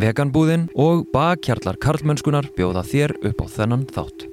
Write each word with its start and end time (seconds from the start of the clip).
Veganbúðin 0.00 0.62
og 0.80 1.02
bakkjarlar 1.12 1.76
Karlmennskunar 1.82 2.46
bjóða 2.56 2.80
þér 2.88 3.12
upp 3.28 3.42
á 3.44 3.46
þennan 3.52 3.82
þátt. 3.90 4.24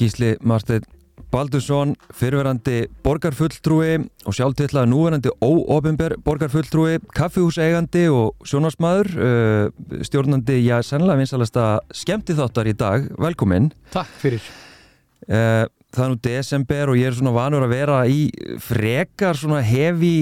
Gísli 0.00 0.38
Marsteinn 0.40 0.89
Baldursson, 1.30 1.94
fyrirverandi 2.16 2.88
borgarfulltrúi 3.04 4.00
og 4.26 4.34
sjálftillaði 4.34 4.90
núverandi 4.90 5.32
óofinber 5.38 6.16
borgarfulltrúi, 6.26 6.98
kaffihúseigandi 7.16 8.06
og 8.10 8.48
sjónasmaður, 8.50 9.12
uh, 9.16 10.00
stjórnandi, 10.06 10.58
já, 10.66 10.80
sannlega 10.86 11.22
vinsalasta 11.22 11.66
skemmti 11.94 12.34
þáttar 12.38 12.72
í 12.72 12.74
dag. 12.78 13.10
Velkomin. 13.20 13.70
Takk 13.94 14.16
fyrir. 14.22 14.50
Það 15.90 16.04
er 16.04 16.10
nú 16.12 16.18
desember 16.22 16.90
og 16.92 16.98
ég 17.00 17.10
er 17.10 17.16
svona 17.18 17.32
vanur 17.34 17.64
að 17.66 17.72
vera 17.74 17.96
í 18.06 18.20
frekar 18.62 19.38
svona 19.38 19.58
hefi 19.66 20.12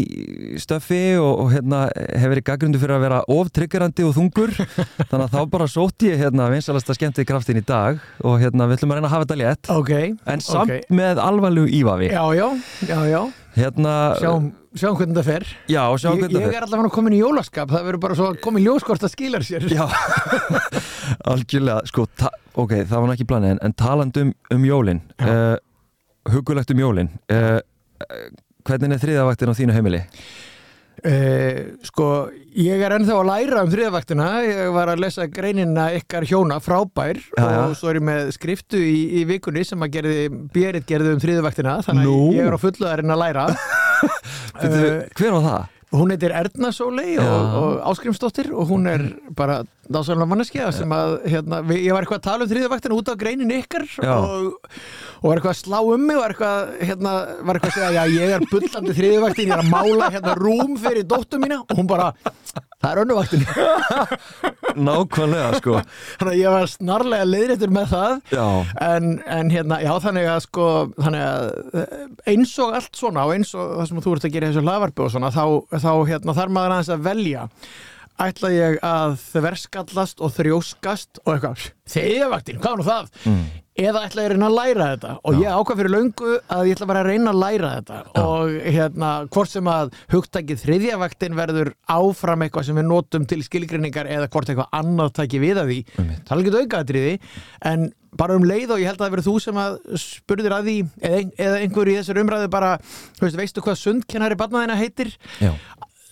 stöfi 0.60 1.02
og, 1.20 1.32
og 1.44 1.50
hérna 1.52 1.82
hefur 1.92 2.32
verið 2.32 2.46
gaggrundu 2.46 2.80
fyrir 2.80 2.96
að 2.96 3.04
vera 3.04 3.18
oftryggarandi 3.34 4.06
og 4.08 4.14
þungur. 4.16 4.54
Þannig 5.10 5.26
að 5.26 5.34
þá 5.34 5.42
bara 5.52 5.68
sótt 5.68 6.06
ég 6.08 6.22
hérna 6.22 6.48
vinsalasta 6.54 6.96
skemmtið 6.96 7.28
kraftin 7.28 7.60
í 7.60 7.66
dag 7.68 8.00
og 8.24 8.38
hérna 8.40 8.70
við 8.70 8.78
ætlum 8.78 8.94
að 8.94 9.00
reyna 9.00 9.10
að 9.10 9.16
hafa 9.16 9.28
þetta 9.28 9.40
létt. 9.42 9.74
Okay, 9.76 10.14
en 10.24 10.46
samt 10.46 10.72
okay. 10.72 10.88
með 10.88 11.20
alvarlegu 11.26 11.68
ívafi. 11.82 12.08
Já, 12.14 12.24
já, 12.38 12.48
já, 12.88 12.98
já 13.12 13.22
Hérna 13.58 13.92
Sjáum, 14.20 14.48
sjáum 14.78 14.98
hvernig 14.98 15.16
það 15.18 15.28
fer. 15.28 15.46
Já, 15.66 15.82
sjáum 15.98 16.18
hvernig 16.20 16.36
það 16.36 16.44
fer. 16.44 16.52
Ég 16.52 16.58
er 16.60 16.66
allavega 16.68 16.92
komin 16.94 17.16
í 17.16 17.22
jólaskap, 17.22 17.72
það 17.72 17.86
verður 17.88 18.02
bara 18.04 18.18
svo 18.18 18.28
komin 18.44 18.66
ljóskort 18.66 19.06
að 19.06 19.14
skila 19.14 19.40
sér. 19.44 19.66
Já, 19.72 19.84
algjörlega, 21.32 21.80
sko, 21.90 22.06
ok, 22.54 22.76
það 22.84 23.04
var 23.04 23.14
ekki 23.14 23.28
planið 23.32 23.56
en, 23.56 23.62
en 23.66 23.74
taland 23.78 24.20
um, 24.22 24.34
um 24.54 24.68
jólin 24.68 25.02
uh, 25.24 25.56
hugulegt 26.30 26.70
um 26.74 26.82
jólin 26.84 27.10
uh, 27.34 27.58
hvernig 28.68 28.94
er 28.94 29.02
þriðavaktin 29.02 29.52
á 29.52 29.58
þínu 29.58 29.76
heimili? 29.76 30.02
Uh, 30.98 31.76
sko, 31.86 32.08
ég 32.58 32.80
er 32.82 32.96
ennþá 32.96 33.20
að 33.20 33.28
læra 33.28 33.62
um 33.62 33.70
þriðavaktina, 33.70 34.28
ég 34.42 34.72
var 34.74 34.90
að 34.90 35.04
lesa 35.04 35.28
greinina 35.30 35.88
ykkar 35.94 36.26
hjóna 36.26 36.58
frábær 36.64 37.20
já, 37.20 37.44
já. 37.44 37.60
og 37.68 37.76
svo 37.78 37.92
er 37.92 38.00
ég 38.00 38.06
með 38.08 38.32
skriftu 38.34 38.80
í, 38.82 38.98
í 39.20 39.24
vikunni 39.28 39.62
sem 39.68 39.86
að 39.86 39.94
gerði, 39.94 40.28
Berit 40.54 40.88
gerði 40.88 41.14
um 41.14 41.22
þriðavaktina 41.22 41.78
þannig 41.86 42.10
að 42.10 42.38
ég 42.40 42.50
er 42.50 42.58
á 42.58 42.64
fullu 42.64 42.90
að 42.90 43.18
læra 43.22 43.48
Býtu, 44.58 44.86
Hver 45.18 45.36
var 45.36 45.44
það? 45.46 45.77
Hún 45.88 46.10
heitir 46.12 46.34
Erna 46.36 46.68
Sólei 46.74 47.14
og, 47.16 47.54
og 47.58 47.76
Áskrimsdóttir 47.88 48.50
og 48.52 48.68
hún 48.68 48.84
er 48.90 49.06
bara 49.36 49.62
dásanlega 49.88 50.28
manneskja 50.28 50.66
sem 50.76 50.90
að 50.92 51.14
hérna, 51.32 51.62
við, 51.64 51.78
ég 51.86 51.94
var 51.96 52.04
eitthvað 52.04 52.18
að 52.18 52.26
tala 52.26 52.44
um 52.44 52.50
þriðavaktina 52.50 52.98
út 52.98 53.08
á 53.08 53.14
greinin 53.22 53.54
ykkar 53.56 53.86
og, 54.04 54.58
og 55.22 55.30
var 55.30 55.40
eitthvað 55.40 55.54
að 55.54 55.60
slá 55.62 55.78
um 55.80 56.04
mig 56.04 56.18
og 56.18 56.20
var 56.26 56.34
eitthvað, 56.34 56.74
hérna, 56.90 57.14
var 57.40 57.60
eitthvað 57.60 57.72
að 57.72 57.78
segja 57.78 57.94
já 57.96 58.18
ég 58.18 58.34
er 58.36 58.44
bullandi 58.52 58.96
þriðavaktin, 58.98 59.48
ég 59.48 59.56
er 59.56 59.64
að 59.64 59.72
mála 59.72 60.10
hérna 60.12 60.36
rúm 60.36 60.76
fyrir 60.82 61.08
dóttu 61.08 61.40
mína. 61.40 61.62
Og 61.64 61.80
hún 61.80 61.88
bara 61.88 62.10
það 62.82 62.90
er 62.92 63.02
önnuvaktin 63.06 63.48
Nákvæmlega 64.76 65.60
sko. 65.62 65.78
Þannig 66.20 66.32
að 66.34 66.40
ég 66.40 66.54
var 66.54 66.70
snarlega 66.72 67.28
leiðrættur 67.28 67.72
með 67.74 67.92
það. 67.94 68.16
En, 68.84 69.10
en 69.38 69.52
hérna, 69.54 69.80
já 69.84 69.92
þannig 70.04 70.28
að 70.32 70.40
sko 70.44 70.66
þannig 70.98 71.26
að 71.28 72.32
eins 72.34 72.56
og 72.62 72.74
allt 72.78 72.98
svona 73.00 73.26
og 73.28 73.34
eins 73.36 73.54
og 73.56 73.76
það 73.78 73.90
sem 73.90 74.02
þú 74.04 74.16
ert 74.16 74.28
að 74.28 74.34
gera 74.36 74.48
í 74.48 74.52
þessu 74.52 74.64
hlaðvarpi 74.66 75.04
og 75.06 75.14
svona 75.14 75.32
þá, 75.34 75.44
þá 75.78 75.92
hérna, 76.12 76.36
þarf 76.40 76.54
maður 76.58 76.76
aðeins 76.76 76.92
að 76.94 77.06
velja 77.08 77.46
ætla 78.22 78.50
ég 78.52 78.76
að 78.84 79.16
þverskallast 79.28 80.20
og 80.22 80.34
þrjóskast 80.34 81.22
og 81.24 81.32
eitthvað, 81.36 81.64
þegjavaktin, 81.94 82.60
hvað 82.62 82.72
er 82.72 82.80
nú 82.80 82.86
það? 82.88 83.10
Mm. 83.24 83.42
Eða 83.78 84.00
ætla 84.08 84.22
ég 84.24 84.26
að 84.26 84.32
reyna 84.32 84.46
að 84.48 84.56
læra 84.56 84.86
þetta 84.92 85.10
og 85.22 85.36
Já. 85.36 85.38
ég 85.38 85.58
ákvað 85.58 85.78
fyrir 85.78 85.92
löngu 85.94 86.32
að 86.50 86.62
ég 86.66 86.74
ætla 86.74 86.88
bara 86.90 87.02
að 87.04 87.10
reyna 87.12 87.30
að 87.30 87.42
læra 87.44 87.68
þetta 87.76 87.98
Já. 88.00 88.24
og 88.24 88.56
hérna, 88.74 89.12
hvort 89.36 89.52
sem 89.52 89.70
að 89.70 89.92
hugtækið 90.14 90.64
þriðjavaktin 90.64 91.38
verður 91.38 91.70
áfram 91.94 92.42
eitthvað 92.42 92.66
sem 92.66 92.80
við 92.80 92.88
notum 92.90 93.28
til 93.30 93.38
skilgrinningar 93.46 94.10
eða 94.10 94.26
hvort 94.34 94.50
eitthvað 94.50 94.74
annað 94.80 95.14
tækir 95.20 95.44
við 95.46 95.62
að 95.62 95.70
því 95.70 95.78
mm. 95.86 96.12
það 96.26 96.34
er 96.34 96.44
ekki 96.44 96.64
aukaðatriði 96.64 97.14
en 97.70 97.88
bara 98.18 98.34
um 98.40 98.46
leið 98.48 98.72
og 98.74 98.82
ég 98.82 98.88
held 98.88 98.98
að 98.98 99.04
það 99.04 99.14
verður 99.14 99.28
þú 99.28 99.34
sem 99.44 99.58
að 99.62 99.74
spurður 100.02 100.54
að 100.56 100.70
því 100.70 100.76
eða, 101.06 101.18
eða 101.46 101.58
einhver 101.62 101.90
í 101.92 101.98
þessar 102.00 102.22
umræðu 102.24 102.50
bara, 102.50 102.70
veist, 103.20 103.38
veistu 103.38 103.62
hvað 103.62 103.82
sundkennari 103.84 104.38
barnaðina 104.40 104.78
heitir 104.80 105.12
Já 105.38 105.52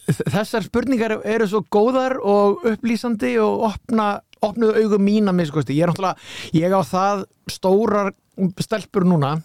þessar 0.06 0.66
spurningar 0.66 1.16
eru 1.24 1.48
svo 1.50 1.62
góðar 1.72 2.16
og 2.22 2.64
upplýsandi 2.72 3.36
og 3.42 3.66
opna, 3.72 4.08
opnuðu 4.44 4.84
augum 4.84 5.06
mín 5.06 5.30
að 5.30 5.40
miskosti. 5.40 5.76
Ég 5.76 5.86
er 5.86 5.92
náttúrulega, 5.92 6.16
ég 6.56 6.76
á 6.76 6.80
það 6.86 7.26
stórar 7.50 8.12
stelpur 8.60 9.06
núna 9.08 9.36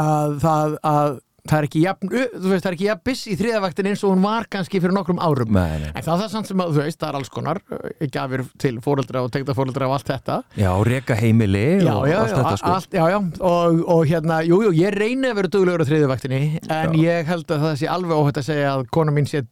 að 0.00 0.38
það, 0.42 0.78
að 0.88 1.18
það 1.42 1.56
er 1.58 1.66
ekki 1.66 1.80
jafn, 1.82 2.10
þú 2.12 2.50
veist, 2.52 2.62
það 2.62 2.68
er 2.68 2.76
ekki 2.76 2.86
jafn 2.86 3.02
biss 3.08 3.22
í 3.26 3.36
þriðavaktin 3.40 3.88
eins 3.90 4.02
og 4.06 4.12
hún 4.12 4.22
var 4.22 4.46
kannski 4.52 4.80
fyrir 4.82 4.94
nokkrum 4.94 5.18
árum 5.22 5.50
nei, 5.56 5.80
nei. 5.82 5.88
en 5.90 6.04
það 6.06 6.22
er 6.26 6.30
samt 6.30 6.50
sem 6.50 6.62
að, 6.62 6.76
þú 6.76 6.82
veist, 6.84 6.98
það 7.00 7.08
er 7.08 7.18
alls 7.18 7.32
konar 7.34 7.60
gafir 8.14 8.44
til 8.62 8.72
fóreldra 8.84 9.24
og 9.26 9.32
tegta 9.34 9.56
fóreldra 9.58 9.88
og 9.90 9.96
allt 9.96 10.12
þetta 10.12 10.36
Já, 10.60 10.70
reyka 10.86 11.16
heimili 11.18 11.64
já, 11.82 11.90
og 11.96 12.06
já, 12.06 12.18
allt 12.20 12.36
þetta 12.36 12.54
sko 12.60 12.76
allt, 12.76 12.94
Já, 12.94 13.02
já, 13.10 13.18
og, 13.50 13.82
og 13.96 14.04
hérna, 14.12 14.38
jú, 14.46 14.60
jú, 14.68 14.72
ég 14.78 14.94
reyni 14.94 15.32
að 15.32 15.40
vera 15.40 15.52
duglegur 15.56 15.82
á 15.82 15.90
þriðavaktinni 15.90 16.40
en 16.62 16.94
já. 16.94 17.02
ég 17.10 17.34
held 17.34 17.50
að 17.50 17.66
það 17.66 17.76
sé 17.82 17.90
alveg 17.90 18.22
óhætt 18.22 18.42
að 18.42 18.48
segja 18.52 18.72
að 18.76 18.86
kona 18.94 19.16
mín 19.18 19.30
sé 19.30 19.42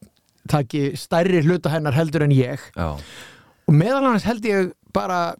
taki 0.50 0.92
stærri 0.98 1.42
hluta 1.42 1.74
hennar 1.74 1.96
heldur 1.98 2.24
en 2.26 2.34
ég 2.34 2.70
Já. 2.76 2.94
og 2.94 3.74
meðal 3.74 4.04
annars 4.04 4.26
held 4.30 4.46
ég 4.46 4.70
bara 4.94 5.34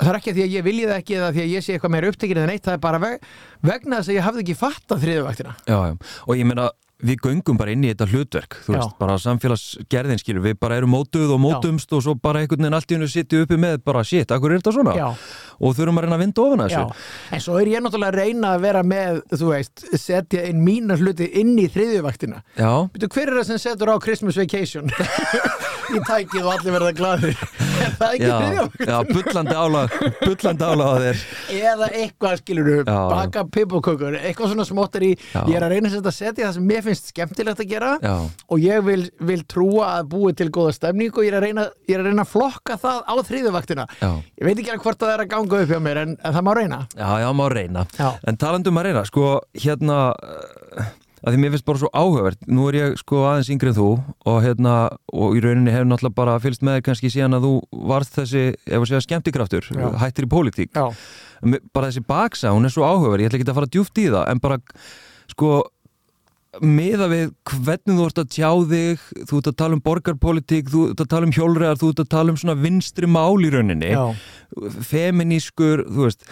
það 0.00 0.12
er 0.12 0.18
ekki 0.20 0.32
að 0.32 0.38
því 0.38 0.46
að 0.46 0.56
ég 0.56 0.66
vilji 0.66 0.88
það 0.88 0.98
ekki 1.00 1.20
eða 1.20 1.34
því 1.34 1.44
að 1.44 1.52
ég 1.52 1.66
sé 1.66 1.76
eitthvað 1.76 1.94
meira 1.96 2.10
upptekinn 2.12 2.42
en 2.42 2.54
eitt, 2.54 2.64
það 2.66 2.78
er 2.78 2.82
bara 2.86 3.02
veg, 3.02 3.30
vegna 3.66 4.00
þess 4.00 4.12
að 4.12 4.18
ég 4.18 4.26
hafði 4.26 4.44
ekki 4.46 4.58
fatt 4.62 4.96
að 4.96 5.06
þriðuvaktina 5.06 5.54
Já, 5.66 5.78
og 6.26 6.36
ég 6.36 6.48
meina 6.48 6.68
við 7.04 7.20
göngum 7.26 7.58
bara 7.60 7.74
inn 7.74 7.82
í 7.84 7.90
þetta 7.90 8.06
hlutverk 8.08 8.54
þú 8.64 8.72
veist, 8.72 8.92
Já. 8.94 8.96
bara 9.00 9.16
samfélagsgerðin 9.20 10.20
skilur 10.20 10.44
við 10.46 10.54
bara 10.60 10.78
erum 10.80 10.94
mótuð 10.94 11.34
og 11.34 11.42
mótumst 11.42 11.90
Já. 11.90 11.96
og 11.98 12.04
svo 12.06 12.14
bara 12.16 12.40
einhvern 12.40 12.64
veginn 12.64 12.76
allt 12.78 12.88
í 12.88 12.96
hennu 12.96 13.08
sittu 13.12 13.42
uppi 13.44 13.58
með 13.60 13.82
bara 13.84 14.04
shit, 14.06 14.32
akkur 14.32 14.54
er 14.54 14.62
þetta 14.62 14.72
svona? 14.78 14.94
Já. 14.96 15.10
og 15.60 15.76
þurfum 15.76 16.00
að 16.00 16.06
reyna 16.06 16.16
að 16.16 16.22
vinda 16.24 16.46
ofan 16.46 16.64
þessu. 16.64 17.04
En 17.36 17.44
svo 17.44 17.58
er 17.60 17.70
ég 17.74 17.84
náttúrulega 17.84 18.14
að 18.14 18.18
reyna 18.22 18.54
að 18.56 18.64
vera 18.64 18.84
með 18.94 19.20
þú 19.34 19.52
veist, 19.52 19.84
setja 20.00 20.46
inn 20.48 20.64
mína 20.64 20.96
hluti 20.96 21.28
inn 21.42 21.52
í 21.60 21.68
þriðjuvaktina 21.72 22.42
hver 22.56 23.28
er 23.28 23.40
það 23.42 23.48
sem 23.50 23.62
setur 23.66 23.92
á 23.92 23.96
Christmas 24.00 24.40
Vacation? 24.40 24.88
Í 25.96 26.00
tækið 26.02 26.42
og 26.42 26.54
allir 26.56 26.78
verða 26.80 26.96
gladir 27.96 27.96
er 27.96 28.00
það 28.00 28.14
ekki 28.16 28.30
þriðjuvaktina? 28.36 28.86
Já, 28.86 28.98
bullandi 29.12 29.56
álag 29.56 29.96
bullandi 30.22 30.68
álag 30.70 30.86
á 30.86 30.96
þér. 31.04 31.22
Eða 31.56 31.88
eitthvað 32.02 32.40
skilur 32.42 32.70
baka 32.86 33.44
pipokökur, 33.56 34.18
eitthvað 34.20 34.52
svona 34.52 34.66
smottir 34.68 35.06
í. 35.06 35.12
Ég 35.46 35.56
er 35.58 35.66
að 35.66 35.74
reyna 35.74 35.92
að 35.96 36.10
setja 36.14 36.46
það 36.46 36.54
sem 36.58 36.68
mér 36.70 36.84
finnst 36.86 37.10
skemmtilegt 37.12 37.62
að 37.64 37.70
gera 37.70 37.92
Já. 38.02 38.14
og 38.26 38.62
ég 38.62 38.84
vil, 38.86 39.00
vil 39.30 39.40
trúa 39.48 39.92
að 39.96 40.10
búi 40.12 40.34
til 40.36 40.48
góða 40.54 40.74
stemning 40.76 41.14
og 41.14 41.26
ég 41.26 41.32
er 41.32 41.38
að 41.40 41.48
reyna, 41.48 41.66
er 41.88 42.02
að, 42.02 42.10
reyna 42.10 42.26
að 42.26 42.32
flokka 42.34 42.78
það 42.82 43.02
á 43.06 43.14
þrýðuvaktina 43.30 43.86
ég 44.02 44.44
veit 44.44 44.60
ekki 44.60 44.78
hvort 44.84 45.00
það 45.00 45.14
er 45.14 45.24
að 45.24 45.32
ganga 45.32 45.62
upp 45.62 45.72
hjá 45.72 45.80
mér 45.82 46.02
en, 46.02 46.14
en 46.20 46.36
það 46.36 46.46
má 46.46 46.52
reyna. 46.58 46.82
Já, 46.96 47.08
já, 47.22 47.28
má 47.36 47.46
reyna. 47.52 47.86
Já. 47.96 48.08
en 48.26 48.40
talandum 48.40 48.80
að 48.80 48.88
reyna, 48.88 49.04
sko, 49.08 49.32
hérna 49.56 49.98
uh, 50.12 50.94
að 51.26 51.34
því 51.34 51.40
mér 51.42 51.54
finnst 51.56 51.66
bara 51.66 51.80
svo 51.82 51.90
áhugavert. 51.90 52.42
Nú 52.46 52.68
er 52.70 52.78
ég 52.78 52.98
sko 53.00 53.24
aðeins 53.26 53.50
yngri 53.50 53.72
en 53.72 53.76
þú 53.76 53.88
og 54.30 54.36
hérna, 54.44 54.74
og 55.10 55.34
í 55.34 55.42
rauninni 55.42 55.74
hefur 55.74 55.88
náttúrulega 55.90 56.18
bara 56.20 56.36
fylgst 56.42 56.62
með 56.66 56.82
kannski 56.86 57.10
síðan 57.10 57.34
að 57.40 57.48
þú 57.48 57.54
varst 57.90 58.18
þessi 58.20 58.44
ef 58.54 58.76
að 58.78 58.88
segja 58.92 59.04
skemmtikraftur, 59.08 59.70
hættir 60.02 60.28
í 60.28 60.30
pólitík. 60.30 60.76
Bara 61.74 61.90
þessi 61.90 62.04
baksa, 62.06 62.54
hún 62.54 62.68
er 62.68 62.74
svo 62.74 62.86
áhugaverð. 62.86 63.26
Ég 63.26 63.32
ætla 63.32 63.40
ekki 63.40 63.48
að 63.50 63.58
fara 63.58 63.72
djúft 63.74 63.98
í 64.02 64.06
það 64.12 64.30
en 64.30 64.42
bara 64.44 64.60
sko 65.32 65.56
meða 66.62 67.08
við 67.10 67.24
hvernig 67.50 67.98
þú 67.98 68.04
ert 68.06 68.20
að 68.22 68.28
tjá 68.32 68.50
þig 68.70 69.02
þú 69.28 69.40
ert 69.40 69.48
að 69.50 69.56
tala 69.60 69.76
um 69.76 69.82
borgarpolitík 69.84 70.70
þú 70.72 70.84
ert 70.92 71.02
að 71.02 71.10
tala 71.12 71.28
um 71.28 71.34
hjólregar, 71.36 71.80
þú 71.80 71.90
ert 71.92 72.04
að 72.04 72.12
tala 72.14 72.32
um 72.32 72.38
svona 72.40 72.56
vinstri 72.60 73.10
mál 73.10 73.42
í 73.44 73.50
rauninni. 73.52 73.90
Já. 73.92 74.14
feminískur, 74.86 75.84
þú 75.90 76.06
veist 76.06 76.24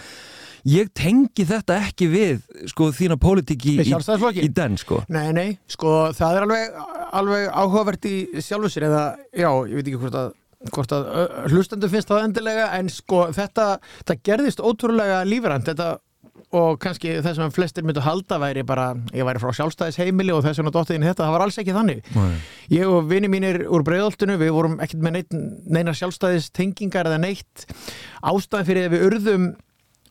ég 0.65 0.89
tengi 0.97 1.45
þetta 1.47 1.77
ekki 1.87 2.07
við 2.11 2.45
sko 2.71 2.89
þína 2.95 3.19
politík 3.21 3.67
í, 3.69 3.75
í, 3.83 4.47
den 4.55 4.79
sko. 4.81 5.03
Nei, 5.13 5.29
nei, 5.35 5.49
sko 5.71 6.09
það 6.15 6.39
er 6.39 6.47
alveg, 6.47 6.79
alveg 7.21 7.45
áhugavert 7.51 8.09
í 8.09 8.15
sjálfu 8.41 8.71
sér 8.73 8.89
eða, 8.89 9.03
já, 9.29 9.49
ég 9.69 9.77
veit 9.77 9.85
ekki 9.85 10.01
hvort 10.01 10.19
að 10.23 10.33
hvort 10.73 10.93
að 10.95 11.05
hlustendu 11.51 11.89
finnst 11.91 12.09
það 12.09 12.23
endilega 12.25 12.71
en 12.79 12.89
sko 12.89 13.27
þetta, 13.35 13.75
þetta 13.99 14.15
gerðist 14.25 14.63
ótrúlega 14.65 15.19
lífrænt, 15.27 15.67
þetta 15.69 15.99
og 16.55 16.77
kannski 16.81 17.17
þess 17.23 17.41
að 17.41 17.53
flestir 17.55 17.85
myndu 17.85 18.03
halda 18.03 18.37
væri 18.41 18.63
bara, 18.67 18.89
ég 19.15 19.25
væri 19.27 19.41
frá 19.41 19.51
sjálfstæðisheimili 19.57 20.33
og 20.35 20.43
þess 20.45 20.61
vegna 20.61 20.73
dóttiðin 20.75 21.07
þetta, 21.07 21.25
það 21.25 21.35
var 21.35 21.43
alls 21.45 21.59
ekki 21.61 21.75
þannig 21.75 22.09
Nei. 22.15 22.35
ég 22.75 22.91
og 22.91 23.09
vini 23.09 23.29
mínir 23.31 23.61
úr 23.65 23.85
bregðoltinu 23.87 24.37
við 24.41 24.53
vorum 24.55 24.77
ekkert 24.83 25.03
með 25.05 25.17
neitt, 25.17 25.37
neina 25.65 25.95
sjálfstæðistengingar 25.97 27.09
eða 27.09 27.21
neitt 27.23 27.65
ástæði 28.21 28.69
fyrir 28.69 28.89
að 28.89 28.95
við 28.95 29.07
urðum 29.09 29.47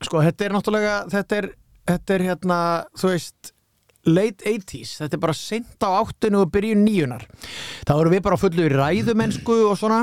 sko 0.06 0.22
þetta 0.24 0.46
er 0.46 0.56
náttúrulega 0.56 0.96
þetta 1.12 1.38
er 1.40 1.50
þetta 1.88 2.16
er 2.16 2.24
hérna, 2.30 2.58
þú 2.96 3.12
veist 3.12 3.52
late 4.04 4.44
80s, 4.44 4.98
þetta 5.00 5.16
er 5.16 5.22
bara 5.22 5.36
sent 5.36 5.84
á 5.84 5.88
áttinu 6.02 6.42
og 6.44 6.50
byrjun 6.52 6.84
nýjunar 6.84 7.24
þá 7.88 7.94
eru 7.96 8.12
við 8.12 8.24
bara 8.26 8.40
fullu 8.40 8.66
í 8.66 8.74
ræðumennsku 8.74 9.62
og 9.70 9.78
svona. 9.80 10.02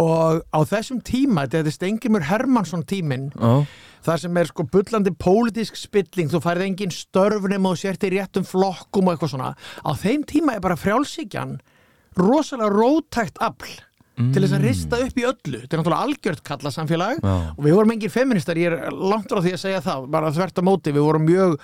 Og 0.00 0.42
á 0.52 0.60
þessum 0.68 0.98
tíma, 1.04 1.46
þetta 1.48 1.70
er 1.70 1.72
Stengimur 1.72 2.26
Hermansson 2.28 2.82
tíminn 2.84 3.30
Já, 3.32 3.64
það 4.04 4.18
sem 4.24 4.40
er 4.40 4.48
sko 4.50 4.66
bullandi 4.68 5.12
pólitísk 5.16 5.78
spilling, 5.80 6.28
þú 6.28 6.40
færði 6.44 6.66
engin 6.68 6.92
störfnum 6.92 7.68
og 7.70 7.78
sért 7.80 8.04
í 8.04 8.10
réttum 8.12 8.44
flokkum 8.44 9.08
og 9.08 9.16
eitthvað 9.16 9.32
svona. 9.32 9.54
Á 9.56 9.90
þeim 9.96 10.26
tíma 10.28 10.56
er 10.56 10.64
bara 10.64 10.76
frjálsíkjan 10.80 11.56
rosalega 12.20 12.68
rótækt 12.74 13.40
afl 13.40 13.72
til 14.34 14.42
þess 14.44 14.56
að 14.56 14.64
rista 14.66 15.00
upp 15.04 15.18
í 15.20 15.26
öllu. 15.28 15.60
Þetta 15.62 15.76
er 15.76 15.80
náttúrulega 15.80 16.06
algjört 16.06 16.42
kalla 16.46 16.72
samfélag 16.74 17.20
Já. 17.20 17.34
og 17.54 17.60
við 17.66 17.76
vorum 17.76 17.94
engin 17.94 18.12
feministar, 18.14 18.60
ég 18.60 18.76
er 18.76 18.94
langt 18.94 19.30
frá 19.32 19.40
því 19.44 19.54
að 19.56 19.62
segja 19.64 19.82
það 19.84 20.06
bara 20.14 20.32
þvert 20.36 20.60
á 20.60 20.62
móti, 20.66 20.94
við 20.94 21.06
vorum 21.06 21.26
mjög 21.28 21.56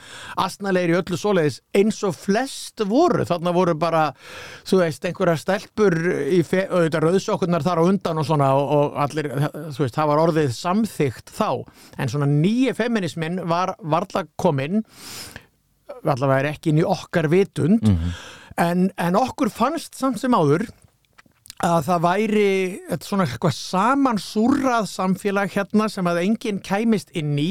asnalegir 0.46 0.94
í 0.94 0.98
öllu 1.00 1.20
svoleiðis 1.20 1.60
eins 1.76 2.00
og 2.06 2.16
flest 2.18 2.84
voru, 2.88 3.26
þarna 3.28 3.54
voru 3.56 3.76
bara 3.78 4.04
þú 4.66 4.82
veist, 4.82 5.08
einhverja 5.08 5.38
stelpur 5.40 5.98
í 6.32 6.42
rauðsokkurnar 6.42 7.66
þar 7.66 7.82
á 7.82 7.88
undan 7.88 8.22
og 8.22 8.28
svona 8.28 8.52
og, 8.58 8.70
og 8.76 9.00
allir, 9.06 9.30
þú 9.76 9.84
veist, 9.84 9.96
það 9.96 10.12
var 10.12 10.22
orðið 10.26 10.52
samþygt 10.56 11.34
þá, 11.36 11.50
en 11.98 12.12
svona 12.12 12.30
nýji 12.30 12.76
feminismin 12.76 13.42
var 13.48 13.76
varla 13.84 14.26
kominn 14.40 14.82
allavega 16.06 16.40
er 16.42 16.50
ekki 16.52 16.72
inn 16.72 16.82
í 16.82 16.86
okkar 16.86 17.28
vitund 17.32 17.84
en, 18.60 18.90
en 18.96 19.18
okkur 19.18 19.50
fannst 19.52 19.96
samt 19.98 20.20
sem 20.22 20.34
áður 20.36 20.66
að 21.64 21.86
það 21.86 22.02
væri 22.04 22.48
svona 23.00 23.24
eitthvað 23.24 23.54
samansúrrað 23.56 24.88
samfélag 24.90 25.54
hérna 25.54 25.86
sem 25.92 26.08
að 26.08 26.20
enginn 26.26 26.60
kæmist 26.64 27.12
inn 27.16 27.36
í. 27.40 27.50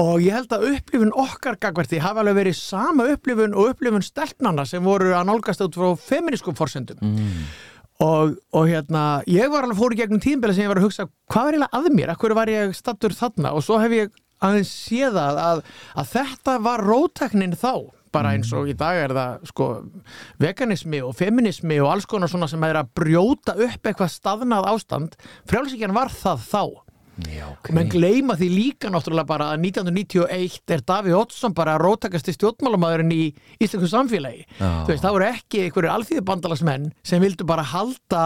Og 0.00 0.22
ég 0.24 0.34
held 0.34 0.52
að 0.54 0.66
upplifun 0.72 1.12
okkar 1.18 1.58
gagverti 1.62 2.00
hafa 2.02 2.22
alveg 2.24 2.40
verið 2.40 2.58
sama 2.58 3.06
upplifun 3.14 3.54
og 3.54 3.72
upplifun 3.74 4.06
stelpnana 4.06 4.66
sem 4.66 4.82
voru 4.84 5.14
að 5.14 5.28
nálgast 5.30 5.62
út 5.66 5.78
frá 5.78 5.92
feminískum 5.98 6.58
forsendum. 6.58 6.98
Og, 8.00 8.34
og 8.56 8.66
hérna 8.70 9.20
ég 9.28 9.50
var 9.52 9.66
alveg 9.66 9.78
fór 9.78 9.94
í 9.94 10.00
gegnum 10.00 10.22
tíðinbila 10.24 10.56
sem 10.56 10.64
ég 10.64 10.72
var 10.72 10.80
að 10.80 10.88
hugsa 10.88 11.06
hvað 11.30 11.46
var 11.46 11.54
eiginlega 11.54 11.80
að 11.80 11.88
mér, 11.98 12.12
akkur 12.14 12.34
var 12.38 12.50
ég 12.50 12.74
stattur 12.74 13.14
þarna? 13.14 13.52
Og 13.54 13.66
svo 13.66 13.78
hef 13.82 13.92
ég 13.92 14.14
aðeins 14.40 14.70
séð 14.72 15.18
að, 15.20 15.40
að, 15.44 15.64
að 16.00 16.12
þetta 16.14 16.58
var 16.64 16.86
rótæknin 16.86 17.58
þá 17.60 17.74
bara 18.14 18.34
eins 18.34 18.50
og 18.56 18.68
í 18.70 18.76
dag 18.78 18.98
er 19.04 19.14
það 19.16 19.48
sko 19.50 19.68
veganismi 20.42 21.02
og 21.06 21.16
feminismi 21.18 21.80
og 21.82 21.92
alls 21.94 22.08
konar 22.10 22.30
svona 22.32 22.48
sem 22.50 22.64
er 22.66 22.80
að 22.80 22.92
brjóta 23.00 23.56
upp 23.56 23.86
eitthvað 23.86 24.14
staðnað 24.14 24.70
ástand. 24.72 25.18
Frjálsíkjan 25.50 25.96
var 25.96 26.12
það 26.14 26.46
þá 26.50 26.62
já, 27.28 27.44
ok. 27.50 27.70
Og 27.70 27.76
menn 27.76 27.90
gleyma 27.92 28.36
því 28.38 28.48
líka 28.54 28.90
náttúrulega 28.92 29.28
bara 29.28 29.50
að 29.54 29.66
1991 29.68 30.74
er 30.76 30.84
Daví 30.86 31.14
Oddsson 31.16 31.54
bara 31.56 31.76
rótakasti 31.80 32.34
stjórnmálamæðurinn 32.36 33.14
í 33.14 33.22
íslensku 33.60 33.90
samfélagi. 33.92 34.46
Veist, 34.88 35.04
það 35.04 35.16
voru 35.16 35.28
ekki 35.30 35.64
einhverjir 35.66 35.94
alþýðubandalagsmenn 35.94 36.90
sem 37.06 37.24
vildu 37.24 37.46
bara 37.48 37.66
halda 37.72 38.24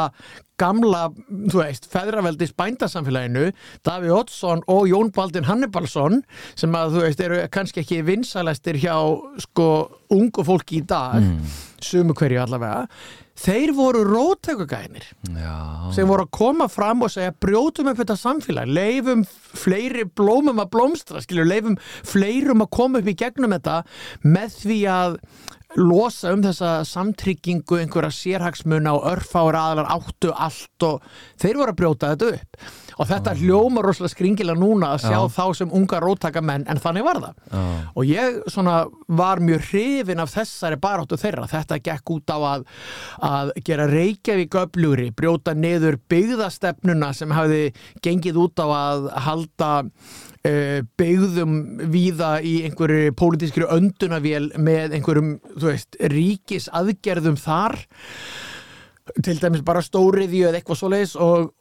gamla, 0.61 1.09
þú 1.51 1.59
veist, 1.59 1.89
feðraveldis 1.91 2.55
bændasamfélaginu, 2.55 3.49
Daví 3.87 4.13
Oddsson 4.15 4.63
og 4.71 4.87
Jón 4.87 5.11
Baldin 5.15 5.49
Hannibalsson 5.49 6.23
sem 6.55 6.75
að, 6.79 6.95
þú 6.95 7.03
veist, 7.09 7.25
eru 7.27 7.41
kannski 7.55 7.83
ekki 7.83 8.05
vinsælastir 8.07 8.79
hjá, 8.79 8.95
sko, 9.49 9.69
ungu 10.15 10.47
fólki 10.47 10.79
í 10.79 10.87
dag, 10.87 11.27
sumu 11.83 12.15
hverju 12.15 12.45
allavega, 12.45 12.87
þeir 13.35 13.73
voru 13.75 14.05
róttökugænir 14.07 15.07
Já, 15.35 15.57
sem 15.95 16.09
voru 16.09 16.27
að 16.27 16.35
koma 16.39 16.69
fram 16.71 17.03
og 17.05 17.13
segja 17.13 17.35
brjótum 17.43 17.91
upp 17.91 17.99
þetta 18.03 18.17
samfélag, 18.21 18.71
leifum 18.71 19.25
fleiri 19.27 20.07
blómum 20.07 20.63
að 20.63 20.71
blómstra, 20.77 21.23
skilur, 21.25 21.49
leifum 21.49 21.79
fleirum 22.07 22.63
að 22.65 22.73
koma 22.79 23.03
upp 23.03 23.11
í 23.11 23.17
gegnum 23.19 23.57
þetta 23.57 23.81
með 24.23 24.59
því 24.63 24.81
að 24.95 25.19
losa 25.81 26.33
um 26.35 26.43
þessa 26.45 26.85
samtryggingu 26.87 27.81
einhverja 27.81 28.13
sérhagsmuna 28.15 28.95
og 28.95 29.07
örfáur 29.15 29.57
aðlar 29.59 29.91
áttu 29.91 30.31
allt 30.33 30.87
og 30.87 31.05
þeir 31.41 31.61
voru 31.61 31.75
að 31.75 31.79
brjóta 31.81 32.11
þetta 32.15 32.33
upp. 32.37 32.67
Og 32.95 33.09
þetta 33.11 33.33
hljómar 33.41 33.89
rosalega 33.89 34.13
skringilega 34.13 34.61
núna 34.61 34.93
að 34.95 35.01
sjá 35.09 35.17
Já. 35.17 35.31
þá 35.35 35.45
sem 35.59 35.73
unga 35.75 35.99
róttaka 36.03 36.43
menn 36.47 36.67
en 36.71 36.79
þannig 36.79 37.07
var 37.07 37.19
það. 37.25 37.41
Já, 37.51 37.65
og 37.91 38.07
ég 38.07 38.37
svona 38.55 38.77
var 39.09 39.43
mjög 39.43 39.65
hrifin 39.73 40.23
af 40.23 40.31
þessari 40.35 40.79
baráttu 40.83 41.19
þeirra. 41.19 41.49
Þetta 41.51 41.81
gekk 41.89 42.13
út 42.15 42.31
á 42.31 42.39
að, 42.39 42.69
að 43.31 43.51
gera 43.67 43.89
Reykjavík 43.91 44.55
öflugri, 44.63 45.09
brjóta 45.17 45.57
niður 45.59 45.99
byggðastefnuna 46.13 47.11
sem 47.19 47.35
hafði 47.35 47.65
gengið 48.05 48.39
út 48.47 48.63
á 48.63 48.67
að 48.71 49.11
halda 49.27 49.73
uh, 50.49 50.81
byggðum 51.01 51.57
víða 51.93 52.37
í 52.45 52.57
einhverju 52.69 53.15
pólitískri 53.19 53.69
öndunavél 53.71 54.51
með 54.61 54.99
einhverjum, 54.99 55.37
þú 55.57 55.71
veist, 55.71 55.99
ríkis 56.13 56.71
aðgerðum 56.73 57.39
þar 57.41 57.79
til 59.21 59.37
dæmis 59.37 59.65
bara 59.67 59.85
stóriðju 59.85 60.49
eða 60.49 60.61
eitthvað 60.61 60.81
svoleiðis 60.81 61.19
og 61.21 61.53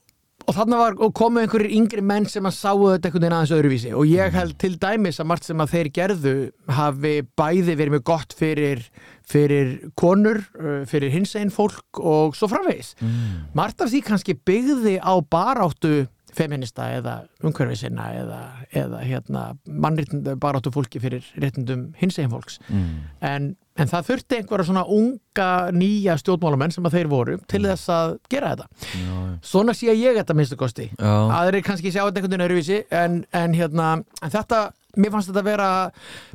og 0.44 0.56
þarna 0.57 0.80
var, 0.80 0.95
og 1.00 1.13
komu 1.15 1.41
einhverjir 1.41 1.74
yngri 1.77 2.03
menn 2.03 2.25
sem 2.30 2.45
að 2.47 2.56
sáu 2.57 2.81
þetta 2.81 3.09
einhvern 3.09 3.24
veginn 3.24 3.35
aðeins 3.38 3.53
öðruvísi. 3.57 3.91
Og 3.95 4.09
ég 4.09 4.35
held 4.35 4.56
til 4.62 4.74
dæmis 4.81 5.19
að 5.21 5.29
margt 5.31 5.47
sem 5.47 5.63
að 5.63 5.75
þeir 5.75 5.89
gerðu 5.97 6.33
hafi 6.79 7.13
bæði 7.39 7.77
verið 7.79 7.95
mjög 7.95 8.06
gott 8.09 8.36
fyrir, 8.38 8.81
fyrir 9.29 9.75
konur, 10.00 10.41
uh, 10.59 10.81
fyrir 10.89 11.13
hinsegin 11.13 11.53
fólk 11.53 12.01
og 12.01 12.36
svo 12.38 12.50
framvegis. 12.51 12.94
Mm. 13.00 13.53
margt 13.56 13.83
af 13.83 13.91
því 13.94 14.03
kannski 14.09 14.36
byggði 14.36 14.97
á 15.00 15.13
baráttu 15.21 15.95
feminista 16.38 16.89
eða 16.97 17.15
umhverfisinna 17.44 18.07
eða, 18.19 18.39
eða 18.83 19.01
hérna, 19.06 19.44
mannréttindu 19.68 20.35
baráttu 20.41 20.71
fólki 20.74 21.01
fyrir 21.03 21.25
réttindum 21.39 21.91
hinsegin 22.00 22.31
fólks. 22.33 22.59
Mm. 22.69 23.03
en, 23.30 23.50
en 23.80 23.89
það 23.89 24.09
þurfti 24.09 24.39
einhverja 24.39 24.68
svona 24.69 24.85
unga 24.97 25.50
nýja 25.74 26.18
stjórnmálamenn 26.21 26.75
sem 26.75 26.85
að 26.89 27.00
þeir 27.00 27.12
voru 27.12 27.39
til 27.50 27.63
þess 27.65 27.89
að 27.94 28.15
gera 28.33 28.53
þetta. 28.53 28.88
Já, 29.00 29.18
Svona 29.53 29.75
sé 29.77 29.95
ég 29.97 30.19
þetta 30.19 30.38
minnstu 30.38 30.59
kosti. 30.59 30.89
Já, 30.94 31.13
aðrir 31.39 31.65
kannski 31.65 31.91
sjá 31.91 32.03
þetta 32.03 32.21
einhvern 32.21 32.36
veginn 32.36 32.47
öruvísi 32.50 32.81
en, 32.94 33.24
en 33.33 33.57
hérna, 33.57 33.89
en 34.21 34.33
þetta 34.33 34.65
mér 35.00 35.13
fannst 35.13 35.31
þetta 35.31 35.44
vera 35.45 35.68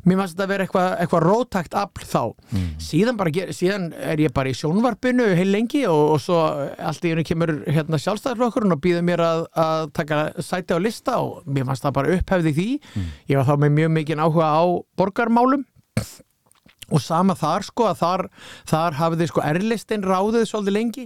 mér 0.07 0.19
fannst 0.19 0.35
þetta 0.35 0.47
vera 0.51 0.65
eitthvað 0.65 0.87
eitthva 1.03 1.21
rótakt 1.23 1.75
afl 1.79 2.05
þá. 2.05 2.23
Mm. 2.51 2.69
síðan, 2.83 3.19
bara, 3.19 3.47
síðan 3.55 3.89
er 3.95 4.23
ég 4.25 4.33
bara 4.35 4.51
í 4.51 4.57
sjónvarpinu 4.57 5.27
heil 5.37 5.49
lengi 5.53 5.85
og, 5.87 6.15
og 6.15 6.23
svo 6.23 6.39
allt 6.75 7.07
í 7.07 7.13
henni 7.13 7.27
kemur 7.27 7.55
hérna 7.67 7.99
sjálfstæðarflokkurinn 8.03 8.75
og 8.75 8.81
býður 8.83 9.05
mér 9.07 9.23
að, 9.25 9.43
að 9.63 9.83
taka 9.95 10.23
sæti 10.43 10.75
á 10.75 10.79
lista 10.81 11.19
og 11.23 11.45
mér 11.47 11.69
fannst 11.69 11.87
það 11.87 11.99
bara 11.99 12.17
upphefði 12.17 12.55
því. 12.57 12.69
Ég 13.31 13.39
var 13.39 13.47
þá 13.47 13.55
með 13.63 13.77
mjög 13.77 13.93
mikið 13.99 14.25
áhuga 14.25 14.49
á 14.51 14.63
borgarmálum 14.99 15.67
og 16.89 17.01
sama 17.03 17.35
þar 17.37 17.65
sko 17.67 17.87
að 17.89 17.99
þar, 18.01 18.25
þar 18.69 18.99
hafði 18.99 19.29
sko 19.29 19.43
erlistin 19.45 20.05
ráðið 20.05 20.47
svolítið 20.49 20.75
lengi. 20.75 21.05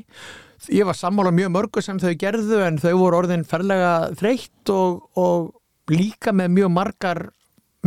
Ég 0.72 0.88
var 0.88 0.96
sammála 0.96 1.34
mjög 1.36 1.51
mörgu 1.51 1.84
sem 1.84 2.00
þau 2.00 2.13
gerðu 2.20 2.62
en 2.63 2.80
þau 2.80 2.94
voru 3.01 3.20
orðin 3.20 3.44
ferlega 3.48 4.13
þreytt 4.20 4.72
og, 4.72 5.04
og 5.20 5.51
líka 5.92 6.32
með 6.36 6.54
mjög 6.58 6.72
margar 6.72 7.25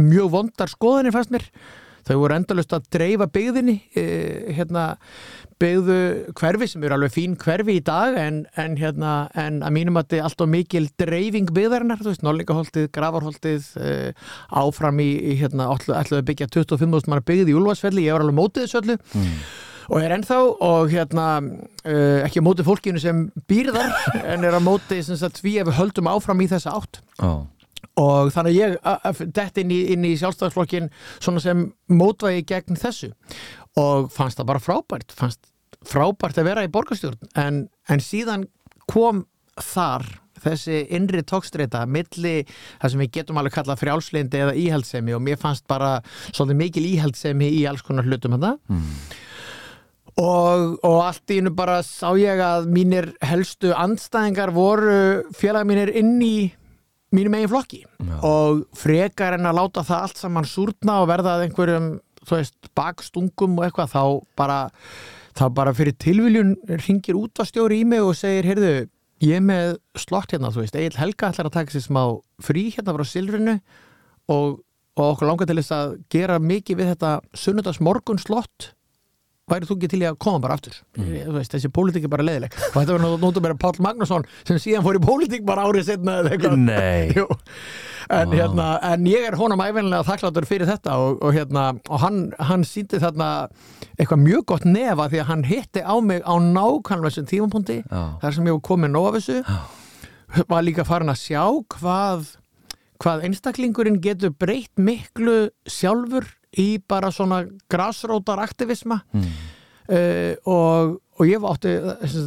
mjög 0.00 0.32
vondar 0.34 0.72
skoðanir 0.72 1.14
fannst 1.14 1.34
mér. 1.34 1.48
Þau 2.06 2.20
voru 2.20 2.36
endalust 2.36 2.74
að 2.76 2.86
dreifa 2.94 3.26
byggðinni 3.34 3.80
e, 3.98 4.04
hérna 4.54 4.84
byggðu 5.58 5.98
hverfi 6.36 6.68
sem 6.70 6.84
eru 6.84 6.94
alveg 6.94 7.14
fín 7.14 7.34
hverfi 7.40 7.78
í 7.80 7.84
dag 7.84 8.14
en, 8.20 8.42
en 8.60 8.76
hérna 8.78 9.14
en 9.34 9.62
að 9.64 9.74
mínum 9.74 9.98
að 9.98 10.06
þetta 10.06 10.18
er 10.18 10.26
alltaf 10.28 10.50
mikil 10.52 10.84
dreifing 11.00 11.50
byggðarinnar, 11.56 12.04
Norlingaholtið, 12.22 12.90
Gravarholtið 12.94 13.70
e, 13.80 13.94
áfram 14.62 15.00
í, 15.02 15.08
í 15.32 15.38
hérna, 15.40 15.70
ætlu 15.72 16.20
að 16.20 16.26
byggja 16.30 16.50
25.000 16.52 17.10
manna 17.10 17.24
byggð 17.26 17.50
í 17.50 17.56
Úlfarsfelli, 17.58 18.06
ég 18.06 18.14
var 18.14 18.26
alveg 18.26 18.38
mótið 18.38 18.66
þessu 18.66 18.82
öllu. 18.84 19.00
Mm. 19.16 19.40
og 19.86 20.02
er 20.02 20.16
ennþá 20.16 20.36
og 20.66 20.88
hérna 20.90 21.26
uh, 21.38 22.22
ekki 22.26 22.42
á 22.42 22.46
móti 22.46 22.64
fólkinu 22.66 22.98
sem 22.98 23.26
býr 23.46 23.70
þar 23.74 23.92
en 24.34 24.46
er 24.46 24.56
á 24.58 24.60
móti 24.62 24.98
sem 25.06 25.18
sagt 25.18 25.38
við 25.44 25.70
höldum 25.78 26.10
áfram 26.10 26.42
í 26.42 26.48
þessa 26.50 26.74
átt. 26.74 26.98
Já, 27.20 27.46
og 28.00 28.32
þannig 28.34 28.58
ég 28.58 28.76
dett 29.36 29.60
inn 29.62 29.72
í, 29.74 29.80
inn 29.94 30.04
í 30.06 30.14
sjálfstæðsflokkin 30.20 30.90
svona 31.18 31.42
sem 31.44 31.66
mótvægi 31.92 32.46
gegn 32.50 32.80
þessu. 32.80 33.12
Og 33.80 34.10
fannst 34.12 34.40
það 34.40 34.50
bara 34.52 34.64
frábært 34.64 35.16
fannst 35.16 35.42
frábært 35.86 36.38
að 36.40 36.50
vera 36.50 36.66
í 36.66 36.72
borgarstjórn. 36.72 37.32
En, 37.38 37.66
en 37.88 38.02
síðan 38.02 38.46
kom 38.90 39.24
þar 39.56 40.06
þessi 40.42 40.80
innri 40.94 41.22
tókstreita 41.26 41.84
milli 41.88 42.42
það 42.46 42.92
sem 42.92 43.02
við 43.04 43.12
getum 43.18 43.40
alveg 43.40 43.56
kallað 43.56 43.80
frjálslindi 43.82 44.42
eða 44.44 44.56
íhaldsemi 44.60 45.14
og 45.16 45.22
mér 45.24 45.40
fannst 45.40 45.66
bara 45.70 45.98
svolítið 46.28 46.60
mikil 46.60 46.84
íhaldsemi 46.90 47.48
í 47.56 47.62
alls 47.68 47.84
konar 47.86 48.06
hlutum 48.06 48.36
þetta 48.36 48.52
mm. 48.68 48.90
og, 50.22 50.76
og 50.84 50.98
allt 51.06 51.32
í 51.32 51.40
hennu 51.40 51.54
bara 51.56 51.80
sá 51.86 52.10
ég 52.20 52.42
að 52.42 52.68
mínir 52.72 53.10
helstu 53.24 53.72
andstæðingar 53.76 54.52
voru 54.56 55.00
félag 55.36 55.68
mínir 55.70 55.94
inn 55.96 56.16
í 56.20 56.36
mínum 57.14 57.36
eigin 57.38 57.50
flokki 57.52 57.82
Já. 57.84 58.16
og 58.26 58.64
frekar 58.76 59.36
en 59.36 59.48
að 59.48 59.60
láta 59.60 59.84
það 59.86 60.02
allt 60.06 60.20
saman 60.22 60.48
súrna 60.48 60.98
og 61.02 61.08
verða 61.10 61.36
að 61.36 61.46
einhverjum 61.46 61.88
veist, 62.30 62.56
bakstungum 62.76 63.56
og 63.58 63.66
eitthvað 63.66 63.92
þá 63.94 64.02
bara, 64.38 64.58
þá 65.38 65.44
bara 65.54 65.74
fyrir 65.76 65.96
tilviljun 66.02 66.54
ringir 66.82 67.18
útvastjóri 67.18 67.82
í 67.82 67.88
mig 67.88 68.02
og 68.02 68.16
segir, 68.18 68.48
heyrðu, 68.50 68.74
ég 69.24 69.38
er 69.38 69.44
með 69.44 69.76
slott 69.98 70.34
hérna, 70.34 70.52
þú 70.54 70.64
veist, 70.64 70.78
Egil 70.78 70.98
Helga 71.00 71.30
ætlar 71.30 71.50
að 71.50 71.58
taka 71.60 71.76
sér 71.76 71.86
smá 71.86 72.02
frí 72.42 72.68
hérna 72.74 72.96
frá 72.96 73.06
Silfrinu 73.06 73.58
og, 74.32 74.58
og 74.98 75.04
okkur 75.12 75.30
langar 75.30 75.48
til 75.48 75.60
þess 75.60 75.76
að 75.76 75.98
gera 76.12 76.40
mikið 76.42 76.82
við 76.82 76.92
þetta 76.94 77.12
sunnudags 77.36 77.82
morgun 77.84 78.20
slott 78.20 78.72
væri 79.46 79.66
þú 79.68 79.76
ekki 79.76 79.88
til 79.92 80.00
í 80.02 80.06
að 80.08 80.16
koma 80.22 80.40
bara 80.42 80.56
aftur? 80.58 80.74
Mm. 80.98 81.10
veist, 81.36 81.52
þessi 81.54 81.70
pólitík 81.70 82.06
er 82.08 82.10
bara 82.10 82.24
leðileg 82.26 82.54
og 82.56 82.78
þetta 82.80 82.96
var 82.96 83.20
nótum 83.22 83.44
meira 83.44 83.58
Pál 83.62 83.76
Magnússon 83.84 84.24
sem 84.40 84.58
síðan 84.62 84.82
fór 84.82 84.98
í 84.98 85.02
pólitík 85.04 85.44
bara 85.46 85.68
árið 85.68 85.86
setna 85.92 86.16
en, 88.16 88.32
hérna, 88.34 88.66
en 88.90 89.06
ég 89.06 89.26
er 89.28 89.36
honum 89.38 89.62
æfinlega 89.62 90.06
þakkláttur 90.08 90.48
fyrir 90.50 90.70
þetta 90.70 90.96
og, 90.98 91.20
og, 91.22 91.30
hérna, 91.36 91.68
og 91.86 92.02
hann, 92.02 92.20
hann 92.42 92.66
síndi 92.66 92.98
þarna 93.02 93.28
eitthvað 93.94 94.24
mjög 94.24 94.46
gott 94.50 94.66
nefa 94.66 95.06
því 95.12 95.22
að 95.22 95.30
hann 95.30 95.46
hitti 95.46 95.84
á 95.86 95.94
mig 96.02 96.26
á 96.26 96.34
nákvæmlega 96.42 97.12
þessum 97.12 97.30
tímapunkti 97.30 97.78
þar 97.86 98.34
sem 98.34 98.50
ég 98.50 98.58
var 98.58 98.66
komið 98.66 98.94
nóg 98.96 99.08
af 99.10 99.20
þessu. 99.20 99.38
Var 100.50 100.66
líka 100.66 100.84
farin 100.84 101.12
að 101.12 101.22
sjá 101.22 101.42
hvað 101.76 102.34
hvað 103.02 103.26
einstaklingurinn 103.28 104.00
getur 104.02 104.32
breytt 104.32 104.74
miklu 104.80 105.50
sjálfur 105.68 106.26
í 106.58 106.68
bara 106.88 107.12
svona 107.14 107.44
grassrótar 107.70 108.42
aktivisma. 108.44 109.00
Mm. 109.12 109.26
uh, 109.90 110.32
og, 110.52 110.96
og 111.16 111.28
ég 111.28 111.44
átti, 111.50 111.74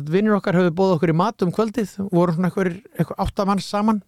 vinnir 0.10 0.38
okkar 0.38 0.60
höfðu 0.60 0.76
bóð 0.76 0.96
okkur 0.98 1.14
í 1.14 1.18
mat 1.18 1.46
um 1.46 1.54
kvöldið, 1.56 1.96
voru 2.12 2.36
svona 2.36 2.52
eitthvað 2.52 3.18
áttamann 3.26 3.64
saman. 3.64 4.04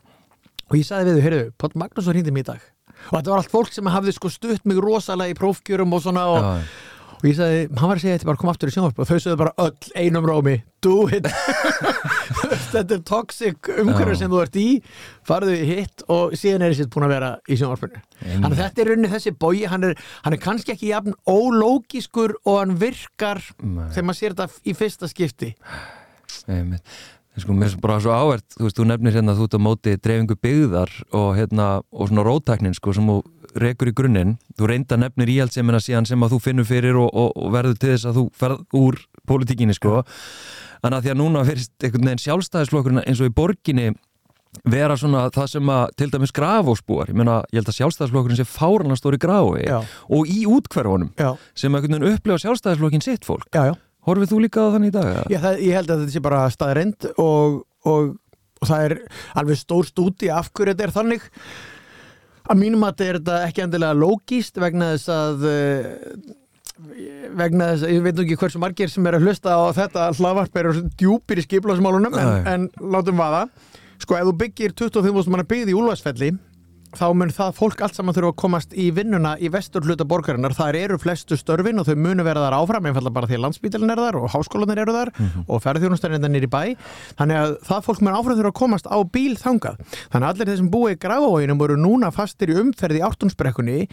Og 0.71 0.77
ég 0.79 0.87
sagði 0.87 1.09
við 1.09 1.17
þau, 1.17 1.25
heyrðu, 1.25 1.49
Pótt 1.59 1.75
Magnússon 1.75 2.15
hindi 2.15 2.31
mér 2.31 2.45
í 2.45 2.51
dag. 2.53 2.69
Og 3.09 3.17
þetta 3.17 3.31
var 3.33 3.41
allt 3.41 3.51
fólk 3.51 3.73
sem 3.73 3.89
hafði 3.91 4.13
sko 4.15 4.29
stutt 4.31 4.65
mig 4.69 4.79
rosalega 4.79 5.33
í 5.33 5.37
prófkjörum 5.37 5.97
og 5.97 6.03
svona 6.05 6.27
og, 6.31 6.45
ja 6.45 6.89
og 7.21 7.27
ég 7.29 7.37
sagði, 7.37 7.61
hann 7.77 7.91
var 7.91 7.99
að 7.99 8.03
segja 8.03 8.17
þetta 8.17 8.29
bara 8.31 8.41
kom 8.41 8.51
aftur 8.51 8.71
í 8.71 8.73
sjónvarp 8.73 8.99
og 9.01 9.09
þau 9.09 9.17
sögðu 9.21 9.39
bara 9.43 9.53
öll 9.61 9.91
einum 10.01 10.25
rómi 10.25 10.55
do 10.81 10.95
it. 11.13 11.27
Þetta 12.71 12.95
er 12.97 13.01
toxic 13.05 13.69
umhverju 13.83 14.15
sem 14.17 14.31
þú 14.31 14.39
ert 14.41 14.57
í. 14.57 14.65
Farðu 15.27 15.53
hitt 15.69 16.01
og 16.11 16.33
síðan 16.39 16.65
er 16.65 16.73
þessi 16.73 16.89
búin 16.91 17.05
að 17.05 17.13
vera 17.13 17.29
í 17.45 17.57
sjónvarpunni 17.59 18.01
þannig 18.21 18.51
að 18.51 18.59
þetta 18.61 18.81
er 18.81 18.89
rauninni 18.91 19.11
þessi 19.11 19.33
bói 19.41 19.61
hann 19.69 19.85
er, 19.87 19.95
hann 20.25 20.35
er 20.35 20.41
kannski 20.41 20.73
ekki 20.75 20.91
jafn 20.91 21.15
ólógískur 21.29 22.35
og 22.41 22.59
hann 22.59 22.75
virkar 22.81 23.41
Nei. 23.61 23.87
þegar 23.93 24.07
maður 24.07 24.19
sér 24.19 24.35
þetta 24.37 24.61
í 24.65 24.75
fyrsta 24.77 25.09
skipti. 25.11 25.51
Nei, 26.49 26.79
Sko, 27.39 27.53
mér 27.55 27.71
er 27.71 27.79
bara 27.79 27.99
svo 28.03 28.11
áhvert, 28.11 28.43
þú 28.57 28.65
veist, 28.65 28.75
þú 28.75 28.85
nefnir 28.89 29.15
hérna 29.15 29.31
að 29.31 29.39
þú 29.39 29.45
ert 29.47 29.55
á 29.55 29.61
móti 29.63 29.93
dreifingu 30.03 30.35
byggðar 30.43 30.91
og 31.15 31.29
hérna, 31.37 31.67
og 31.95 32.09
svona 32.09 32.25
rótæknin, 32.27 32.75
sko, 32.75 32.91
sem 32.97 33.07
þú 33.07 33.15
rekur 33.61 33.91
í 33.91 33.93
grunninn, 33.95 34.33
þú 34.59 34.67
reynda 34.67 34.97
nefnir 34.99 35.31
íhaldsemina 35.31 35.79
síðan 35.79 36.09
sem 36.09 36.23
að 36.25 36.35
þú 36.35 36.39
finnur 36.43 36.67
fyrir 36.67 36.99
og, 36.99 37.07
og, 37.07 37.31
og 37.39 37.53
verður 37.55 37.79
til 37.79 37.93
þess 37.93 38.09
að 38.09 38.19
þú 38.19 38.25
ferð 38.41 38.77
úr 38.81 38.99
pólitíkinni, 39.31 39.75
sko. 39.77 40.01
Þannig 40.81 40.97
að 40.97 41.05
því 41.05 41.13
að 41.13 41.19
núna 41.21 41.43
fyrst 41.47 41.85
einhvern 41.85 42.09
veginn 42.09 42.23
sjálfstæðisflokkurinn 42.25 43.03
eins 43.05 43.21
og 43.23 43.31
í 43.31 43.35
borginni 43.37 43.91
vera 44.67 44.97
svona 44.99 45.27
það 45.31 45.47
sem 45.53 45.71
að 45.71 45.83
til 46.01 46.09
dæmis 46.11 46.33
grafósbúar, 46.35 47.11
ég 47.13 47.15
meina, 47.15 47.37
ég 47.53 47.61
held 47.61 47.71
að 47.71 47.77
sjálfstæðisflokkurinn 47.77 48.39
sé 48.41 48.47
fáran 48.49 48.91
að 48.91 48.99
stóri 48.99 49.19
grái 49.21 49.63
já. 49.63 49.77
og 50.11 50.27
í 50.27 50.43
útkverfunum 50.49 51.13
já. 51.15 51.31
sem 51.55 51.77
að 51.77 51.87
upplefa 51.95 52.43
sjálfstæðisflokkin 52.43 53.05
sitt 53.05 53.27
fólk. 53.27 53.47
Já, 53.55 53.77
Horfið 54.07 54.31
þú 54.31 54.39
líka 54.41 54.65
á 54.65 54.73
þannig 54.73 54.91
í 54.91 54.95
dag? 54.95 55.09
Já, 55.29 55.37
það, 55.43 55.59
ég 55.61 55.77
held 55.77 55.93
að 55.93 56.01
þetta 56.01 56.15
sé 56.15 56.23
bara 56.25 56.41
staðrind 56.53 57.07
og, 57.21 57.57
og, 57.85 58.11
og 58.61 58.69
það 58.71 58.85
er 58.87 58.95
alveg 59.37 59.59
stór 59.61 59.89
stúti 59.89 60.31
af 60.33 60.49
hverju 60.49 60.73
þetta 60.73 60.87
er 60.87 60.93
þannig. 60.95 61.27
Að 62.49 62.61
mínum 62.63 62.85
að 62.87 62.93
þetta 62.95 63.07
er 63.07 63.19
þetta 63.19 63.39
ekki 63.47 63.65
endilega 63.67 63.99
lógíst 64.01 64.61
vegna 64.61 64.93
þess 64.95 65.11
að 65.13 65.45
eh, 65.51 65.91
vegna 67.37 67.71
þess 67.75 67.85
að 67.85 67.93
ég 67.93 68.05
veit 68.07 68.23
ekki 68.25 68.39
hversu 68.41 68.61
margir 68.63 68.89
sem 68.89 69.05
er 69.05 69.19
að 69.19 69.27
hlusta 69.27 69.53
á 69.53 69.61
þetta 69.77 70.07
hlaðvarp 70.17 70.61
eru 70.63 70.73
djúpir 70.97 71.41
í 71.41 71.45
skiplásmálunum 71.45 72.17
en, 72.17 72.31
en 72.49 72.69
látum 72.81 73.21
vaða. 73.21 73.45
Sko 74.01 74.17
ef 74.17 74.25
þú 74.25 74.37
byggir 74.39 74.73
25.000 74.73 75.29
manna 75.29 75.45
byggði 75.45 75.75
í 75.75 75.77
Úlvarsfelli 75.77 76.31
þá 76.97 77.05
mun 77.15 77.31
það 77.33 77.53
fólk 77.57 77.81
allt 77.85 77.97
saman 77.97 78.15
þurfa 78.15 78.31
að 78.33 78.39
komast 78.41 78.73
í 78.75 78.89
vinnuna 78.95 79.33
í 79.39 79.49
vestur 79.53 79.85
hluta 79.85 80.05
borgarinnar, 80.07 80.55
það 80.57 80.77
eru 80.81 80.97
flestu 81.01 81.37
störfin 81.39 81.79
og 81.79 81.87
þau 81.87 81.95
munu 81.95 82.25
verða 82.27 82.49
þar 82.49 82.57
áfram, 82.57 82.89
einfallega 82.89 83.15
bara 83.15 83.29
því 83.29 83.37
að 83.37 83.43
landsbítalinn 83.45 83.93
er 83.93 84.01
þar 84.03 84.19
og 84.19 84.27
háskólanir 84.33 84.83
eru 84.83 84.95
þar 84.97 85.13
mm 85.13 85.25
-hmm. 85.27 85.45
og 85.47 85.63
ferðjónustarinn 85.63 86.27
er 86.27 86.33
nýri 86.33 86.51
bæ, 86.51 86.75
þannig 87.19 87.41
að 87.41 87.55
það 87.69 87.85
fólk 87.87 88.01
mun 88.01 88.17
áfram 88.19 88.37
þurfa 88.39 88.51
að 88.51 88.59
komast 88.61 88.87
á 88.91 88.97
bíl 89.03 89.35
þangað. 89.39 89.77
Þannig 90.11 90.27
að 90.27 90.31
allir 90.31 90.47
þeir 90.51 90.57
sem 90.57 90.71
búið 90.71 90.95
í 90.95 91.01
grafavóginum 91.05 91.61
voru 91.61 91.77
núna 91.77 92.11
fastir 92.11 92.51
í 92.51 92.59
umferði 92.59 92.99
í 92.99 93.05
áttunsbrekkunni 93.07 93.87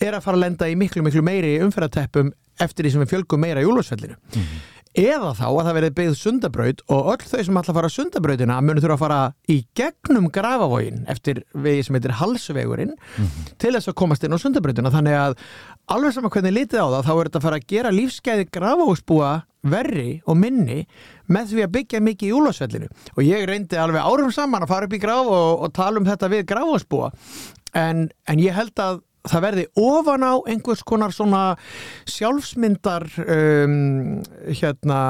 er 0.00 0.14
að 0.14 0.22
fara 0.22 0.36
að 0.36 0.44
lenda 0.46 0.68
í 0.68 0.76
miklu 0.76 1.02
miklu 1.02 1.22
meiri 1.22 1.58
umferðateppum 1.60 2.32
eftir 2.58 2.84
því 2.84 2.90
sem 2.90 3.02
við 3.02 3.12
fjölgum 3.12 3.40
meira 3.40 3.62
í 3.62 3.66
úlvarsfellinu 3.66 4.14
mm 4.14 4.42
-hmm 4.42 4.77
eða 4.98 5.32
þá 5.38 5.46
að 5.46 5.60
það 5.60 5.76
verði 5.76 5.90
byggð 5.98 6.16
sundabraut 6.18 6.80
og 6.94 7.10
öll 7.12 7.24
þau 7.30 7.42
sem 7.46 7.58
ætla 7.60 7.72
að 7.72 7.78
fara 7.78 7.90
sundabrautina 7.94 8.58
munir 8.64 8.82
þurfa 8.82 8.96
að 8.96 9.02
fara 9.04 9.18
í 9.48 9.58
gegnum 9.78 10.28
grafavógin 10.34 11.04
eftir 11.12 11.42
vegi 11.54 11.84
sem 11.86 11.98
heitir 11.98 12.16
halsvegurinn 12.18 12.94
mm 12.94 13.26
-hmm. 13.26 13.50
til 13.58 13.74
þess 13.74 13.90
að 13.92 13.98
komast 14.00 14.24
inn 14.24 14.34
á 14.34 14.38
sundabrautina. 14.42 14.90
Þannig 14.90 15.18
að 15.18 15.36
alveg 15.86 16.14
saman 16.14 16.30
hvernig 16.30 16.56
litið 16.56 16.82
á 16.82 16.88
það 16.88 17.06
þá 17.06 17.12
er 17.14 17.28
þetta 17.28 17.38
að 17.38 17.46
fara 17.46 17.60
að 17.60 17.68
gera 17.68 17.94
lífskeiði 17.94 18.48
grafavógsbúa 18.50 19.30
verri 19.62 20.20
og 20.26 20.36
minni 20.38 20.86
með 21.28 21.52
því 21.52 21.62
að 21.64 21.74
byggja 21.74 22.00
mikið 22.00 22.28
í 22.28 22.36
úlásvellinu 22.38 22.88
og 23.16 23.22
ég 23.26 23.46
reyndi 23.46 23.76
alveg 23.76 24.02
árum 24.02 24.32
saman 24.32 24.62
að 24.62 24.68
fara 24.68 24.86
upp 24.86 24.94
í 24.94 25.02
graf 25.02 25.26
og, 25.26 25.62
og 25.66 25.72
tala 25.74 25.98
um 25.98 26.06
þetta 26.06 26.30
við 26.30 26.46
grafavógsbúa 26.46 27.10
en, 27.74 28.08
en 28.26 28.38
ég 28.38 28.54
held 28.54 28.78
að 28.82 29.02
það 29.26 29.44
verði 29.44 29.64
ofan 29.80 30.26
á 30.26 30.34
einhvers 30.48 30.84
konar 30.86 31.14
svona 31.14 31.42
sjálfsmyndar 32.08 33.06
um, 33.24 33.78
hérna 34.46 35.00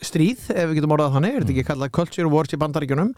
stríð, 0.00 0.48
ef 0.54 0.70
við 0.70 0.78
getum 0.80 0.96
orðað 0.96 1.18
þannig, 1.18 1.34
er 1.34 1.44
þetta 1.44 1.54
ekki 1.56 1.64
mm. 1.64 1.70
kallað 1.72 1.94
culture 2.00 2.32
wars 2.32 2.56
í 2.56 2.60
bandaríkjunum 2.62 3.12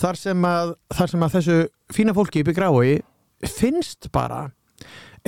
þar 0.00 0.20
sem 0.20 0.48
að, 0.48 0.76
þar 0.98 1.12
sem 1.12 1.26
að 1.26 1.36
þessu 1.38 1.58
fína 1.94 2.16
fólki 2.16 2.42
í 2.44 2.56
grái 2.56 2.96
finnst 3.46 4.10
bara 4.14 4.48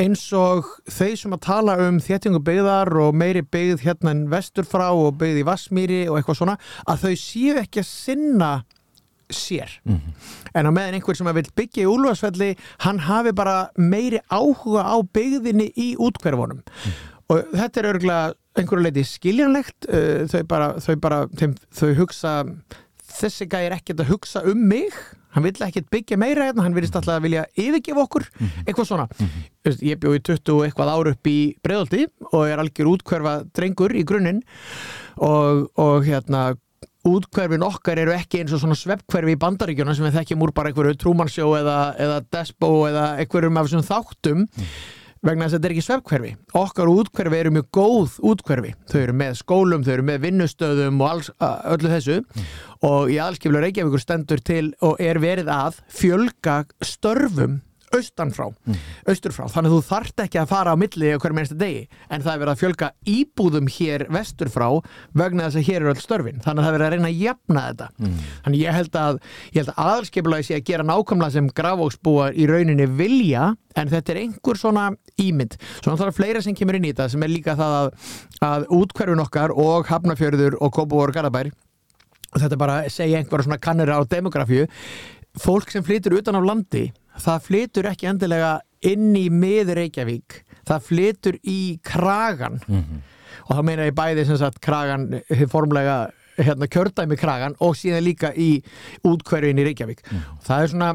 eins 0.00 0.23
og 0.37 0.68
þeir 0.90 1.16
sem 1.18 1.35
að 1.35 1.44
tala 1.44 1.76
um 1.85 1.99
þéttingu 2.02 2.40
byggðar 2.47 2.90
og 3.02 3.16
meiri 3.16 3.42
byggð 3.42 3.85
hérna 3.85 4.14
en 4.14 4.26
vesturfrá 4.32 4.90
og 4.94 5.18
byggð 5.20 5.42
í 5.42 5.47
Vassmýri 5.49 6.02
og 6.09 6.18
eitthvað 6.18 6.40
svona, 6.40 6.59
að 6.87 7.06
þau 7.06 7.14
séu 7.20 7.56
ekki 7.61 7.82
að 7.82 7.90
sinna 7.90 8.52
sér. 9.30 9.80
Mm 9.84 9.94
-hmm. 9.94 10.12
en 10.54 10.66
á 10.66 10.70
meðan 10.70 10.94
einhver 10.94 11.16
sem 11.16 11.34
vil 11.34 11.46
byggja 11.56 11.82
í 11.82 11.90
úlvarsfelli 11.90 12.56
hann 12.78 12.99
hafi 12.99 13.32
bara 13.32 13.70
meiri 13.76 14.20
áhuga 14.30 14.82
á 14.84 14.96
byggðinni 15.02 15.72
í 15.76 15.96
útkverfunum 15.96 16.62
mm 16.62 17.10
og 17.30 17.54
þetta 17.54 17.80
er 17.80 17.88
örgulega 17.92 18.34
einhverju 18.58 18.84
leiti 18.84 19.06
skiljanlegt 19.06 19.88
uh, 19.88 20.26
þau 20.30 20.42
bara, 20.50 20.68
þau, 20.82 20.94
bara 21.02 21.25
þeim, 21.38 21.56
þau 21.70 21.90
hugsa 22.00 22.34
þessi 23.10 23.49
gæði 23.50 23.70
er 23.70 23.75
ekkert 23.78 24.04
að 24.04 24.12
hugsa 24.14 24.44
um 24.49 24.68
mig. 24.70 24.94
Hann 25.34 25.44
vil 25.46 25.52
ekkert 25.62 25.90
byggja 25.92 26.18
meira 26.18 26.49
hérna, 26.49 26.64
hann 26.64 26.75
vilist 26.75 26.96
alltaf 26.99 27.20
að 27.20 27.26
vilja 27.28 27.44
yfirgefa 27.54 28.02
okkur, 28.02 28.25
-hmm. 28.26 28.64
eitthvað 28.64 28.88
svona. 28.88 29.06
Mm 29.12 29.26
-hmm. 29.26 29.82
ég 29.87 30.00
bjóði 30.02 30.22
20 30.26 30.64
eitthvað 30.66 30.90
ára 30.90 31.12
upp 31.14 31.26
í 31.26 31.54
bregðaldi 31.62 32.06
og 32.32 32.49
er 32.49 32.58
algjör 32.58 32.90
útkverfa 32.94 33.34
drengur 33.54 33.94
í 33.94 34.02
grunninn. 34.02 34.42
Og, 35.16 35.70
og 35.76 36.04
hérna 36.04 36.56
útkverfin 37.09 37.64
okkar 37.64 38.00
eru 38.02 38.12
ekki 38.14 38.42
eins 38.42 38.54
og 38.54 38.62
svona 38.62 38.76
sveppkverfi 38.78 39.37
í 39.37 39.40
bandaríkjuna 39.40 39.95
sem 39.97 40.07
við 40.09 40.19
þekkjum 40.19 40.47
úr 40.47 40.54
bara 40.57 40.71
einhverju 40.73 40.99
trúmannsjó 41.00 41.52
eða, 41.57 41.76
eða 41.97 42.23
despo 42.37 42.73
eða 42.90 43.04
einhverjum 43.23 43.61
af 43.61 43.69
þessum 43.69 43.87
þáttum 43.87 44.42
mm. 44.42 44.75
vegna 45.25 45.47
þess 45.47 45.54
að 45.54 45.57
þetta 45.57 45.71
er 45.71 45.75
ekki 45.76 45.87
sveppkverfi 45.87 46.35
okkar 46.61 46.92
útkverfi 46.92 47.40
eru 47.40 47.54
mjög 47.57 47.71
góð 47.78 48.19
útkverfi 48.33 48.75
þau 48.92 49.00
eru 49.00 49.16
með 49.23 49.40
skólum, 49.40 49.87
þau 49.87 49.95
eru 49.97 50.07
með 50.11 50.21
vinnustöðum 50.26 51.00
og 51.00 51.14
alls, 51.14 51.33
öllu 51.40 51.95
þessu 51.95 52.21
mm. 52.21 52.52
og 52.90 53.14
í 53.14 53.16
aðalskiflu 53.16 53.64
Reykjavíkur 53.64 54.04
stendur 54.04 54.45
til 54.45 54.66
og 54.85 55.00
er 55.00 55.23
verið 55.25 55.52
að 55.57 55.80
fjölga 55.88 56.62
störfum 56.85 57.62
austanfrá, 57.97 58.47
mm. 58.50 58.78
austurfrá 59.11 59.47
þannig 59.50 59.70
að 59.70 59.76
þú 59.76 59.80
þart 59.88 60.23
ekki 60.25 60.40
að 60.40 60.50
fara 60.52 60.75
á 60.75 60.76
milli 60.78 61.12
hver 61.23 61.35
mennstu 61.35 61.56
degi 61.59 61.80
en 62.09 62.23
það 62.23 62.32
er 62.32 62.42
verið 62.42 62.52
að 62.52 62.61
fjölga 62.61 62.90
íbúðum 63.14 63.70
hér 63.75 64.04
vesturfrá 64.14 64.66
vegna 65.18 65.49
þess 65.49 65.61
að 65.61 65.66
hér 65.68 65.80
eru 65.80 65.92
öll 65.94 66.02
störfin 66.04 66.42
þannig 66.44 66.62
að 66.62 66.66
það 66.66 66.70
er 66.70 66.76
verið 66.76 66.87
að 66.87 66.94
reyna 66.94 67.11
að 67.11 67.25
jafna 67.25 67.64
þetta 67.66 67.88
mm. 67.99 68.20
þannig 68.44 68.62
ég 68.62 68.78
held 68.78 69.00
að, 69.00 69.20
að 69.62 69.73
aðalskipulaði 69.87 70.49
sé 70.49 70.59
að 70.59 70.66
gera 70.70 70.87
nákvæmlega 70.90 71.37
sem 71.37 71.50
grafóksbúar 71.61 72.38
í 72.38 72.47
rauninni 72.50 72.87
vilja 73.00 73.49
en 73.78 73.90
þetta 73.90 74.14
er 74.14 74.23
einhver 74.25 74.61
svona 74.61 74.87
ímynd 75.20 75.59
svona 75.80 75.99
þá 75.99 76.06
er 76.06 76.16
fleira 76.16 76.44
sem 76.44 76.56
kemur 76.59 76.78
inn 76.78 76.87
í 76.87 76.92
þetta 76.92 77.11
sem 77.11 77.26
er 77.26 77.32
líka 77.32 77.56
það 77.59 77.76
að, 77.80 77.90
að 78.47 78.70
útkverfun 78.78 79.25
okkar 79.26 79.54
og 79.54 79.90
Hafnafjörður 79.90 80.59
og 80.61 80.75
Kópavór 80.78 81.14
Garabær 81.14 81.50
og 82.30 82.38
þetta 82.38 82.54
er 82.54 82.62
bara 82.62 82.80
að 82.85 82.92
segja 82.94 83.18
einhverja 83.18 83.49
svona 83.49 83.62
kannir 83.62 83.90
á 83.90 83.99
demografíu 84.06 84.66
fólk 85.38 85.70
sem 85.70 85.85
flytur 85.87 86.18
utan 86.18 86.38
á 86.38 86.42
landi 86.42 86.88
það 87.20 87.46
flytur 87.46 87.90
ekki 87.90 88.10
endilega 88.10 88.58
inn 88.86 89.12
í 89.18 89.26
miður 89.32 89.80
Reykjavík 89.80 90.40
það 90.68 90.86
flytur 90.86 91.38
í 91.42 91.60
kragan 91.84 92.60
mm 92.66 92.80
-hmm. 92.80 93.02
og 93.46 93.56
þá 93.56 93.62
meina 93.66 93.88
ég 93.88 93.96
bæði 93.96 94.26
sem 94.26 94.38
sagt 94.40 94.60
kragan, 94.60 95.20
formlega 95.48 96.10
hérna, 96.38 96.68
kjördæmi 96.68 97.16
kragan 97.20 97.56
og 97.60 97.76
síðan 97.76 98.06
líka 98.06 98.32
í 98.34 98.62
útkverfin 99.04 99.58
í 99.58 99.66
Reykjavík 99.68 100.02
mm 100.04 100.18
-hmm. 100.18 100.42
það 100.46 100.62
er 100.62 100.68
svona 100.68 100.92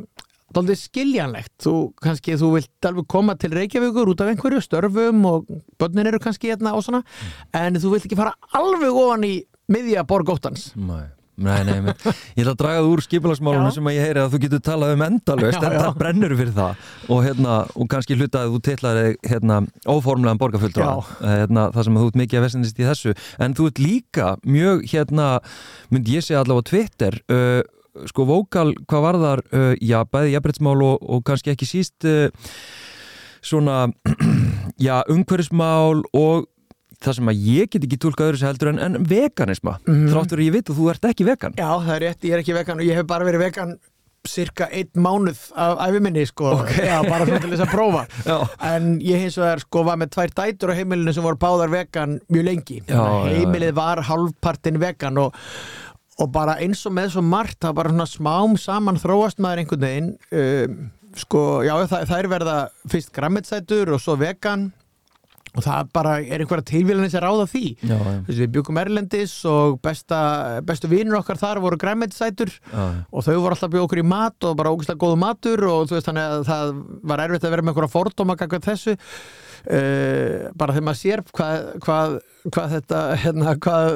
doldið 0.55 0.79
skiljanlegt 0.79 1.53
þú, 1.63 1.94
kannski, 2.01 2.38
þú 2.39 2.53
vilt 2.55 2.86
alveg 2.86 3.08
koma 3.08 3.36
til 3.36 3.51
Reykjavíkur 3.51 4.10
út 4.10 4.22
af 4.22 4.32
einhverju 4.32 4.62
störfum 4.62 5.25
og 5.25 5.46
börnin 5.79 6.08
eru 6.08 6.20
kannski 6.20 6.53
hérna 6.53 6.74
og 6.74 6.84
svona 6.84 7.00
mm 7.00 7.05
-hmm. 7.05 7.60
en 7.60 7.75
þú 7.75 7.91
vilt 7.91 8.05
ekki 8.05 8.15
fara 8.15 8.34
alveg 8.53 8.94
ofan 8.94 9.24
í 9.24 9.44
miðja 9.67 10.03
borgóttans 10.03 10.75
Nei 10.75 11.10
Nei, 11.36 11.65
nei, 11.68 11.82
men, 11.84 11.98
ég 12.38 12.46
ætla 12.46 12.54
að 12.54 12.60
draga 12.62 12.80
það 12.80 12.89
úr 12.94 13.01
skipilagsmálunum 13.04 13.74
sem 13.75 13.89
að 13.89 13.96
ég 13.98 14.06
heyri 14.08 14.22
að 14.22 14.32
þú 14.32 14.39
getur 14.46 14.62
talað 14.63 14.94
um 14.96 15.04
endalvest 15.04 15.63
en 15.68 15.75
það 15.75 16.00
brennur 16.00 16.36
fyrir 16.39 16.56
það. 16.56 16.86
Og, 17.10 17.22
hérna, 17.25 17.58
og 17.75 17.89
kannski 17.92 18.15
hluta 18.15 18.46
að 18.46 18.56
þú 18.56 18.62
teitlaði 18.70 19.06
hérna, 19.27 19.60
óformlegan 19.84 20.39
borgarfulltrá 20.39 20.88
hérna, 21.20 21.68
það 21.75 21.88
sem 21.88 22.00
að 22.00 22.06
þú 22.06 22.12
ert 22.13 22.20
mikið 22.24 22.39
að 22.39 22.48
vesendist 22.48 22.80
í 22.80 22.88
þessu. 22.88 23.15
En 23.44 23.58
þú 23.58 23.70
ert 23.72 23.84
líka 23.84 24.32
mjög 24.48 24.88
hérna, 24.94 25.30
myndi 25.92 26.15
ég 26.15 26.25
segja 26.25 26.46
allavega 26.46 26.70
Twitter 26.72 27.20
uh, 27.27 27.62
sko 28.12 28.27
vókal, 28.32 28.70
hvað 28.88 29.06
var 29.10 29.22
þar 29.22 29.46
uh, 29.51 29.70
já, 29.84 30.00
bæði 30.08 30.36
jafnbrettsmál 30.36 30.80
og, 30.88 31.04
og 31.04 31.24
kannski 31.27 31.51
ekki 31.51 31.68
síst 31.68 32.08
uh, 32.08 32.27
svona 33.46 33.86
já, 34.88 35.01
umhverfismál 35.12 36.04
og 36.15 36.48
það 37.06 37.18
sem 37.20 37.32
að 37.32 37.42
ég 37.48 37.74
get 37.74 37.88
ekki 37.88 38.00
tólka 38.02 38.28
öðru 38.28 38.42
sem 38.42 38.52
heldur 38.52 38.72
en, 38.74 38.80
en 38.88 39.10
veganisma, 39.10 39.80
mm 39.86 40.08
þráttur 40.12 40.42
að 40.42 40.48
ég 40.48 40.56
veit 40.56 40.70
að 40.70 40.80
þú 40.80 40.88
ert 40.94 41.10
ekki 41.10 41.28
vegan. 41.28 41.60
Já, 41.60 41.70
það 41.74 41.94
er 41.96 42.04
rétt, 42.06 42.26
ég 42.26 42.36
er 42.36 42.44
ekki 42.44 42.56
vegan 42.56 42.82
og 42.82 42.88
ég 42.88 43.00
hef 43.00 43.08
bara 43.10 43.28
verið 43.28 43.46
vegan 43.46 43.78
cirka 44.26 44.68
einn 44.74 44.90
mánuð 44.98 45.40
af 45.60 45.82
æfiminni 45.86 46.26
sko, 46.26 46.52
okay. 46.62 46.88
já, 46.90 46.98
bara 47.06 47.28
til 47.28 47.52
þess 47.52 47.66
að 47.66 47.74
prófa. 47.74 48.04
En 48.74 48.96
ég 49.04 49.22
hins 49.22 49.38
vegar 49.40 49.62
sko 49.64 49.86
var 49.88 50.00
með 50.02 50.14
tvær 50.16 50.36
dætur 50.40 50.74
á 50.74 50.78
heimilinu 50.80 51.14
sem 51.16 51.26
voru 51.26 51.40
báðar 51.42 51.74
vegan 51.74 52.20
mjög 52.34 52.48
lengi, 52.50 52.82
já, 52.90 53.02
heimilið 53.30 53.72
já, 53.74 53.78
var 53.78 54.04
halvpartin 54.10 54.82
vegan 54.82 55.22
og, 55.22 55.38
og 56.22 56.32
bara 56.34 56.58
eins 56.64 56.86
og 56.88 56.96
með 56.98 57.16
svo 57.16 57.26
margt, 57.26 57.60
það 57.64 57.78
bara 57.82 57.94
svona 57.94 58.10
smám 58.10 58.58
saman 58.62 59.02
þróast 59.02 59.42
maður 59.44 59.64
einhvern 59.64 59.86
veginn 59.86 60.12
um, 60.32 60.80
sko, 61.20 61.44
já 61.66 61.76
það, 61.86 62.10
það 62.10 62.18
er 62.18 62.32
verða 62.34 62.58
fyrst 62.92 63.14
grammetsætur 63.16 63.94
og 63.96 64.04
svo 64.04 64.18
vegan 64.20 64.70
og 65.56 65.64
það 65.64 65.92
bara 65.96 66.16
er 66.22 66.44
einhverja 66.44 66.68
tilvílanir 66.68 67.12
sem 67.14 67.24
ráða 67.24 67.48
því. 67.52 67.64
Já, 67.80 67.96
Þessi, 68.28 68.40
við 68.42 68.52
byggum 68.58 68.80
Erlendis 68.82 69.36
og 69.50 69.80
besta, 69.86 70.20
bestu 70.68 70.90
vinnur 70.92 71.22
okkar 71.22 71.40
þar 71.40 71.62
voru 71.64 71.80
græmmetisætur 71.82 72.52
og 72.76 73.26
þau 73.26 73.34
voru 73.40 73.56
alltaf 73.56 73.72
byggja 73.72 73.88
okkur 73.88 74.04
í 74.04 74.08
mat 74.10 74.50
og 74.50 74.58
bara 74.60 74.74
ógustlega 74.76 75.02
góðu 75.02 75.22
matur 75.22 75.66
og 75.72 75.88
þú 75.90 75.98
veist 75.98 76.12
þannig 76.12 76.36
að 76.36 76.46
það 76.50 76.76
var 77.12 77.26
erfitt 77.26 77.48
að 77.48 77.56
vera 77.56 77.66
með 77.66 77.74
einhverja 77.74 77.96
fordóma 77.96 78.38
kakvað 78.40 78.70
þessu. 78.70 78.98
Uh, 79.66 80.52
bara 80.54 80.76
þegar 80.76 80.86
maður 80.86 81.02
sér 81.02 81.26
hvað, 81.34 81.64
hvað, 81.82 82.20
hvað 82.54 82.74
þetta 82.76 83.00
hérna, 83.24 83.54
hvað, 83.66 83.88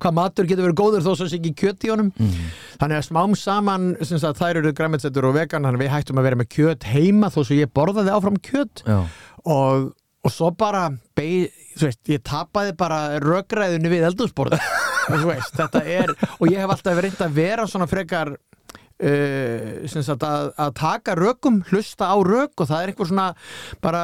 hvað 0.00 0.14
matur 0.16 0.48
getur 0.48 0.64
verið 0.64 0.78
góður 0.80 1.04
þó 1.04 1.10
sem 1.20 1.28
sé 1.28 1.40
ekki 1.40 1.52
kjött 1.62 1.84
í 1.84 1.90
honum. 1.92 2.08
Mm. 2.16 2.46
þannig 2.80 2.98
að 2.98 3.08
smám 3.10 3.34
saman 3.36 3.90
að 4.00 4.38
þær 4.40 4.60
eru 4.62 4.72
græmmetisætur 4.78 5.28
og 5.28 5.36
vegan 5.36 5.66
þannig 5.66 5.80
að 5.80 5.84
við 5.84 5.92
hættum 5.92 6.22
að 6.22 6.26
vera 6.28 6.38
með 6.40 6.48
kjött 6.56 6.86
heima 6.94 7.28
þó 7.34 7.42
sem 7.42 7.60
ég 7.60 7.74
borðaði 7.76 8.14
áfram 8.16 8.38
kjött 8.48 8.82
og 9.44 9.90
og 10.22 10.32
svo 10.32 10.52
bara 10.54 10.86
beig, 11.16 11.52
veist, 11.80 12.02
ég 12.10 12.22
tapaði 12.26 12.74
bara 12.78 13.18
röggræðinu 13.22 13.90
við 13.92 14.06
eldursporð 14.10 14.56
þetta 15.58 15.82
er, 15.82 16.12
og 16.38 16.50
ég 16.50 16.62
hef 16.62 16.74
alltaf 16.76 16.98
verið 16.98 17.22
að 17.26 17.36
vera 17.36 17.66
svona 17.70 17.88
frekar 17.90 18.36
Uh, 19.02 19.82
að, 20.12 20.50
að 20.60 20.72
taka 20.78 21.14
rökum 21.18 21.60
hlusta 21.70 22.10
á 22.12 22.16
rök 22.22 22.62
og 22.62 22.68
það 22.68 22.82
er 22.82 22.92
eitthvað 22.92 23.10
svona 23.10 23.26
bara 23.82 24.02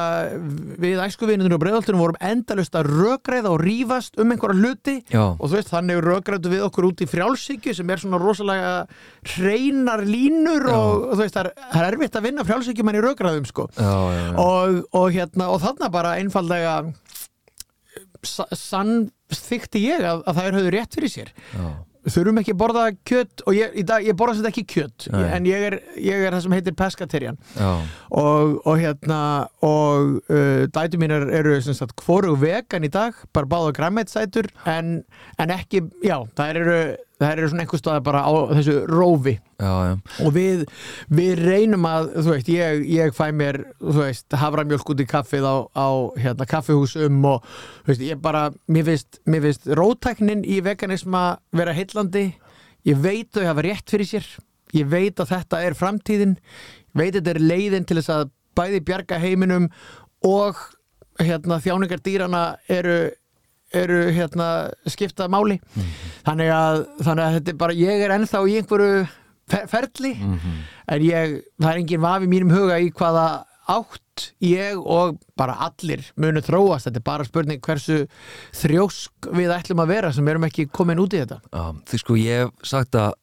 við 0.81 1.01
æskuvinunum 1.05 1.55
og 1.55 1.61
bregðaltunum 1.63 2.03
vorum 2.03 2.19
endalust 2.19 2.75
að 2.75 2.89
rökræða 2.89 3.53
og 3.53 3.63
rýfast 3.63 4.19
um 4.19 4.33
einhverja 4.33 4.59
hluti. 4.59 4.95
Já. 5.13 5.23
og 5.31 5.45
þú 5.45 5.55
veist 5.55 5.71
þannig 5.71 6.01
rökræðu 6.03 6.53
við 6.53 6.65
okkur 6.67 6.89
út 6.89 7.03
í 7.03 7.09
frjálsíkju 7.09 7.75
sem 7.77 7.93
er 7.93 8.03
svona 8.03 8.21
rosalega 8.21 8.73
hreinar 9.35 10.03
línur 10.07 10.67
og, 10.73 11.05
og 11.09 11.13
þú 11.13 11.21
veist 11.23 11.37
það 11.37 11.45
er, 11.45 11.51
það 11.73 11.83
er 11.83 11.91
erfitt 11.93 12.19
að 12.19 12.27
vinna 12.29 12.47
frjálsíkjum 12.47 12.91
en 12.91 12.99
í 12.99 13.03
rökræðum 13.05 13.49
sko. 13.49 13.67
Já, 13.79 13.93
og, 14.41 14.81
og 14.99 15.11
hérna 15.15 15.51
og 15.53 15.61
þarna 15.63 15.91
bara 15.93 16.17
einfallega 16.19 16.79
sann 18.25 19.09
þykti 19.31 19.85
ég 19.85 20.03
að, 20.03 20.25
að 20.27 20.35
það 20.39 20.47
er 20.49 20.57
höfðu 20.59 20.73
rétt 20.75 20.97
fyrir 20.97 21.13
sér. 21.13 21.31
Já 21.53 21.69
þurfum 22.13 22.41
ekki 22.41 22.55
að 22.55 22.61
borða 22.61 22.85
kjött 23.07 23.43
og 23.45 23.57
ég, 23.57 23.77
dag, 23.87 24.05
ég 24.05 24.17
borða 24.19 24.39
þetta 24.39 24.51
ekki 24.53 24.65
kjött 24.73 25.07
en 25.19 25.49
ég 25.49 25.65
er, 25.69 25.77
ég 26.01 26.25
er 26.25 26.35
það 26.35 26.45
sem 26.45 26.55
heitir 26.57 26.77
pescaterian 26.79 27.39
og, 27.59 28.55
og 28.63 28.79
hérna 28.79 29.19
og 29.65 30.15
uh, 30.29 30.63
dætu 30.69 31.01
mín 31.01 31.13
eru 31.15 31.57
hvoru 32.03 32.35
vegan 32.39 32.87
í 32.87 32.91
dag 32.93 33.17
bara 33.35 33.49
báða 33.49 33.75
græmmeitsætur 33.79 34.49
en, 34.69 34.99
en 35.37 35.55
ekki, 35.55 35.85
já, 36.05 36.17
það 36.37 36.55
eru 36.55 36.81
það 37.19 37.33
eru 37.33 37.49
svona 37.51 37.63
einhver 37.65 37.81
staði 37.81 38.03
bara 38.05 38.21
á 38.23 38.31
þessu 38.53 38.75
rófi. 38.89 39.35
Já, 39.59 39.71
já. 39.89 39.93
og 40.23 40.33
við 40.35 40.63
við 41.11 41.41
reynum 41.43 41.87
að, 41.89 42.09
þú 42.15 42.33
veist, 42.33 42.51
ég, 42.53 42.83
ég 42.95 43.15
fæ 43.15 43.25
mér, 43.35 43.59
þú 43.81 43.95
veist, 43.97 44.37
havramjölk 44.39 44.93
út 44.93 45.03
í 45.03 45.07
kaffið 45.09 45.47
á, 45.47 45.55
á 45.75 45.89
hérna, 46.19 46.47
kaffihúsum 46.49 47.19
og, 47.27 47.47
þú 47.83 47.93
veist, 47.93 48.05
ég 48.07 48.23
bara, 48.23 48.45
mér 48.71 48.87
finnst 48.87 49.21
mér 49.27 49.45
finnst 49.47 49.67
rótæknin 49.79 50.45
í 50.47 50.61
veganisma 50.65 51.23
vera 51.55 51.75
heillandi, 51.75 52.29
ég 52.87 53.03
veit 53.03 53.31
þau 53.35 53.49
hafa 53.49 53.67
rétt 53.67 53.91
fyrir 53.91 54.11
sér, 54.13 54.33
ég 54.77 54.87
veit 54.89 55.19
að 55.19 55.33
þetta 55.35 55.63
er 55.67 55.77
framtíðin, 55.77 56.37
ég 56.93 57.01
veit 57.03 57.13
að 57.13 57.19
þetta 57.21 57.35
er 57.35 57.45
leiðin 57.51 57.89
til 57.89 57.99
þess 57.99 58.15
að 58.15 58.27
bæði 58.59 58.83
bjarga 58.87 59.19
heiminum 59.19 59.69
og 60.25 60.59
hérna 61.19 61.59
þjáningar 61.59 61.99
dýrana 62.03 62.43
eru 62.71 63.09
eru 63.73 63.99
hérna 64.11 64.69
skiptað 64.89 65.29
máli. 65.29 65.59
Mm 65.59 65.81
-hmm. 65.81 66.11
þannig, 66.25 66.49
að, 66.49 66.85
þannig 67.03 67.23
að 67.25 67.33
þetta 67.37 67.51
er 67.51 67.57
bara 67.57 67.73
ég 67.73 68.05
er 68.05 68.15
ennþá 68.17 68.47
í 68.47 68.57
einhverju 68.59 69.07
fer 69.49 69.67
ferli 69.67 70.13
mm 70.13 70.33
-hmm. 70.37 70.57
en 70.87 71.01
ég, 71.01 71.37
það 71.59 71.71
er 71.71 71.77
enginn 71.77 72.01
vafi 72.01 72.27
mínum 72.27 72.51
huga 72.53 72.79
í 72.79 72.91
hvaða 72.91 73.45
átt 73.69 74.33
ég 74.41 74.77
og 74.81 75.19
bara 75.37 75.55
allir 75.69 76.03
munu 76.17 76.41
þróast, 76.41 76.89
þetta 76.89 76.99
er 76.99 77.05
bara 77.05 77.27
spurning 77.27 77.61
hversu 77.61 78.07
þrjósk 78.57 79.29
við 79.37 79.53
ætlum 79.53 79.83
að 79.83 79.93
vera 79.93 80.11
sem 80.13 80.27
erum 80.27 80.47
ekki 80.47 80.67
komin 80.73 80.99
út 80.99 81.13
í 81.13 81.21
þetta. 81.21 81.39
Já, 81.53 81.75
Þú 81.85 82.01
sko, 82.01 82.17
ég 82.19 82.43
hef 82.43 82.69
sagt 82.71 82.97
að 82.97 83.13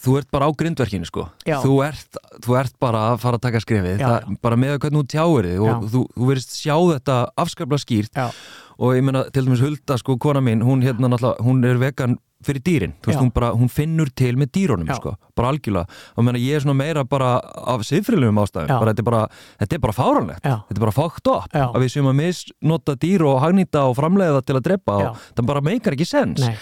þú 0.00 0.16
ert 0.18 0.30
bara 0.32 0.48
á 0.48 0.50
grindverkinu 0.56 1.04
sko. 1.04 1.26
Þú 1.44 1.76
ert, 1.84 2.16
þú 2.40 2.56
ert 2.56 2.78
bara 2.80 3.04
að 3.12 3.20
fara 3.20 3.36
að 3.36 3.44
taka 3.44 3.60
skrifið 3.60 4.00
já, 4.00 4.08
það, 4.08 4.18
já. 4.24 4.40
bara 4.48 4.56
með 4.56 4.78
hvernig 4.78 5.02
þú 5.02 5.06
tjáir 5.12 5.48
þig 5.50 5.64
og 5.68 5.86
þú, 5.92 6.02
þú 6.16 6.28
verist 6.32 6.56
sjá 6.56 6.76
þetta 6.94 7.18
afskapla 7.44 7.78
skýrt. 7.84 8.16
Já 8.16 8.30
og 8.78 8.94
ég 8.96 9.04
menna 9.04 9.24
til 9.30 9.44
dæmis 9.46 9.62
Hulda 9.64 9.96
sko, 10.00 10.18
kona 10.18 10.40
mín, 10.44 10.62
hún 10.64 10.82
hérna 10.84 11.10
náttúrulega 11.12 11.44
hún 11.46 11.64
er 11.68 11.80
vegan 11.82 12.18
fyrir 12.42 12.62
dýrin, 12.66 12.92
þú 12.98 13.06
veist, 13.12 13.20
hún 13.22 13.30
bara 13.30 13.52
hún 13.54 13.68
finnur 13.70 14.08
til 14.18 14.34
með 14.34 14.48
dýrónum, 14.56 14.88
sko, 14.98 15.12
bara 15.38 15.52
algjörlega. 15.52 15.86
Og 16.18 16.24
menna 16.26 16.40
ég 16.42 16.56
er 16.58 16.64
svona 16.64 16.74
meira 16.74 17.04
bara 17.06 17.36
af 17.38 17.84
siðfriðlegum 17.86 18.40
ástæðum, 18.42 18.72
bara 18.82 18.90
þetta 18.90 19.04
er 19.04 19.06
bara 19.06 19.20
þetta 19.62 19.76
er 19.76 19.82
bara 19.84 19.94
fáranlegt, 19.94 20.42
þetta 20.42 20.74
er 20.80 20.82
bara 20.82 20.96
fákt 20.96 21.30
upp 21.30 21.54
að 21.54 21.80
við 21.84 21.92
séum 21.94 22.10
að 22.10 22.18
misnota 22.18 22.96
dýr 22.98 23.22
og 23.30 23.38
hagnýta 23.44 23.84
og 23.86 23.94
framleiða 24.00 24.42
til 24.42 24.58
að 24.58 24.64
drepa 24.66 24.98
og 25.04 25.22
það 25.38 25.46
bara 25.52 25.62
meikar 25.70 25.94
ekki 25.94 26.08
sens. 26.08 26.42
Nei. 26.42 26.56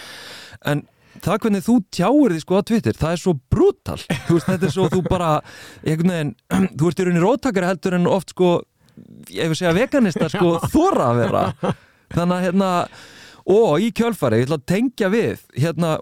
en 0.69 0.83
það 1.21 1.41
hvernig 1.43 1.65
þú 1.65 1.77
tjáir 1.91 2.31
því 2.35 2.39
sko 2.45 2.59
á 2.61 2.67
Twitter 2.69 2.93
það 3.01 3.11
er 3.15 3.19
svo 3.25 3.33
brutal, 3.49 3.97
þú 4.27 4.37
veist, 4.37 4.47
þetta 4.47 4.67
er 4.69 4.75
svo 4.77 4.85
þú 4.93 5.01
bara, 5.09 5.31
einhvern 5.81 6.13
veginn, 6.13 6.35
þú 6.77 6.91
ert 6.91 7.01
í 7.01 7.07
rauninni 7.07 7.25
róttakari 7.25 7.71
heldur 7.73 7.97
en 7.97 8.07
oft 8.07 8.35
sko 8.35 8.59
ég 9.33 9.49
vil 9.49 9.57
segja 9.57 9.73
veganista 9.73 10.29
sko 10.29 10.59
þóra 10.71 11.09
að 11.11 11.23
vera 11.25 11.43
þannig 12.15 12.37
að 12.37 12.45
hérna 12.47 12.71
og 13.51 13.81
í 13.81 13.89
kjölfari, 13.97 14.41
ég 14.41 14.47
ætla 14.47 14.59
að 14.59 14.67
tengja 14.69 15.09
við 15.11 15.45
hérna, 15.57 15.95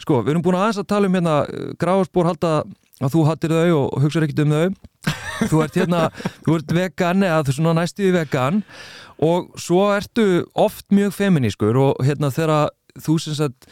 sko, 0.00 0.22
við 0.24 0.34
erum 0.34 0.44
búin 0.44 0.56
að 0.56 0.64
aðeins 0.66 0.80
að 0.80 0.88
tala 0.92 1.10
um 1.10 1.18
hérna, 1.18 1.34
gráðspór 1.80 2.30
halda 2.30 2.54
að 3.00 3.12
þú 3.14 3.26
hattir 3.28 3.54
þau 3.56 3.76
og 3.76 4.00
hugsaður 4.04 4.26
ekkert 4.26 4.42
um 4.44 4.56
þau. 4.56 5.12
Þú 5.50 5.60
ert 5.64 5.78
hérna, 5.80 6.00
þú 6.44 6.56
ert 6.58 6.74
vegan 6.76 7.26
eða 7.26 7.44
þú 7.44 7.52
er 7.52 7.58
svona 7.58 7.76
næstuði 7.80 8.16
vegan 8.16 8.62
og 9.20 9.52
svo 9.60 9.86
ertu 9.92 10.26
oft 10.58 10.88
mjög 10.92 11.14
feminískur 11.16 11.78
og 11.80 12.04
hérna 12.04 12.32
þegar 12.32 12.72
þú 13.00 13.16
sem 13.20 13.36
sagt 13.36 13.68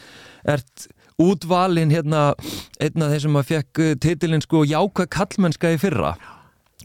ert 0.48 0.88
útvalin 1.18 1.92
hérna 1.92 2.32
einn 2.78 3.04
af 3.04 3.12
þeir 3.12 3.22
sem 3.24 3.38
að 3.40 3.48
fekk 3.48 3.80
titilinn 4.04 4.44
sko 4.44 4.62
jákvæð 4.68 5.08
kallmennska 5.16 5.72
í 5.74 5.80
fyrra 5.80 6.12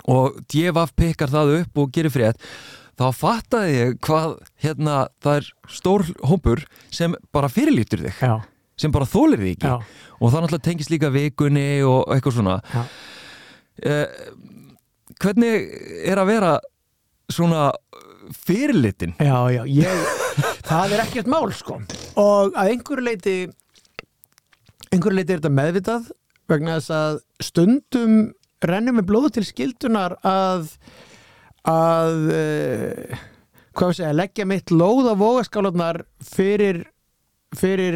og 0.10 0.40
djefaf 0.52 0.96
pikkar 0.98 1.32
það 1.32 1.54
upp 1.60 1.84
og 1.84 1.92
gerir 1.94 2.14
frétt 2.14 2.48
þá 3.00 3.06
fattaði 3.18 3.76
ég 3.78 3.94
hvað 4.06 4.36
hérna 4.64 4.98
það 5.24 5.40
er 5.40 5.48
stór 5.80 6.06
hópur 6.30 6.64
sem 6.94 7.16
bara 7.34 7.50
fyrirlýtur 7.52 8.04
þig 8.06 8.20
Já. 8.22 8.34
sem 8.80 8.94
bara 8.94 9.10
þólir 9.10 9.42
þig 9.44 9.56
ekki 9.58 9.72
Já. 9.72 9.78
og 10.20 10.28
það 10.34 10.46
náttúrulega 10.46 10.68
tengist 10.70 10.94
líka 10.94 11.14
vikunni 11.14 11.66
og 11.88 12.14
eitthvað 12.14 12.38
svona 12.38 12.60
eh, 13.82 14.06
hvernig 15.24 15.68
er 16.06 16.22
að 16.22 16.30
vera 16.34 16.54
svona 17.34 17.72
fyrirlýtin? 18.46 19.16
Já, 19.20 19.38
já, 19.52 19.64
ég 19.68 20.06
það 20.64 20.94
er 20.96 21.04
ekkert 21.08 21.30
mál 21.32 21.50
sko 21.54 21.80
og 22.20 22.54
að 22.56 22.74
einhverju 22.76 23.06
leiti 23.06 23.38
einhverju 24.94 25.18
leiti 25.18 25.34
er 25.36 25.42
þetta 25.42 25.54
meðvitað 25.58 26.12
vegna 26.52 26.78
þess 26.78 26.94
að 26.94 27.18
stundum 27.44 28.16
rennum 28.64 29.00
við 29.02 29.10
blóðu 29.10 29.34
til 29.38 29.46
skildunar 29.48 30.16
að 30.24 30.70
að 31.70 32.18
uh, 32.34 33.22
að 33.84 34.18
leggja 34.20 34.46
mitt 34.48 34.74
lóð 34.74 35.12
á 35.12 35.16
vogaskálanar 35.18 36.04
fyrir 36.24 36.84
fyrir 37.54 37.96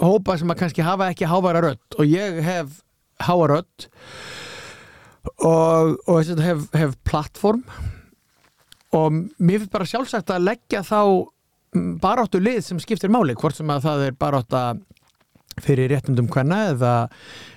hópa 0.00 0.38
sem 0.40 0.50
að 0.50 0.60
kannski 0.62 0.84
hafa 0.84 1.10
ekki 1.12 1.28
hávara 1.28 1.62
rött 1.64 1.98
og 1.98 2.08
ég 2.08 2.40
hef 2.44 2.80
háa 3.22 3.48
rött 3.50 3.88
og, 5.42 5.96
og 6.06 6.40
hef, 6.40 6.66
hef 6.76 6.96
plattform. 7.04 7.62
Og 8.96 9.12
mér 9.12 9.60
finnst 9.60 9.72
bara 9.72 9.88
sjálfsagt 9.88 10.30
að 10.32 10.46
leggja 10.46 10.82
þá 10.86 11.00
baráttu 12.00 12.40
lið 12.40 12.62
sem 12.64 12.80
skiptir 12.80 13.12
máli. 13.12 13.36
Hvort 13.36 13.58
sem 13.58 13.72
að 13.72 13.88
það 13.88 14.04
er 14.06 14.20
barátta 14.20 14.62
fyrir 15.64 15.90
réttundum 15.90 16.28
hvenna 16.32 16.66
eða, 16.72 16.94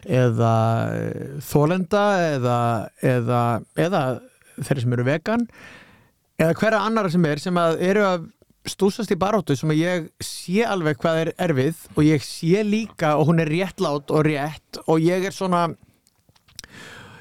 eða 0.08 0.54
eh, 0.96 1.32
þólenda 1.44 2.04
eða, 2.30 2.60
eða, 3.04 3.42
eða 3.76 4.04
þeirri 4.66 4.86
sem 4.86 4.98
eru 4.98 5.08
vegan 5.08 5.48
eða 6.40 6.58
hverja 6.60 6.84
annara 6.88 7.12
sem 7.14 7.26
er 7.30 7.42
sem 7.44 7.60
að 7.60 7.82
eru 7.90 8.06
að 8.08 8.28
stúsast 8.70 9.12
í 9.14 9.18
baróttu 9.20 9.56
sem 9.58 9.72
að 9.72 9.82
ég 9.82 10.08
sé 10.24 10.64
alveg 10.68 11.00
hvað 11.02 11.24
er 11.24 11.34
erfið 11.48 11.84
og 11.96 12.04
ég 12.06 12.24
sé 12.26 12.64
líka 12.68 13.16
og 13.20 13.30
hún 13.32 13.42
er 13.44 13.52
réttlátt 13.52 14.12
og 14.12 14.26
rétt 14.28 14.82
og 14.86 15.02
ég 15.04 15.26
er 15.30 15.36
svona 15.36 15.68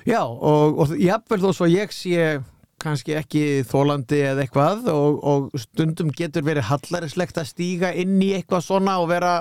já 0.08 0.22
og, 0.24 0.78
og 0.78 0.94
jáfnvel 0.98 1.42
þó 1.46 1.50
svo 1.54 1.68
ég 1.70 1.94
sé 1.94 2.38
kannski 2.78 3.16
ekki 3.18 3.44
þólandi 3.66 4.20
eða 4.30 4.44
eitthvað 4.44 4.90
og, 4.92 5.18
og 5.26 5.58
stundum 5.58 6.12
getur 6.14 6.46
verið 6.46 6.68
hallarislegt 6.68 7.40
að 7.40 7.50
stíga 7.50 7.90
inn 7.90 8.20
í 8.22 8.32
eitthvað 8.36 8.66
svona 8.68 8.98
og 9.02 9.10
vera 9.10 9.32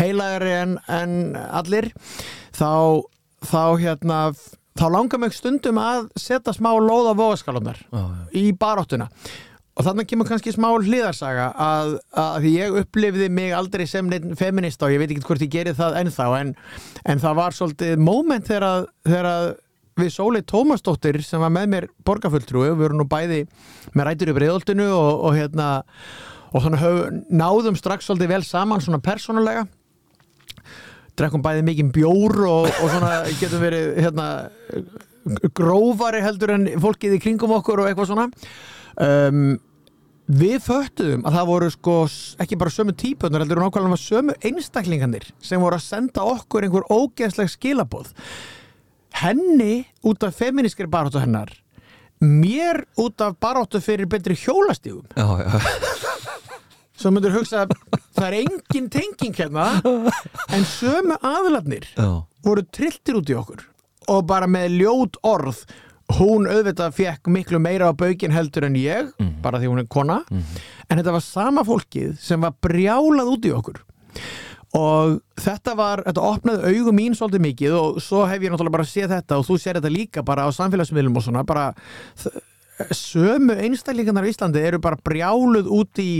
heilagari 0.00 0.54
en, 0.62 0.78
en 0.88 1.36
allir 1.36 1.90
þá, 2.56 3.04
þá 3.44 3.64
hérna 3.82 4.22
þá 4.80 4.88
langar 4.94 5.20
mig 5.20 5.36
stundum 5.36 5.78
að 5.80 6.08
setja 6.18 6.54
smá 6.56 6.72
lóð 6.80 7.12
á 7.12 7.14
vóðaskalunar 7.18 7.80
í 8.36 8.50
baróttuna 8.56 9.10
og 9.76 9.86
þannig 9.86 10.08
kemur 10.10 10.28
kannski 10.28 10.52
smá 10.54 10.68
hliðarsaga 10.72 11.50
að, 11.60 11.94
að 12.18 12.46
ég 12.50 12.78
upplifði 12.82 13.30
mig 13.32 13.54
aldrei 13.56 13.86
sem 13.88 14.08
feminist 14.36 14.82
og 14.82 14.92
ég 14.92 15.02
veit 15.02 15.12
ekki 15.12 15.24
hvort 15.24 15.44
ég 15.44 15.52
gerir 15.52 15.76
það 15.78 16.00
ennþá 16.02 16.28
en, 16.40 16.54
en 17.04 17.22
það 17.22 17.38
var 17.38 17.56
svolítið 17.56 18.02
moment 18.02 18.48
þegar, 18.48 18.88
þegar 19.06 19.30
við 20.00 20.12
Sólei 20.14 20.42
Tómasdóttir 20.48 21.20
sem 21.24 21.42
var 21.42 21.52
með 21.54 21.70
mér 21.74 21.88
borgarfulltrúi 22.08 22.70
við 22.70 22.82
vorum 22.82 23.02
nú 23.02 23.08
bæði 23.08 23.44
með 23.94 24.08
rætur 24.08 24.32
í 24.32 24.36
breyðoltinu 24.36 24.88
og, 24.96 25.10
og 25.28 25.36
hérna 25.38 25.70
og 26.50 26.64
þannig 26.64 27.20
náðum 27.30 27.76
strax 27.78 28.08
svolítið 28.08 28.32
vel 28.34 28.42
saman 28.46 28.82
svona 28.82 29.02
persónulega 29.04 29.68
drekkum 31.20 31.44
bæði 31.44 31.64
mikið 31.68 31.94
bjór 31.94 32.36
og, 32.48 32.68
og 32.68 32.92
svona 32.92 33.14
getum 33.40 33.64
verið 33.64 33.96
hérna 34.00 34.28
grófari 35.56 36.22
heldur 36.24 36.54
en 36.56 36.68
fólkið 36.80 37.18
í 37.18 37.22
kringum 37.22 37.58
okkur 37.58 37.82
og 37.82 37.90
eitthvað 37.90 38.10
svona. 38.10 38.28
Um, 39.00 39.58
við 40.30 40.60
föttuðum 40.64 41.24
að 41.26 41.36
það 41.36 41.48
voru 41.50 41.70
sko 41.74 41.96
ekki 42.42 42.58
bara 42.60 42.74
sömu 42.74 42.94
típunar 42.98 43.42
heldur 43.42 43.60
en 43.60 43.66
ákvæmlega 43.66 44.00
sömu 44.00 44.36
einstaklinganir 44.46 45.26
sem 45.42 45.62
voru 45.62 45.78
að 45.78 45.88
senda 45.88 46.26
okkur 46.36 46.66
einhver 46.66 46.86
ógeðsleg 46.86 47.50
skilabóð 47.50 48.12
henni 49.20 49.88
út 50.06 50.22
af 50.22 50.38
feminískri 50.38 50.86
baróttu 50.90 51.18
hennar 51.22 51.50
mér 52.20 52.84
út 53.00 53.20
af 53.24 53.38
baróttu 53.40 53.80
fyrir 53.80 54.06
betri 54.06 54.36
hjólastígum. 54.36 55.06
Já, 55.16 55.26
já. 55.40 56.09
Svo 57.00 57.12
myndur 57.14 57.32
hugsa 57.32 57.66
það 58.16 58.26
er 58.26 58.36
engin 58.42 58.88
tenging 58.92 59.36
hérna 59.36 59.68
en 60.52 60.66
sömu 60.68 61.16
aðlarnir 61.24 61.86
voru 62.44 62.64
trilltir 62.72 63.20
út 63.20 63.30
í 63.30 63.36
okkur. 63.36 63.62
Og 64.10 64.26
bara 64.28 64.48
með 64.50 64.80
ljót 64.80 65.20
orð. 65.26 65.62
Hún 66.16 66.48
auðvitað 66.50 66.96
fekk 66.96 67.28
miklu 67.30 67.60
meira 67.62 67.92
á 67.92 67.94
baugin 67.94 68.34
heldur 68.34 68.66
en 68.66 68.74
ég, 68.80 69.12
mm. 69.20 69.36
bara 69.44 69.60
því 69.62 69.68
hún 69.70 69.82
er 69.84 69.90
kona. 69.90 70.20
Mm. 70.26 70.46
en 70.90 70.98
þetta 70.98 71.12
var 71.14 71.22
sama 71.22 71.62
fólkið 71.62 72.16
sem 72.18 72.40
var 72.42 72.56
brjálað 72.58 73.30
út 73.30 73.46
í 73.46 73.52
okkur. 73.54 73.78
Og 74.74 75.20
þetta 75.38 75.74
var, 75.78 76.02
þetta 76.06 76.24
opnaði 76.26 76.72
augum 76.74 76.98
mín 76.98 77.14
svolítið 77.18 77.44
mikið 77.46 77.76
og 77.78 78.00
svo 78.02 78.24
hef 78.26 78.42
ég 78.42 78.52
náttúrulega 78.52 78.76
bara 78.76 78.90
séð 78.90 79.14
þetta 79.14 79.38
og 79.38 79.46
þú 79.46 79.58
sér 79.58 79.78
þetta 79.78 79.94
líka 79.94 80.24
bara 80.26 80.46
á 80.46 80.50
samfélagsmiðlum 80.54 81.18
og 81.18 81.26
svona, 81.26 81.46
bara 81.46 81.70
sömu 82.94 83.56
einstællingarnar 83.66 84.26
í 84.26 84.34
Íslandi 84.34 84.62
eru 84.66 84.82
bara 84.82 84.98
brjáluð 84.98 85.70
út 85.74 86.02
í 86.02 86.10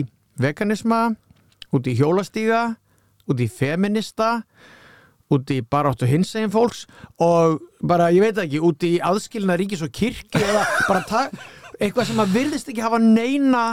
veganisma, 0.40 1.14
út 1.70 1.86
í 1.86 1.96
hjólastíga 1.98 2.74
út 3.30 3.40
í 3.40 3.48
feminista 3.50 4.40
út 5.30 5.50
í 5.54 5.60
baráttu 5.62 6.08
hinsegin 6.10 6.50
fólks 6.50 6.86
og 7.22 7.60
bara, 7.86 8.10
ég 8.10 8.24
veit 8.24 8.40
ekki, 8.42 8.58
út 8.66 8.82
í 8.86 8.96
aðskilina 9.04 9.58
ríkis 9.60 9.84
og 9.86 9.92
kirkju 9.94 10.42
eða 10.42 10.64
bara 10.88 11.28
eitthvað 11.80 12.10
sem 12.10 12.22
að 12.22 12.34
virðist 12.34 12.72
ekki 12.72 12.82
hafa 12.84 12.98
neina 13.02 13.64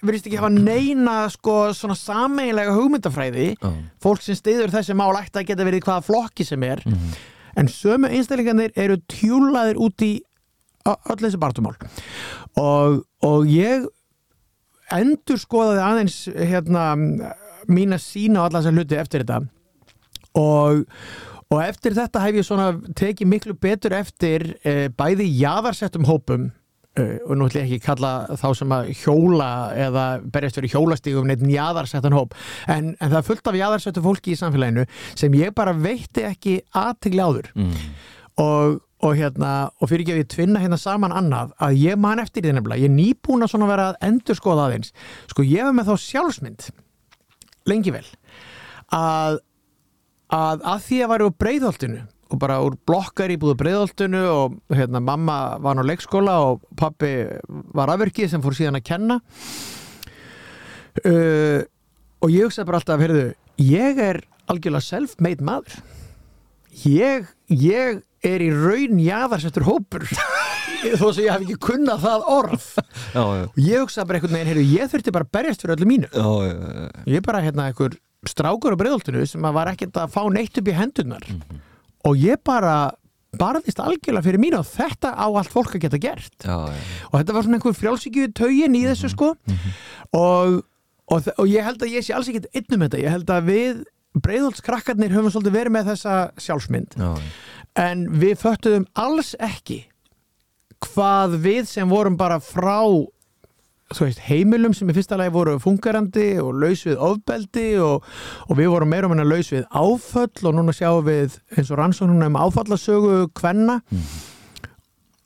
verðist 0.00 0.28
ekki 0.28 0.40
hafa 0.40 0.52
neina 0.52 1.16
sko 1.32 1.56
svona 1.76 1.96
sameiginlega 1.98 2.76
hugmyndafræði 2.76 3.50
uh. 3.64 3.76
fólk 4.02 4.24
sem 4.24 4.38
stiður 4.38 4.72
þessi 4.72 4.96
mál 4.96 5.12
ætti 5.18 5.40
að 5.40 5.48
geta 5.50 5.66
verið 5.68 5.86
hvaða 5.88 6.06
flokki 6.08 6.46
sem 6.46 6.62
er 6.68 6.82
mm 6.84 6.92
-hmm. 6.92 7.22
en 7.62 7.72
sömu 7.72 8.08
einstaklingarnir 8.08 8.72
eru 8.76 9.00
tjúlaðir 9.08 9.80
út 9.80 10.04
í 10.04 10.12
öll 10.88 11.20
þessi 11.20 11.40
bartumál 11.40 11.76
og, 12.56 13.04
og 13.24 13.48
ég 13.48 13.88
endur 14.96 15.40
skoðaði 15.40 15.82
aðeins 15.86 16.20
hérna 16.34 16.84
mín 17.70 17.96
að 17.96 18.04
sína 18.04 18.42
á 18.42 18.46
alla 18.46 18.60
þessar 18.60 18.78
hluti 18.78 19.00
eftir 19.00 19.24
þetta. 19.24 19.42
Og 20.40 20.86
og 21.50 21.58
eftir 21.64 21.96
þetta 21.96 22.22
hef 22.22 22.36
ég 22.38 22.46
svona 22.46 22.70
tekið 22.94 23.26
miklu 23.26 23.56
betur 23.58 23.96
eftir 23.98 24.52
eh, 24.62 24.86
bæði 24.94 25.26
jáðarsettum 25.40 26.06
hópum 26.06 26.50
Uh, 26.98 27.20
og 27.22 27.36
nú 27.38 27.46
ætlum 27.46 27.62
ég 27.62 27.76
ekki 27.76 27.84
kalla 27.84 28.08
þá 28.34 28.48
sem 28.58 28.72
að 28.74 28.88
hjóla 28.98 29.50
eða 29.78 30.04
berjast 30.34 30.56
verið 30.58 30.72
hjólastígum 30.74 31.28
neitt 31.30 31.44
njaðarsettan 31.46 32.16
hóp. 32.16 32.34
En, 32.66 32.88
en 32.98 33.12
það 33.12 33.18
er 33.20 33.26
fullt 33.28 33.46
af 33.46 33.54
njaðarsettu 33.54 34.02
fólki 34.02 34.32
í 34.34 34.38
samfélaginu 34.40 34.82
sem 35.14 35.36
ég 35.38 35.54
bara 35.54 35.70
veitti 35.70 36.24
ekki 36.26 36.56
aðtegli 36.74 37.22
áður. 37.22 37.52
Mm. 37.54 37.76
og, 38.42 38.80
og 39.00 39.16
hérna 39.16 39.50
og 39.80 39.90
fyrir 39.90 40.04
ekki 40.04 40.14
að 40.14 40.22
ég 40.22 40.30
tvinna 40.34 40.62
hérna 40.62 40.78
saman 40.80 41.14
annað 41.16 41.54
að 41.62 41.78
ég 41.80 42.00
man 42.00 42.20
eftir 42.22 42.44
því 42.44 42.56
nefnilega, 42.56 42.82
ég 42.84 42.90
er 42.90 42.96
nýbúin 42.96 43.44
að 43.46 43.52
svona 43.54 43.70
vera 43.70 43.90
að 43.90 44.00
endur 44.10 44.38
skoða 44.38 44.68
aðeins, 44.68 44.94
sko 45.30 45.46
ég 45.46 45.64
hef 45.64 45.76
með 45.76 45.90
þá 45.90 46.06
sjálfsmynd 46.06 46.70
lengi 47.70 47.94
vel 47.94 48.06
að 48.94 49.40
að, 50.30 50.62
að 50.62 50.82
því 50.86 51.02
að 51.02 51.12
varu 51.14 51.30
á 51.30 51.38
breyðholtinu 51.42 52.02
og 52.30 52.38
bara 52.38 52.60
úr 52.62 52.76
blokkar 52.86 53.32
í 53.32 53.38
búðu 53.40 53.56
breyðoltunu 53.58 54.20
og 54.30 54.58
hérna 54.70 55.02
mamma 55.02 55.58
var 55.62 55.80
á 55.80 55.84
leikskóla 55.84 56.36
og 56.46 56.62
pappi 56.78 57.26
var 57.74 57.90
afverkið 57.90 58.30
sem 58.30 58.44
fór 58.44 58.54
síðan 58.54 58.78
að 58.78 58.86
kenna 58.86 59.16
uh, 61.02 61.60
og 62.20 62.30
ég 62.30 62.46
hugsaði 62.46 62.68
bara 62.68 62.80
alltaf 62.82 63.02
heyrðu, 63.02 63.24
ég 63.64 63.98
er 64.04 64.20
algjörlega 64.50 64.84
self-made 64.84 65.44
maður. 65.46 65.78
Ég, 66.86 67.28
ég 67.48 68.02
er 68.24 68.44
í 68.44 68.50
raun 68.52 69.00
jáðarsettur 69.00 69.66
hópur. 69.68 70.06
Þó 71.00 71.06
sem 71.12 71.24
ég 71.26 71.32
hef 71.32 71.42
ekki 71.44 71.58
kunnað 71.60 72.04
það 72.04 72.28
orð. 72.36 72.68
Já, 73.12 73.24
já. 73.24 73.46
og 73.48 73.58
ég 73.60 73.82
hugsaði 73.82 74.06
bara 74.08 74.20
einhvern 74.20 74.36
veginn 74.36 74.52
heyrðu, 74.52 74.68
ég 74.76 74.92
þurfti 74.92 75.16
bara 75.16 75.26
að 75.26 75.34
berjast 75.36 75.64
fyrir 75.64 75.76
öllu 75.76 75.88
mínu. 75.90 76.12
Já, 76.12 76.30
ég 77.10 77.18
er 77.20 77.26
bara 77.26 77.42
hérna 77.44 77.66
einhver 77.68 77.98
strákur 78.28 78.76
á 78.76 78.80
breyðoltunu 78.80 79.26
sem 79.28 79.50
var 79.56 79.72
ekkert 79.72 79.96
að 79.96 80.14
fá 80.14 80.22
neitt 80.32 80.56
upp 80.60 80.68
í 80.68 80.76
hendunar 80.76 81.26
mm 81.28 81.40
-hmm 81.40 81.66
og 82.08 82.18
ég 82.20 82.40
bara 82.46 82.92
barðist 83.40 83.78
algjörlega 83.82 84.26
fyrir 84.26 84.42
mín 84.42 84.56
og 84.58 84.66
þetta 84.66 85.12
á 85.14 85.26
allt 85.28 85.52
fólk 85.52 85.76
að 85.76 85.84
geta 85.84 86.00
gert. 86.02 86.34
Og 86.46 87.14
þetta 87.14 87.36
var 87.36 87.46
svona 87.46 87.60
einhver 87.60 87.76
frjálsíkju 87.78 88.32
taugin 88.34 88.74
í 88.74 88.84
þessu 88.88 89.06
-hmm. 89.06 89.14
sko. 89.14 89.34
mm 89.34 89.54
-hmm. 89.54 89.72
og, 90.18 90.64
og, 91.06 91.28
og 91.38 91.46
ég 91.46 91.64
held 91.64 91.82
að 91.82 91.94
ég 91.94 92.04
sé 92.04 92.14
alls 92.14 92.28
ekkert 92.28 92.50
einnum 92.54 92.88
þetta, 92.88 92.98
ég 92.98 93.10
held 93.10 93.30
að 93.30 93.44
við 93.44 93.84
breyðhaldskrakkarnir 94.18 95.14
höfum 95.14 95.30
svolítið 95.30 95.54
verið 95.54 95.72
með 95.72 95.84
þessa 95.92 96.30
sjálfsmynd. 96.36 96.96
Já, 96.98 97.14
en 97.80 98.04
við 98.20 98.36
föttuðum 98.42 98.86
alls 98.98 99.32
ekki 99.40 99.84
hvað 100.84 101.40
við 101.44 101.66
sem 101.68 101.88
vorum 101.88 102.16
bara 102.20 102.40
frá 102.40 102.80
veist, 103.98 104.22
heimilum 104.28 104.74
sem 104.76 104.90
í 104.90 104.96
fyrsta 104.96 105.18
lagi 105.18 105.34
voru 105.34 105.56
fungerandi 105.62 106.32
og 106.42 106.54
laus 106.62 106.84
við 106.86 107.00
ofbeldi 107.04 107.68
og, 107.82 108.04
og 108.46 108.58
við 108.58 108.70
vorum 108.72 108.92
meira 108.92 109.08
um 109.08 109.14
hennar 109.14 109.28
laus 109.28 109.50
við 109.52 109.64
áföll 109.70 110.48
og 110.48 110.56
núna 110.56 110.74
sjáum 110.76 111.06
við 111.08 111.38
eins 111.56 111.72
og 111.72 111.80
rannsóknuna 111.80 112.30
um 112.30 112.38
áfallasögu 112.40 113.16
kvenna 113.36 113.80
mm. 113.82 114.04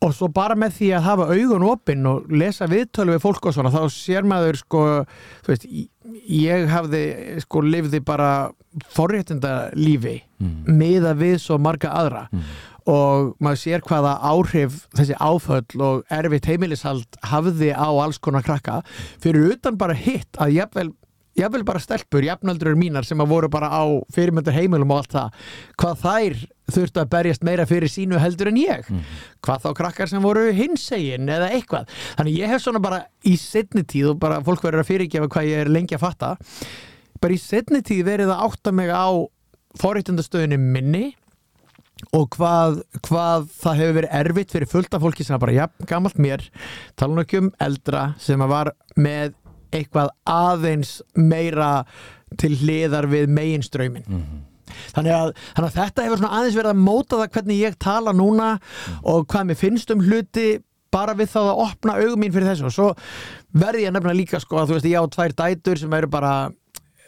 og 0.07 0.15
svo 0.17 0.31
bara 0.33 0.57
með 0.59 0.79
því 0.79 0.91
að 0.97 1.07
hafa 1.09 1.29
augun 1.35 1.67
opinn 1.69 2.09
og 2.09 2.31
lesa 2.33 2.69
viðtölu 2.71 3.15
við 3.15 3.25
fólk 3.27 3.51
og 3.51 3.57
svona 3.57 3.73
þá 3.73 3.83
sér 3.93 4.27
maður 4.27 4.61
sko 4.63 4.85
veist, 5.47 5.67
ég 6.29 6.69
hafði 6.71 7.03
sko 7.43 7.63
lifði 7.65 8.01
bara 8.05 8.51
forréttinda 8.91 9.71
lífi 9.77 10.19
mm. 10.41 10.71
miða 10.77 11.15
við 11.17 11.37
svo 11.43 11.59
marga 11.61 11.93
aðra. 11.95 12.25
Mm. 12.31 12.47
Og 12.85 13.31
maður 13.41 13.61
sér 13.63 13.85
hvaða 13.85 14.11
áhrif 14.29 14.83
þessi 14.93 15.15
áföll 15.17 15.81
og 15.81 16.03
erfitt 16.13 16.49
heimilishald 16.51 17.17
hafði 17.25 17.71
á 17.73 17.89
alls 17.89 18.19
konar 18.21 18.45
krakka. 18.45 18.83
Fyrir 19.23 19.55
utan 19.55 19.79
bara 19.81 19.97
hitt 19.97 20.37
að 20.37 20.53
jafnvel, 20.59 20.91
jafnvel 21.35 21.65
bara 21.67 21.81
stelpur, 21.83 22.23
jafnaldrur 22.25 22.77
mínar 22.79 23.07
sem 23.07 23.19
að 23.21 23.31
voru 23.33 23.49
bara 23.51 23.69
á 23.71 23.83
fyrirmyndur 24.15 24.55
heimilum 24.55 24.93
og 24.93 25.01
allt 25.01 25.15
það 25.15 25.49
hvað 25.81 26.01
þær 26.05 26.37
þurftu 26.75 27.01
að 27.01 27.11
berjast 27.11 27.45
meira 27.45 27.67
fyrir 27.69 27.91
sínu 27.91 28.19
heldur 28.21 28.49
en 28.49 28.59
ég 28.61 28.87
mm. 28.89 29.03
hvað 29.45 29.65
þá 29.65 29.69
krakkar 29.81 30.11
sem 30.11 30.23
voru 30.23 30.47
hinsegin 30.55 31.29
eða 31.29 31.51
eitthvað, 31.53 31.91
þannig 32.17 32.39
ég 32.39 32.53
hef 32.53 32.63
svona 32.63 32.81
bara 32.83 33.03
í 33.27 33.35
setni 33.41 33.85
tíð 33.85 34.13
og 34.15 34.23
bara 34.23 34.41
fólk 34.45 34.63
verður 34.65 34.85
að 34.85 34.91
fyrirgefa 34.93 35.31
hvað 35.35 35.51
ég 35.51 35.65
er 35.65 35.73
lengi 35.75 35.97
að 35.97 36.05
fatta 36.07 36.33
bara 37.21 37.35
í 37.35 37.41
setni 37.41 37.83
tíð 37.85 38.07
verið 38.09 38.33
að 38.33 38.47
átta 38.47 38.73
mig 38.75 38.91
á 38.91 39.07
forréttundastöðinu 39.81 40.59
minni 40.61 41.05
og 42.15 42.27
hvað, 42.35 42.81
hvað 43.05 43.47
það 43.55 43.79
hefur 43.81 43.97
verið 43.99 44.15
erfitt 44.19 44.53
fyrir 44.53 44.71
fullta 44.71 44.99
fólki 45.01 45.25
sem 45.25 45.35
var 45.35 45.45
bara 45.45 45.55
jafn 45.55 45.89
gammalt 45.89 46.19
mér 46.21 46.43
tala 46.99 47.19
nokkuð 47.19 47.45
um 47.45 47.49
eldra 47.63 48.05
sem 48.21 48.41
var 48.51 48.73
með 48.99 49.35
eitthvað 49.75 50.11
aðeins 50.29 50.97
meira 51.15 51.85
til 52.39 52.55
hliðar 52.59 53.07
við 53.11 53.31
meginströymin 53.31 54.05
mm 54.07 54.21
-hmm. 54.21 54.43
þannig 54.95 55.33
þannig 55.55 55.69
að 55.69 55.77
þetta 55.79 56.05
hefur 56.05 56.21
svona 56.21 56.37
aðeins 56.39 56.59
verið 56.59 56.73
að 56.73 56.85
móta 56.85 57.19
það 57.21 57.33
hvernig 57.37 57.61
ég 57.61 57.79
tala 57.79 58.13
núna 58.13 58.49
mm. 58.55 58.99
og 59.03 59.27
hvað 59.27 59.45
mér 59.45 59.61
finnst 59.61 59.91
um 59.91 60.01
hluti 60.01 60.47
bara 60.95 61.15
við 61.17 61.31
þá 61.33 61.41
að 61.43 61.63
opna 61.67 61.97
augum 61.99 62.21
mín 62.23 62.33
fyrir 62.33 62.49
þessu 62.49 62.69
og 62.69 62.75
svo 62.75 62.91
verði 63.51 63.85
ég 63.85 63.93
nefnilega 63.93 64.19
líka 64.19 64.39
sko 64.39 64.61
að 64.61 64.69
þú 64.69 64.77
veist 64.77 64.91
ég 64.91 65.01
á 65.01 65.13
tvær 65.15 65.35
dætur 65.41 65.81
sem 65.81 65.93
eru 65.93 66.07
bara 66.11 66.51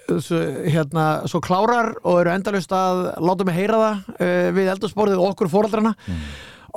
svo, 0.07 0.41
hérna, 0.67 1.05
svo 1.27 1.41
klárar 1.43 1.93
og 2.03 2.21
eru 2.21 2.33
endalust 2.33 2.71
að 2.75 3.07
láta 3.23 3.47
mig 3.47 3.57
heyra 3.57 3.79
það 3.81 4.11
uh, 4.17 4.49
við 4.57 4.71
eldursporðið 4.73 5.21
og 5.21 5.33
okkur 5.33 5.51
fóraldrana 5.51 5.93
mm. 5.97 6.25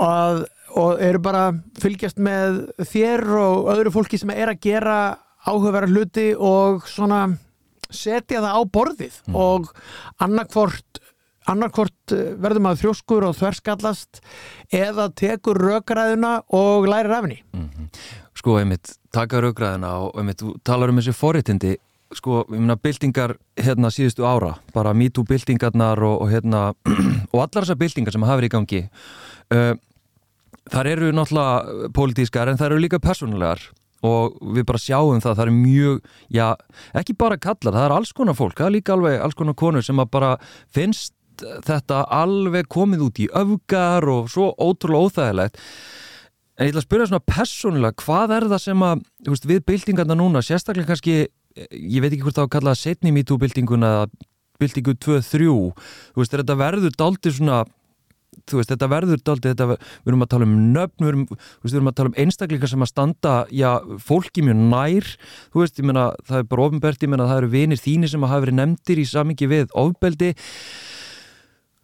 og, 0.06 0.44
og 0.80 1.02
eru 1.06 1.22
bara 1.22 1.44
fylgjast 1.82 2.20
með 2.22 2.62
þér 2.92 3.26
og 3.40 3.72
öðru 3.76 3.94
fólki 3.94 4.20
sem 4.20 4.32
er 4.34 4.54
að 4.54 4.62
gera 4.66 5.00
áhugaverða 5.46 5.92
hluti 5.94 6.26
og 6.36 6.88
svona 6.88 7.26
setja 7.90 8.42
það 8.42 8.56
á 8.56 8.62
borðið 8.70 9.20
mm. 9.26 9.36
og 9.36 9.70
annarkvort 10.22 11.00
annarkvort 11.50 12.14
eh, 12.14 12.32
verður 12.38 12.64
maður 12.64 12.82
þrjóskur 12.84 13.26
og 13.26 13.36
þverskallast 13.38 14.20
eða 14.76 15.08
tekur 15.16 15.58
rökgræðuna 15.58 16.34
og 16.56 16.88
lærir 16.90 17.16
af 17.16 17.24
henni 17.24 17.42
mm 17.52 17.68
-hmm. 17.68 17.88
Sko, 18.34 18.58
einmitt, 18.58 18.96
taka 19.12 19.40
rökgræðuna 19.40 19.90
og 20.00 20.18
einmitt, 20.18 20.42
talar 20.64 20.88
um 20.88 20.96
þessi 20.96 21.12
forréttindi 21.12 21.76
sko, 22.14 22.44
ég 22.50 22.58
meina, 22.58 22.76
byltingar 22.76 23.36
hérna 23.56 23.90
síðustu 23.90 24.24
ára, 24.26 24.54
bara 24.74 24.94
MeToo-byltingarnar 24.94 26.02
og, 26.02 26.22
og 26.22 26.30
hérna, 26.30 26.74
og 27.32 27.38
allar 27.42 27.64
þessar 27.64 27.78
byltingar 27.78 28.12
sem 28.12 28.22
hafa 28.22 28.40
verið 28.40 28.50
í 28.50 28.56
gangi 28.56 28.80
uh, 29.54 29.74
þar 30.70 30.86
eru 30.86 31.12
náttúrulega 31.12 31.90
pólitískar 31.96 32.48
en 32.48 32.58
þar 32.58 32.72
eru 32.72 32.84
líka 32.84 32.98
persónulegar 32.98 33.60
og 34.06 34.36
við 34.56 34.66
bara 34.68 34.80
sjáum 34.80 35.22
það, 35.22 35.38
það 35.38 35.46
er 35.46 35.54
mjög 35.54 36.02
já, 36.32 36.46
ekki 37.00 37.16
bara 37.20 37.40
kallar, 37.40 37.74
það 37.76 37.86
er 37.86 37.96
alls 37.96 38.12
konar 38.16 38.38
fólk. 38.38 38.58
Það 38.58 38.68
er 38.70 38.76
líka 38.78 38.94
alveg 38.96 39.24
alls 39.24 39.38
konar 39.38 39.58
konur 39.60 39.86
sem 39.86 40.00
að 40.00 40.12
bara 40.16 40.34
finnst 40.72 41.14
þetta 41.66 42.04
alveg 42.12 42.68
komið 42.72 43.04
út 43.06 43.20
í 43.20 43.28
öfgar 43.40 44.06
og 44.12 44.30
svo 44.32 44.50
ótrúlega 44.60 45.08
óþægilegt. 45.08 45.60
En 46.60 46.68
ég 46.68 46.74
ætla 46.74 46.82
að 46.82 46.88
spyrja 46.88 47.08
svona 47.08 47.24
persónulega, 47.24 48.02
hvað 48.04 48.34
er 48.36 48.46
það 48.52 48.64
sem 48.66 48.82
að 48.84 49.04
veist, 49.30 49.46
við 49.48 49.62
byltingarna 49.68 50.16
núna, 50.18 50.42
sérstaklega 50.44 50.92
kannski 50.92 51.14
ég 51.56 52.02
veit 52.02 52.12
ekki 52.12 52.24
hvort 52.26 52.36
það 52.36 52.44
á 52.44 52.48
að 52.48 52.54
kalla 52.56 52.74
setni 52.78 53.12
MeToo-byltinguna 53.14 53.92
byltingu 54.60 54.94
2-3 55.00 55.48
þú 55.48 56.20
veist, 56.20 56.34
þetta 56.34 56.58
verður 56.60 56.96
daldi 56.98 57.32
svona 57.32 57.62
þú 58.48 58.60
veist, 58.60 58.72
þetta 58.72 58.88
verður 58.90 59.22
daldi, 59.26 59.52
þetta, 59.52 59.66
við 59.76 60.12
erum 60.12 60.24
að 60.26 60.30
tala 60.34 60.48
um 60.48 60.56
nöfn, 60.74 61.04
við 61.04 61.12
erum, 61.12 61.24
við 61.64 61.76
erum 61.78 61.90
að 61.90 61.96
tala 62.00 62.12
um 62.12 62.18
einstakleika 62.24 62.70
sem 62.70 62.84
að 62.86 62.92
standa, 62.92 63.34
já, 63.54 63.70
fólki 64.06 64.44
mjög 64.46 64.62
nær, 64.72 65.10
þú 65.50 65.64
veist, 65.64 65.80
ég 65.80 65.88
menna 65.90 66.06
það 66.28 66.42
er 66.42 66.50
bara 66.52 66.68
ofnbært, 66.68 67.04
ég 67.04 67.12
menna 67.12 67.30
það 67.30 67.42
eru 67.42 67.52
vinir 67.56 67.82
þínir 67.82 68.12
sem 68.14 68.26
að 68.26 68.32
hafa 68.34 68.46
verið 68.46 68.60
nefndir 68.60 69.02
í 69.02 69.08
samingi 69.10 69.50
við 69.50 69.74
ofbeldi. 69.84 70.30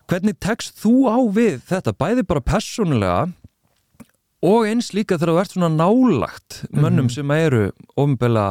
Hvernig 0.07 0.39
tekst 0.39 0.79
þú 0.79 0.95
á 1.11 1.19
við 1.35 1.59
þetta, 1.67 1.97
bæði 1.99 2.27
bara 2.31 2.45
personulega 2.47 3.19
og 4.47 4.69
eins 4.69 4.93
líka 4.95 5.17
þegar 5.19 5.33
þú 5.33 5.41
ert 5.43 5.55
svona 5.57 5.73
nálagt 5.73 6.63
mönnum 6.71 7.09
mm 7.09 7.15
sem 7.17 7.31
eru 7.35 7.71
ofnbæla 7.97 8.47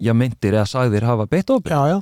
já, 0.00 0.12
myndir 0.16 0.56
eða 0.56 0.68
sagðir 0.70 1.06
hafa 1.06 1.26
beitt 1.30 1.50
ofbel 1.52 1.72
Já, 1.72 1.96
já. 1.96 1.98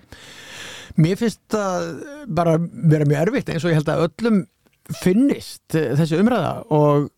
Mér 0.95 1.19
finnst 1.19 1.41
það 1.51 1.87
bara 2.31 2.59
vera 2.63 3.07
mjög 3.09 3.23
erfitt 3.25 3.51
eins 3.51 3.65
og 3.65 3.73
ég 3.73 3.81
held 3.81 3.91
að 3.91 4.05
öllum 4.07 4.37
finnist 4.93 5.77
eh, 5.79 5.93
þessi 5.99 6.21
umræða 6.21 6.55
og 6.75 7.11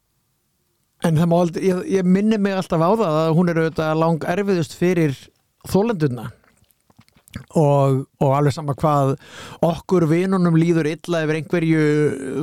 en 1.06 1.18
það 1.18 1.30
má 1.30 1.36
aldrei, 1.38 1.62
ég, 1.66 1.84
ég 1.98 2.08
minni 2.08 2.38
mig 2.40 2.56
alltaf 2.56 2.82
á 2.82 2.90
það 2.94 3.20
að 3.20 3.30
hún 3.38 3.52
er 3.52 3.60
auðvitað 3.62 4.02
lang 4.02 4.26
erfiðust 4.32 4.76
fyrir 4.78 5.16
þólenduna 5.66 6.28
og, 7.58 8.06
og 8.22 8.30
alveg 8.32 8.54
sama 8.54 8.76
hvað 8.78 9.16
okkur 9.66 10.06
vinunum 10.08 10.56
líður 10.56 10.88
illa 10.94 11.24
yfir 11.26 11.40
einhverju, 11.40 11.82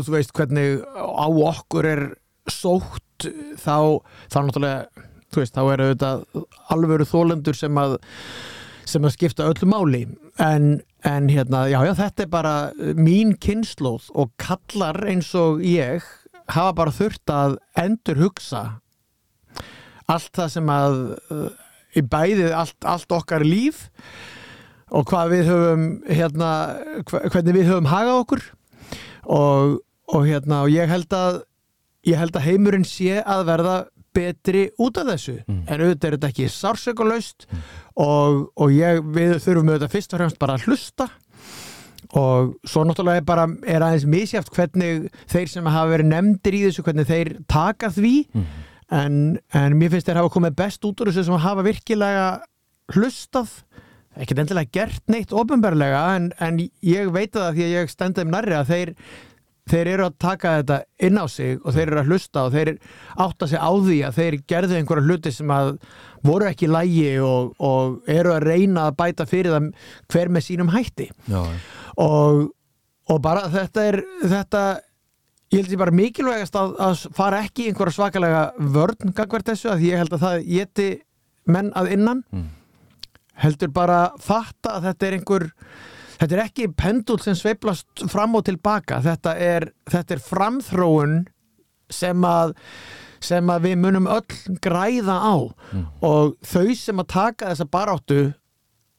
þú 0.05 0.15
veist 0.17 0.35
hvernig 0.37 0.83
á 0.83 1.27
okkur 1.27 1.89
er 1.89 2.05
sótt 2.51 3.27
þá, 3.57 4.03
þá 4.29 4.37
náttúrulega 4.43 5.09
þú 5.33 5.41
veist, 5.41 5.55
þá 5.55 5.63
er 5.63 5.85
auðvitað 5.85 6.25
alvöru 6.75 7.07
þólendur 7.09 7.57
sem 7.57 7.79
að 7.79 7.97
sem 8.89 9.05
að 9.05 9.15
skipta 9.15 9.47
öllu 9.49 9.69
máli. 9.69 10.01
En, 10.43 10.81
en 11.03 11.27
hérna, 11.31 11.65
já, 11.67 11.79
já, 11.83 11.93
þetta 11.99 12.23
er 12.23 12.31
bara 12.31 12.55
mín 12.95 13.33
kynnslóð 13.43 14.09
og 14.15 14.31
kallar 14.39 15.01
eins 15.09 15.33
og 15.35 15.63
ég 15.65 16.05
hafa 16.51 16.73
bara 16.77 16.95
þurft 16.95 17.31
að 17.31 17.57
endur 17.79 18.21
hugsa 18.23 18.63
allt 20.11 20.31
það 20.35 20.51
sem 20.55 20.71
að 20.71 20.97
uh, 21.31 21.49
í 21.93 22.03
bæðið 22.07 22.55
allt, 22.57 22.77
allt 22.87 23.15
okkar 23.15 23.45
líf 23.45 23.87
og 24.93 25.07
hvað 25.09 25.33
við 25.33 25.49
höfum 25.49 25.87
hérna, 26.09 26.51
hvernig 27.09 27.57
við 27.57 27.71
höfum 27.71 27.89
hagað 27.89 28.19
okkur 28.21 28.43
og, 29.23 29.79
og 30.13 30.27
hérna, 30.27 30.63
og 30.63 30.73
ég 30.73 30.91
held 30.91 31.15
að 31.17 31.41
ég 32.07 32.19
held 32.19 32.35
að 32.35 32.47
heimurinn 32.47 32.87
sé 32.87 33.21
að 33.21 33.45
verða 33.47 33.75
betri 34.13 34.67
út 34.81 34.99
af 35.01 35.07
þessu 35.09 35.39
mm. 35.41 35.61
en 35.65 35.81
auðvitað 35.81 36.07
er 36.07 36.15
þetta 36.17 36.29
ekki 36.29 36.49
sársökulegst 36.53 37.47
mm. 37.47 37.63
Og, 37.99 38.47
og 38.57 38.73
ég, 38.73 39.01
við 39.13 39.35
þurfum 39.43 39.71
auðvitað 39.71 39.93
fyrst 39.93 40.15
og 40.15 40.21
fremst 40.21 40.39
bara 40.41 40.57
að 40.57 40.67
hlusta. 40.69 41.09
Og 42.19 42.53
svo 42.67 42.83
náttúrulega 42.85 43.21
er 43.21 43.25
bara 43.25 43.47
er 43.65 43.85
aðeins 43.85 44.05
misjáft 44.09 44.53
hvernig 44.53 45.07
þeir 45.31 45.49
sem 45.49 45.69
hafa 45.69 45.93
verið 45.95 46.09
nefndir 46.11 46.57
í 46.57 46.63
þessu 46.67 46.85
hvernig 46.85 47.09
þeir 47.09 47.33
taka 47.49 47.89
því. 47.93 48.15
Mm. 48.33 48.47
en, 48.93 49.13
en 49.57 49.77
mér 49.79 49.93
finnst 49.93 50.09
þeir 50.09 50.19
hafa 50.21 50.33
komið 50.35 50.57
best 50.59 50.83
út 50.85 50.99
úr 51.01 51.09
þessu 51.09 51.25
sem 51.29 51.45
hafa 51.45 51.65
virkilega 51.65 52.25
hlustað. 52.93 53.53
Ekkert 54.13 54.43
endilega 54.43 54.69
gert 54.75 55.09
neitt 55.09 55.33
ofinbarlega 55.33 56.03
en, 56.17 56.29
en 56.37 56.59
ég 56.85 57.09
veit 57.13 57.33
það 57.33 57.55
því 57.55 57.63
að 57.65 57.75
ég 57.79 57.93
stenda 57.93 58.25
um 58.25 58.33
nærri 58.35 58.57
að 58.59 58.69
þeir 58.69 58.91
þeir 59.69 59.89
eru 59.93 60.05
að 60.07 60.15
taka 60.19 60.55
þetta 60.59 60.77
inn 61.07 61.19
á 61.19 61.25
sig 61.31 61.59
og 61.61 61.75
þeir 61.75 61.85
eru 61.85 61.99
að 62.01 62.09
hlusta 62.11 62.45
og 62.47 62.55
þeir 62.55 62.71
átta 63.25 63.47
sig 63.47 63.61
á 63.63 63.71
því 63.71 63.99
að 64.07 64.17
þeir 64.17 64.37
gerðu 64.51 64.79
einhverja 64.79 65.07
hluti 65.07 65.31
sem 65.31 65.53
að 65.55 65.69
voru 66.27 66.47
ekki 66.49 66.69
lægi 66.71 67.05
og, 67.23 67.53
og 67.63 68.09
eru 68.11 68.33
að 68.35 68.47
reyna 68.49 68.87
að 68.89 68.97
bæta 68.99 69.27
fyrir 69.29 69.55
það 69.55 69.69
hver 70.11 70.33
með 70.33 70.45
sínum 70.47 70.73
hætti. 70.73 71.07
Og, 72.03 72.41
og 73.11 73.21
bara 73.23 73.45
þetta 73.53 73.85
er 73.91 73.99
þetta, 74.21 74.63
ég 75.53 75.61
held 75.61 75.71
því 75.71 75.79
bara 75.83 75.95
mikilvægast 76.01 76.59
að, 76.59 76.75
að 76.89 77.07
fara 77.15 77.43
ekki 77.47 77.69
einhverja 77.69 77.97
svakalega 77.99 78.43
vörn 78.75 79.15
gangverð 79.15 79.53
þessu 79.53 79.71
að 79.71 79.87
ég 79.87 80.03
held 80.03 80.17
að 80.17 80.27
það 80.27 80.45
geti 80.51 80.89
menn 81.47 81.71
að 81.75 81.95
innan. 81.97 82.23
Mm. 82.31 82.51
heldur 83.41 83.71
bara 83.73 83.99
fatta 84.21 84.77
að 84.77 84.91
þetta 84.91 85.07
er 85.07 85.15
einhver 85.17 85.45
þetta 86.19 86.35
er 86.35 86.43
ekki 86.45 86.69
pendul 86.77 87.19
sem 87.23 87.37
sveiplast 87.37 88.05
fram 88.11 88.35
og 88.37 88.45
tilbaka 88.47 89.01
þetta 89.05 89.37
er, 89.39 89.69
þetta 89.89 90.17
er 90.17 90.23
framþróun 90.23 91.15
sem 91.93 92.27
að 92.27 92.55
sem 93.23 93.51
að 93.51 93.67
við 93.69 93.77
munum 93.79 94.07
öll 94.11 94.57
græða 94.63 95.15
á 95.15 95.35
mm. 95.39 95.83
og 96.03 96.33
þau 96.43 96.73
sem 96.75 96.99
að 96.99 97.11
taka 97.13 97.51
þessa 97.53 97.67
baráttu 97.71 98.21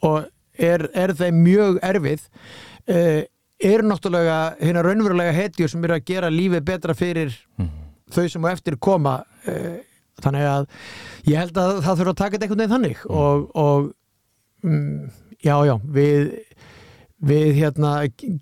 og 0.05 0.25
er, 0.57 0.87
er 0.97 1.15
þeim 1.17 1.41
mjög 1.45 1.81
erfið 1.85 2.25
uh, 2.25 3.23
er 3.65 3.85
náttúrulega 3.87 4.39
hérna 4.61 4.85
raunverulega 4.85 5.35
hetjur 5.37 5.71
sem 5.71 5.85
eru 5.87 5.99
að 5.99 6.07
gera 6.09 6.33
lífið 6.33 6.65
betra 6.69 6.97
fyrir 6.97 7.35
mm. 7.61 7.69
þau 8.15 8.25
sem 8.33 8.49
á 8.49 8.55
eftir 8.55 8.79
koma 8.81 9.19
uh, 9.49 9.77
þannig 10.25 10.49
að 10.49 10.67
ég 11.29 11.41
held 11.43 11.61
að 11.61 11.83
það 11.85 12.01
þurfa 12.01 12.15
að 12.15 12.23
taka 12.23 12.37
þetta 12.37 12.49
einhvern 12.49 12.65
veginn 12.65 12.75
þannig 12.77 13.05
mm. 13.05 13.21
og, 13.21 13.47
og 13.61 13.93
um, 14.65 15.13
já 15.45 15.57
já 15.69 15.75
við 15.85 16.35
við 17.25 17.55
hérna 17.59 17.93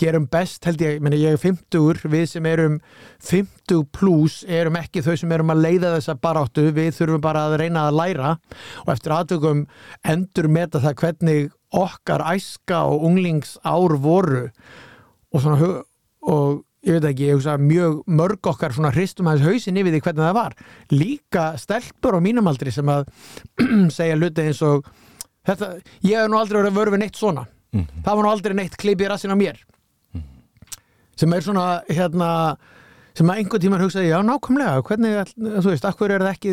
gerum 0.01 0.27
best 0.31 0.67
held 0.67 0.83
ég, 0.83 0.99
menn 1.03 1.17
ég 1.17 1.37
er 1.37 1.41
50 1.41 2.03
við 2.11 2.27
sem 2.31 2.47
erum 2.49 2.79
50 3.23 3.85
pluss 3.95 4.43
erum 4.49 4.79
ekki 4.81 5.05
þau 5.05 5.15
sem 5.19 5.35
erum 5.35 5.53
að 5.55 5.63
leiða 5.67 5.95
þessa 5.97 6.17
baráttu, 6.19 6.69
við 6.75 6.93
þurfum 6.99 7.23
bara 7.25 7.47
að 7.49 7.59
reyna 7.63 7.87
að 7.89 7.99
læra 8.01 8.35
og 8.85 8.93
eftir 8.95 9.17
aðtökum 9.17 9.65
endur 10.15 10.51
með 10.53 10.81
það 10.81 10.99
hvernig 11.03 11.55
okkar 11.73 12.25
æska 12.35 12.83
og 12.91 13.07
unglingsár 13.09 13.97
voru 14.03 14.45
og 15.33 15.41
svona 15.41 15.73
og 16.23 16.63
ég 16.83 16.99
veit 16.99 17.09
ekki, 17.13 17.29
ég 17.31 17.39
hugsa 17.39 17.57
mjög 17.63 18.03
mörg 18.11 18.51
okkar 18.53 18.75
svona 18.75 18.93
hristum 18.95 19.31
aðeins 19.31 19.47
hausin 19.47 19.79
yfir 19.79 19.95
því 19.95 20.03
hvernig 20.03 20.25
það 20.27 20.37
var. 20.39 20.57
Líka 20.91 21.45
stelpur 21.61 22.19
á 22.19 22.21
mínumaldri 22.25 22.75
sem 22.75 22.91
að 22.91 23.07
segja 23.97 24.19
luti 24.19 24.49
eins 24.49 24.63
og 24.67 24.87
þetta, 25.47 25.77
ég 26.03 26.19
hef 26.19 26.31
nú 26.31 26.41
aldrei 26.41 26.59
verið 26.61 26.73
að 26.73 26.81
vörfi 26.81 27.03
neitt 27.03 27.21
svona 27.21 27.47
mm 27.73 27.81
-hmm. 27.81 28.03
það 28.05 28.17
var 28.17 28.25
nú 28.25 28.31
aldrei 28.31 28.55
neitt 28.55 28.77
klip 28.77 29.01
í 29.01 29.09
rassin 29.09 29.35
á 29.35 29.37
mér 29.37 29.57
mm 30.15 30.21
-hmm. 30.21 30.79
sem 31.17 31.33
er 31.33 31.41
svona 31.43 31.83
hérna 31.89 32.57
sem 33.15 33.31
að 33.31 33.37
einhvern 33.37 33.63
tíma 33.63 33.81
hugsaði, 33.81 34.09
já 34.09 34.23
nákvæmlega 34.25 34.83
hvernig, 34.83 35.33
þú 35.37 35.69
veist, 35.69 35.85
akkur 35.85 36.11
er 36.11 36.21
það 36.21 36.33
ekki 36.33 36.53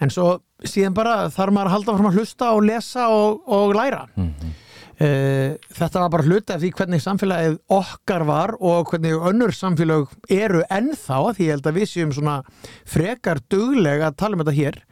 en 0.00 0.10
svo 0.10 0.40
síðan 0.64 0.96
bara 0.96 1.30
þarf 1.32 1.52
maður 1.52 1.70
að 1.70 1.76
halda 1.76 1.94
fram 1.94 2.10
að 2.10 2.18
hlusta 2.18 2.50
og 2.56 2.66
lesa 2.68 3.06
og, 3.08 3.40
og 3.48 3.74
læra 3.74 4.02
mm 4.14 4.26
-hmm. 4.28 4.52
uh, 5.00 5.56
þetta 5.78 6.00
var 6.00 6.10
bara 6.10 6.22
hluta 6.22 6.54
af 6.54 6.60
því 6.60 6.70
hvernig 6.72 7.00
samfélagið 7.00 7.58
okkar 7.68 8.24
var 8.24 8.54
og 8.60 8.86
hvernig 8.90 9.12
önnur 9.12 9.52
samfélag 9.52 10.08
eru 10.28 10.62
ennþá, 10.70 11.34
því 11.34 11.44
ég 11.44 11.50
held 11.50 11.66
að 11.66 11.78
við 11.78 11.88
séum 11.88 12.12
svona 12.12 12.42
frekar 12.84 13.40
duglega 13.50 14.06
að 14.06 14.16
tala 14.16 14.36
um 14.36 14.44
þetta 14.44 14.60
hér 14.60 14.84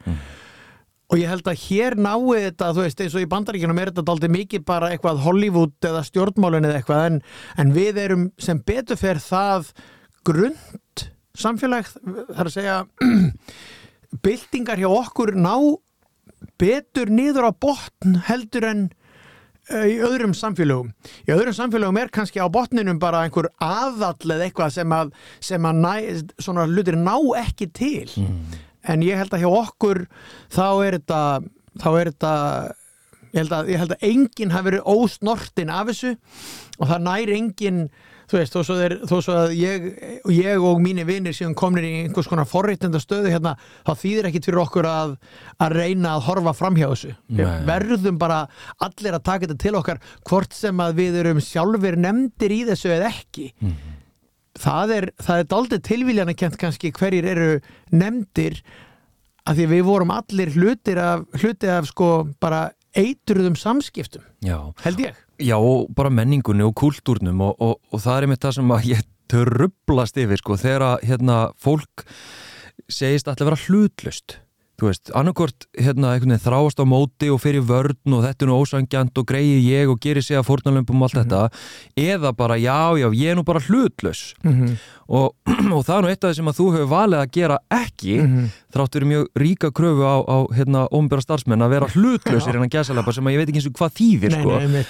og 1.09 1.17
ég 1.17 1.31
held 1.31 1.47
að 1.49 1.61
hér 1.63 1.97
náu 1.97 2.33
þetta 2.35 2.71
þú 2.75 2.85
veist 2.85 3.03
eins 3.03 3.15
og 3.17 3.23
í 3.23 3.29
bandaríkjunum 3.29 3.81
er 3.81 3.91
þetta 3.91 4.13
aldrei 4.13 4.33
mikið 4.33 4.65
bara 4.67 4.91
eitthvað 4.93 5.23
Hollywood 5.25 5.89
eða 5.89 6.03
stjórnmálun 6.05 6.69
eða 6.69 6.81
eitthvað 6.81 7.05
en, 7.07 7.21
en 7.61 7.73
við 7.73 8.01
erum 8.03 8.27
sem 8.41 8.61
betur 8.65 8.99
fer 8.99 9.21
það 9.23 9.71
grund 10.27 11.05
samfélag 11.39 11.89
þar 11.89 12.45
að 12.45 12.53
segja 12.53 12.77
byltingar 14.25 14.81
hjá 14.81 14.89
okkur 14.91 15.33
ná 15.37 15.55
betur 16.61 17.11
niður 17.11 17.49
á 17.49 17.51
botn 17.51 18.21
heldur 18.29 18.67
en 18.69 18.87
uh, 19.73 19.85
í 19.87 19.97
öðrum 20.05 20.33
samfélögum. 20.37 20.91
Í 21.27 21.33
öðrum 21.35 21.55
samfélögum 21.55 21.99
er 22.01 22.11
kannski 22.13 22.41
á 22.41 22.47
botninum 22.51 22.99
bara 23.01 23.25
einhver 23.25 23.49
aðall 23.63 24.35
eða 24.35 24.47
eitthvað 24.47 24.75
sem 24.77 24.95
að, 24.95 25.13
sem 25.43 25.67
að 25.69 25.81
næ, 25.83 25.93
svona 26.39 26.67
hlutir 26.69 26.99
ná 26.99 27.15
ekki 27.41 27.69
til. 27.75 28.07
Mm. 28.19 28.57
En 28.89 29.05
ég 29.05 29.19
held 29.19 29.33
að 29.33 29.45
hjá 29.45 29.49
okkur 29.61 30.03
þá 30.51 30.67
er 30.85 30.99
þetta, 30.99 31.23
þá 31.83 31.89
er 31.93 32.11
þetta 32.11 32.35
ég 33.29 33.41
held 33.43 33.55
að, 33.55 33.73
ég 33.73 33.83
held 33.83 33.95
að 33.95 34.05
enginn 34.09 34.53
hafi 34.53 34.71
verið 34.71 34.87
ósnortin 34.89 35.73
af 35.73 35.91
þessu 35.91 36.15
og 36.79 36.89
það 36.89 37.03
næri 37.05 37.37
enginn 37.37 37.83
þú 38.29 38.37
veist, 38.37 38.53
þó 38.53 38.61
svo, 38.65 38.75
er, 38.85 38.95
þó 39.09 39.15
svo 39.25 39.35
að 39.35 39.53
ég, 39.57 39.85
ég 40.33 40.65
og 40.65 40.81
mínir 40.83 41.07
vinnir 41.07 41.33
síðan 41.35 41.55
komnir 41.57 41.87
í 41.87 41.93
einhvers 42.03 42.29
konar 42.29 42.47
forreitenda 42.49 43.01
stöðu 43.01 43.31
hérna, 43.33 43.55
þá 43.87 43.91
þýðir 44.03 44.29
ekkit 44.29 44.49
fyrir 44.49 44.61
okkur 44.63 44.89
að, 44.89 45.15
að 45.65 45.77
reyna 45.79 46.15
að 46.15 46.25
horfa 46.27 46.53
fram 46.57 46.77
hjá 46.77 46.87
þessu. 46.91 47.15
Við 47.39 47.63
verðum 47.69 48.19
bara 48.21 48.43
allir 48.85 49.17
að 49.17 49.25
taka 49.31 49.47
þetta 49.47 49.63
til 49.65 49.73
okkar 49.79 50.03
hvort 50.29 50.53
sem 50.57 50.83
að 50.85 51.01
við 51.01 51.19
erum 51.23 51.41
sjálfur 51.43 51.97
nefndir 52.05 52.53
í 52.53 52.61
þessu 52.69 52.93
eða 52.99 53.09
ekki. 53.09 53.49
Mm 53.57 53.71
-hmm. 53.73 53.98
Það 54.59 54.93
er, 54.97 55.09
það 55.23 55.41
er 55.41 55.49
daldið 55.53 55.83
tilvíljana 55.87 56.35
kent 56.37 56.57
kannski 56.59 56.91
hverjir 56.95 57.27
eru 57.31 57.49
nefndir 57.95 58.59
að 59.47 59.61
því 59.61 59.69
við 59.71 59.85
vorum 59.87 60.11
allir 60.13 60.51
hlutir 60.55 60.99
af, 61.01 61.23
hluti 61.39 61.71
af 61.71 61.87
sko 61.89 62.09
bara 62.43 62.67
eitruðum 62.97 63.55
samskiptum, 63.59 64.25
Já. 64.43 64.73
held 64.83 65.01
ég. 65.03 65.17
Já, 65.39 65.55
bara 65.95 66.11
menningunni 66.11 66.65
og 66.65 66.75
kultúrnum 66.77 67.45
og, 67.45 67.55
og, 67.61 67.77
og 67.93 68.03
það 68.03 68.21
er 68.21 68.31
með 68.31 68.41
það 68.43 68.55
sem 68.57 68.75
að 68.75 68.87
ég 68.89 69.07
trublast 69.29 70.17
yfir 70.19 70.41
sko, 70.41 70.57
þegar 70.59 70.85
að 70.87 71.07
hérna, 71.11 71.39
fólk 71.61 72.05
segist 72.89 73.29
alltaf 73.29 73.51
vera 73.51 73.63
hlutlust 73.67 74.39
þú 74.79 74.89
veist, 74.89 75.11
annarkort 75.17 75.67
hérna, 75.77 76.13
þráast 76.19 76.79
á 76.79 76.85
móti 76.87 77.29
og 77.33 77.41
fyrir 77.43 77.65
vörn 77.67 78.15
og 78.15 78.23
þetta 78.25 78.45
er 78.45 78.49
nú 78.49 78.59
ósangjant 78.59 79.19
og 79.19 79.27
greiði 79.27 79.59
ég 79.65 79.91
og 79.91 79.99
gerir 80.03 80.23
sig 80.25 80.39
að 80.39 80.47
fórnalömpum 80.47 81.01
og 81.01 81.09
allt 81.09 81.19
mm 81.19 81.23
-hmm. 81.23 81.49
þetta 81.97 82.13
eða 82.15 82.31
bara 82.35 82.55
já, 82.57 82.97
já, 82.97 83.07
ég 83.13 83.31
er 83.31 83.35
nú 83.35 83.43
bara 83.43 83.59
hlutlus 83.59 84.33
mm 84.43 84.53
-hmm. 84.53 84.77
og, 85.07 85.35
og 85.75 85.85
það 85.85 85.97
er 85.97 86.03
nú 86.03 86.09
eitt 86.09 86.23
af 86.23 86.29
það 86.29 86.35
sem 86.35 86.47
að 86.47 86.57
þú 86.59 86.71
hefur 86.71 86.87
valið 86.87 87.19
að 87.19 87.31
gera 87.31 87.57
ekki 87.69 88.15
mm 88.21 88.27
-hmm. 88.27 88.49
þrátt 88.73 88.95
verið 88.95 89.07
mjög 89.07 89.25
ríka 89.35 89.71
kröfu 89.71 90.03
á, 90.03 90.17
á 90.25 90.37
hérna, 90.55 90.87
ómbera 90.91 91.21
starfsmenn 91.21 91.61
að 91.61 91.69
vera 91.69 91.87
hlutlösir 91.87 92.55
en 92.55 92.63
að 92.63 92.73
gæsa 92.75 92.93
lepa 92.93 93.11
sem 93.11 93.25
að 93.27 93.31
ég 93.31 93.37
veit 93.37 93.49
ekki 93.49 93.59
eins 93.59 93.67
og 93.67 93.73
hvað 93.73 93.91
þýðir 93.99 94.31
nei, 94.31 94.41
sko. 94.41 94.59
nei, 94.59 94.85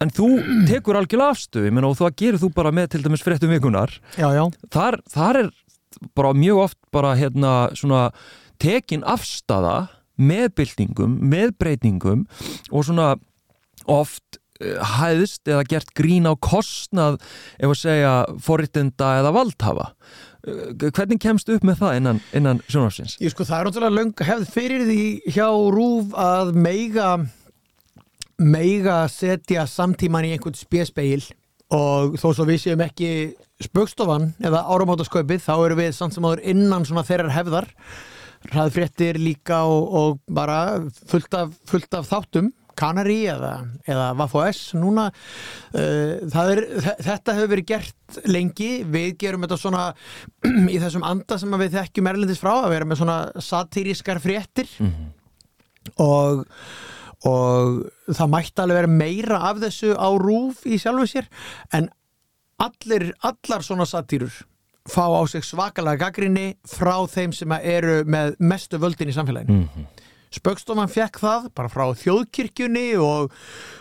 en 0.00 0.10
þú 0.10 0.28
tekur 0.68 0.96
algjörlega 0.96 1.32
afstöðu 1.32 1.84
og 1.84 1.96
þú 1.96 2.10
gerir 2.16 2.38
þú 2.38 2.52
bara 2.54 2.70
með 2.70 2.86
til 2.88 3.02
dæmis 3.02 3.22
fréttum 3.22 3.50
vikunar 3.50 3.90
já, 4.16 4.28
já. 4.34 4.44
Þar, 4.70 5.00
þar 5.08 5.36
er 5.36 5.50
bara 6.14 6.34
mjög 6.34 6.56
oft 6.66 6.78
bara 6.92 7.14
hérna 7.16 7.70
svona 7.74 8.10
tekin 8.62 9.04
afstafa 9.06 9.76
með 10.16 10.48
byltingum, 10.60 11.18
með 11.20 11.54
breytingum 11.60 12.24
og 12.70 12.86
svona 12.88 13.14
oft 13.90 14.38
uh, 14.62 14.80
hæðist 14.96 15.48
eða 15.48 15.66
gert 15.68 15.92
grín 15.98 16.28
á 16.28 16.32
kostnað 16.34 17.20
ef 17.60 17.68
að 17.68 17.80
segja 17.82 18.14
forritenda 18.42 19.12
eða 19.20 19.34
valdhafa 19.36 19.88
uh, 19.92 20.88
hvernig 20.88 21.20
kemst 21.22 21.52
upp 21.52 21.66
með 21.66 21.82
það 21.82 21.98
innan, 22.00 22.22
innan 22.36 22.62
sjónafsins? 22.68 23.18
Ég 23.22 23.34
sko 23.34 23.46
það 23.48 23.58
er 23.58 23.70
náttúrulega 23.70 23.98
löng 24.00 24.28
hefð 24.30 24.54
fyrir 24.56 24.86
því 24.88 25.02
hjá 25.36 25.48
Rúf 25.76 26.16
að 26.16 26.54
meiga 26.56 27.10
meiga 28.36 29.04
setja 29.08 29.64
samtíman 29.68 30.26
í 30.28 30.34
einhvern 30.36 30.56
spjespeil 30.56 31.22
og 31.72 32.18
þó 32.20 32.28
svo 32.30 32.44
við 32.46 32.60
séum 32.62 32.82
ekki 32.84 33.10
spökstofan 33.64 34.34
eða 34.44 34.66
áramátasköpið 34.68 35.40
þá 35.42 35.54
eru 35.56 35.78
við 35.80 35.94
samt 35.96 36.14
sem 36.14 36.26
áður 36.26 36.44
innan 36.52 36.84
svona 36.86 37.06
þeirrar 37.06 37.34
hefðar 37.34 37.70
hraðfréttir 38.50 39.18
líka 39.20 39.62
og, 39.68 39.90
og 40.00 40.22
bara 40.32 40.60
fullt 41.10 41.34
af, 41.36 41.52
fullt 41.68 41.98
af 41.98 42.08
þáttum. 42.10 42.52
Kanari 42.76 43.22
eða, 43.32 43.54
eða 43.88 44.10
Vafo-S 44.18 44.74
núna 44.76 45.06
uh, 45.08 46.40
er, 46.42 46.60
þetta 47.06 47.36
hefur 47.38 47.52
verið 47.54 47.68
gert 47.70 48.18
lengi. 48.28 48.70
Við 48.84 49.14
gerum 49.22 49.46
þetta 49.46 49.60
svona 49.62 49.86
í 50.74 50.76
þessum 50.82 51.06
anda 51.08 51.38
sem 51.40 51.56
við 51.62 51.78
þekkjum 51.78 52.10
erlendis 52.12 52.42
frá 52.42 52.52
að 52.58 52.74
vera 52.74 52.88
með 52.88 53.00
svona 53.00 53.16
satíriskar 53.40 54.20
fréttir. 54.20 54.68
Mm 54.82 54.92
-hmm. 54.92 55.08
og 56.04 56.44
og 57.26 57.86
það 58.12 58.32
mætti 58.32 58.62
alveg 58.62 58.76
vera 58.76 58.92
meira 58.92 59.38
af 59.48 59.62
þessu 59.62 59.94
á 59.96 60.08
rúf 60.20 60.66
í 60.68 60.78
sjálfu 60.78 61.06
sér 61.10 61.30
en 61.74 61.88
allir, 62.62 63.08
allar 63.24 63.64
svona 63.64 63.86
satýrur 63.88 64.44
fá 64.90 65.04
á 65.06 65.22
sig 65.28 65.44
svakalega 65.44 66.06
gaggrinni 66.06 66.56
frá 66.66 66.94
þeim 67.10 67.32
sem 67.34 67.52
eru 67.58 68.02
með 68.04 68.36
mestu 68.38 68.78
völdin 68.78 69.10
í 69.10 69.16
samfélaginu. 69.16 69.52
Mm 69.52 69.68
-hmm. 69.68 69.86
Spöggstofan 70.36 70.90
fekk 70.90 71.20
það 71.22 71.48
bara 71.54 71.68
frá 71.72 71.94
þjóðkirkjunni 71.94 72.96
og, 72.98 73.32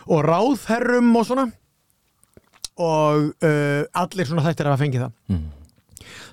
og 0.08 0.24
ráðherrum 0.24 1.15
og 1.15 1.26
svona 1.26 1.52
og 2.76 3.32
uh, 3.44 3.84
allir 3.94 4.28
svona 4.28 4.44
þættir 4.46 4.68
að 4.68 4.80
fengi 4.80 5.00
það. 5.00 5.12
Mm 5.28 5.38
-hmm. 5.38 5.52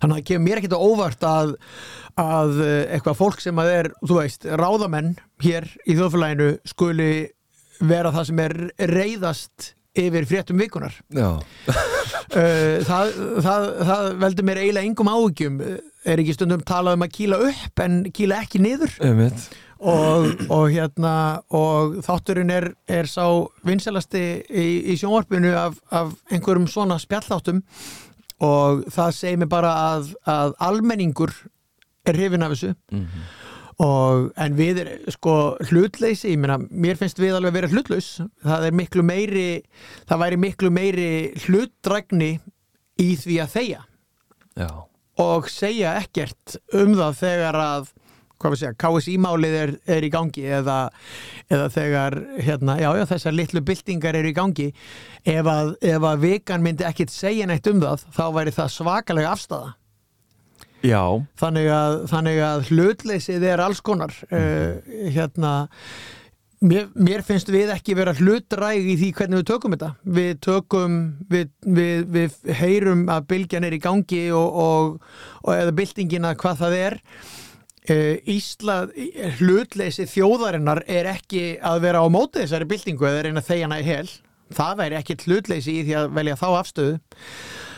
Þannig 0.00 0.14
að 0.14 0.18
það 0.18 0.26
kemur 0.28 0.44
mér 0.44 0.58
ekkert 0.58 0.74
á 0.74 0.86
óvart 0.86 1.22
að, 1.22 1.54
að 2.18 2.50
uh, 2.60 2.84
eitthvað 2.94 3.20
fólk 3.20 3.40
sem 3.40 3.58
að 3.58 3.68
er, 3.70 3.92
þú 4.02 4.18
veist, 4.18 4.44
ráðamenn 4.44 5.14
hér 5.42 5.68
í 5.86 5.94
þjóðfélaginu 5.94 6.58
skuli 6.64 7.12
vera 7.80 8.12
það 8.12 8.26
sem 8.26 8.38
er 8.38 8.56
reyðast 8.78 9.74
yfir 9.98 10.24
fréttum 10.28 10.60
vikunar 10.60 10.94
eh, 12.38 12.80
það, 12.86 13.16
það, 13.44 13.66
það 13.88 14.06
veldur 14.22 14.48
mér 14.48 14.62
eiginlega 14.62 14.88
engum 14.88 15.10
áhugjum 15.12 15.58
er 15.62 16.22
ekki 16.22 16.36
stundum 16.36 16.62
talað 16.66 16.96
um 16.98 17.04
að 17.06 17.12
kýla 17.16 17.40
upp 17.48 17.82
en 17.84 18.00
kýla 18.14 18.40
ekki 18.42 18.62
niður. 18.62 18.96
Og, 19.82 20.44
og 20.46 20.68
hérna 20.70 21.14
og 21.50 21.96
þátturinn 22.06 22.52
er, 22.54 22.68
er 22.86 23.08
sá 23.10 23.24
vinselasti 23.66 24.22
í, 24.46 24.66
í 24.92 24.98
sjónvarpinu 24.98 25.50
af, 25.58 25.80
af 25.90 26.12
einhverjum 26.30 26.68
svona 26.70 27.00
spjalláttum 27.02 27.64
og 28.46 28.84
það 28.94 29.16
segir 29.16 29.40
mér 29.42 29.50
bara 29.50 29.72
að, 29.90 30.12
að 30.22 30.54
almenningur 30.62 31.34
er 32.06 32.18
hrifin 32.18 32.46
af 32.46 32.54
þessu. 32.54 32.74
Mm 32.94 33.02
-hmm. 33.06 33.26
Og, 33.82 34.28
en 34.38 34.54
við 34.54 34.78
er 34.82 34.90
sko 35.10 35.56
hlutleysi, 35.70 36.34
ég 36.34 36.38
meina, 36.42 36.58
mér 36.70 36.98
finnst 37.00 37.18
við 37.18 37.34
alveg 37.38 37.50
að 37.50 37.56
vera 37.56 37.70
hlutlaus, 37.72 38.10
það 38.44 38.66
er 38.68 38.76
miklu 38.78 39.02
meiri 39.06 39.46
það 40.10 40.22
væri 40.22 40.38
miklu 40.44 40.70
meiri 40.74 41.08
hlutdragni 41.46 42.36
í 43.02 43.08
því 43.18 43.40
að 43.42 43.56
þeia 43.56 43.80
Já. 44.60 44.68
og 45.24 45.50
segja 45.50 45.96
ekkert 46.02 46.60
um 46.78 46.94
það 47.00 47.18
þegar 47.24 47.60
að 47.62 47.90
hvað 48.42 48.54
við 48.54 48.62
segja, 48.62 48.76
KSI-málið 48.82 49.58
er, 49.58 49.72
er 49.96 50.06
í 50.06 50.10
gangi 50.12 50.46
eða, 50.58 50.78
eða 51.52 51.68
þegar 51.76 52.16
hérna, 52.42 52.78
já, 52.82 52.88
já, 52.98 53.04
þessar 53.12 53.36
litlu 53.38 53.62
byltingar 53.66 54.18
eru 54.18 54.32
í 54.32 54.34
gangi. 54.34 54.72
Ef 55.22 55.46
að, 55.46 55.76
ef 55.78 56.08
að 56.08 56.24
vikan 56.24 56.64
myndi 56.64 56.86
ekkert 56.88 57.14
segja 57.14 57.46
neitt 57.46 57.68
um 57.70 57.78
það 57.82 58.02
þá 58.16 58.24
væri 58.34 58.54
það 58.56 58.74
svakalega 58.74 59.36
afstæða 59.36 59.70
Já. 60.82 61.02
Þannig 61.38 61.68
að, 61.70 62.00
þannig 62.10 62.40
að 62.46 62.64
hlutleysið 62.70 63.46
er 63.52 63.62
alls 63.62 63.82
konar 63.84 64.14
uh, 64.34 64.80
hérna 65.14 65.52
mér, 66.62 66.88
mér 66.94 67.22
finnst 67.26 67.50
við 67.52 67.70
ekki 67.74 67.94
vera 67.98 68.14
hlutræg 68.18 68.88
í 68.94 68.96
því 68.98 69.10
hvernig 69.18 69.42
við 69.42 69.48
tökum 69.52 69.76
þetta. 69.76 69.92
Við 70.18 70.32
tökum, 70.46 70.98
við, 71.30 71.52
við, 71.62 72.02
við 72.16 72.40
heyrum 72.58 73.06
að 73.12 73.30
bylgjan 73.30 73.68
er 73.68 73.78
í 73.78 73.82
gangi 73.82 74.24
og, 74.34 74.58
og, 74.64 75.14
og 75.44 75.54
eða 75.54 75.76
byltingina 75.78 76.34
hvað 76.42 76.60
það 76.64 76.78
er. 76.80 77.00
Uh, 77.82 78.14
Ísla 78.30 78.84
hlutleysi 79.40 80.06
þjóðarinnar 80.10 80.84
er 80.90 81.08
ekki 81.16 81.56
að 81.66 81.82
vera 81.86 82.02
á 82.02 82.06
móti 82.10 82.44
þessari 82.44 82.70
byltingu 82.70 83.08
eða 83.08 83.26
reyna 83.26 83.42
þegjana 83.42 83.82
í 83.82 83.86
hel. 83.86 84.06
Það 84.52 84.78
væri 84.82 84.98
ekki 84.98 85.20
hlutleysi 85.24 85.78
í 85.78 85.84
því 85.86 86.00
að 86.02 86.14
velja 86.18 86.38
þá 86.38 86.48
afstöðu 86.58 86.96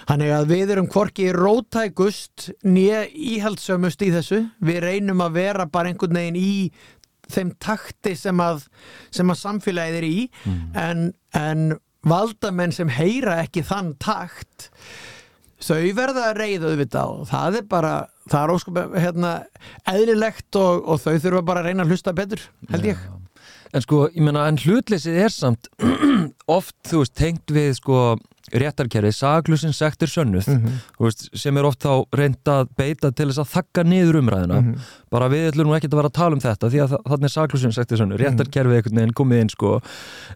Þannig 0.04 0.34
að 0.36 0.50
við 0.50 0.74
erum 0.74 0.90
hvorki 0.92 1.30
rótækust 1.32 2.50
nýja 2.66 3.04
íhaldsömmust 3.08 4.04
í 4.04 4.10
þessu. 4.14 4.42
Við 4.64 4.82
reynum 4.84 5.24
að 5.24 5.38
vera 5.38 5.66
bara 5.70 5.92
einhvern 5.92 6.18
veginn 6.20 6.40
í 6.40 6.54
þeim 7.32 7.54
takti 7.62 8.12
sem 8.20 8.40
að, 8.44 8.66
sem 9.14 9.32
að 9.32 9.40
samfélagið 9.40 9.98
er 10.00 10.06
í 10.06 10.18
mm. 10.28 10.62
en, 10.76 11.04
en 11.40 11.66
valdamenn 12.04 12.74
sem 12.76 12.90
heyra 12.92 13.38
ekki 13.46 13.64
þann 13.64 13.94
takt 14.02 14.68
þau 15.64 15.80
verða 15.96 16.28
að 16.30 16.40
reyða 16.40 16.70
auðvitað 16.72 17.12
og 17.14 17.28
það 17.30 17.58
er 17.60 17.66
bara, 17.70 17.92
það 18.28 18.40
er 18.42 18.54
óskum 18.54 18.80
hérna, 18.92 19.32
eðlilegt 19.88 20.58
og, 20.60 20.82
og 20.84 21.00
þau 21.00 21.14
þurfa 21.22 21.44
bara 21.48 21.62
að 21.62 21.70
reyna 21.70 21.86
að 21.86 21.94
hlusta 21.94 22.14
betur, 22.16 22.42
held 22.72 22.88
ég. 22.90 23.00
Ja. 23.00 23.20
En 23.74 23.82
sko, 23.82 24.04
ég 24.14 24.22
menna, 24.22 24.44
en 24.50 24.60
hlutleysið 24.60 25.16
er 25.24 25.32
samt 25.34 25.70
oft, 26.58 26.76
þú 26.86 27.02
veist, 27.02 27.16
tengt 27.18 27.54
við 27.54 27.72
sko 27.80 28.02
réttarkerfið, 28.54 29.14
saglusin 29.18 29.72
sektir 29.74 30.08
sönnuð 30.08 30.46
mm 30.48 30.60
-hmm. 30.62 30.80
veist, 31.00 31.28
sem 31.34 31.56
er 31.58 31.64
oft 31.66 31.82
þá 31.84 32.04
reynd 32.14 32.44
að 32.46 32.68
beita 32.76 33.10
til 33.12 33.26
þess 33.28 33.42
að 33.42 33.52
þakka 33.56 33.84
niður 33.84 34.20
umræðina 34.22 34.60
Mhm. 34.60 34.78
bara 35.10 35.28
við 35.28 35.50
ætlum 35.50 35.66
nú 35.68 35.74
ekki 35.76 35.88
að 35.90 35.96
vera 35.96 36.08
að 36.08 36.12
tala 36.20 36.32
um 36.34 36.40
þetta 36.40 36.70
því 36.70 36.78
að 36.84 36.88
þa- 36.92 37.02
þarna 37.10 37.24
er 37.24 37.34
saglusin 37.34 37.72
sektir 37.72 37.98
sönnuð, 37.98 38.18
Mhm. 38.18 38.24
réttarkerfið 38.24 38.76
einhvern 38.76 38.96
veginn 38.98 39.12
komið 39.14 39.40
inn 39.40 39.48
sko 39.50 39.80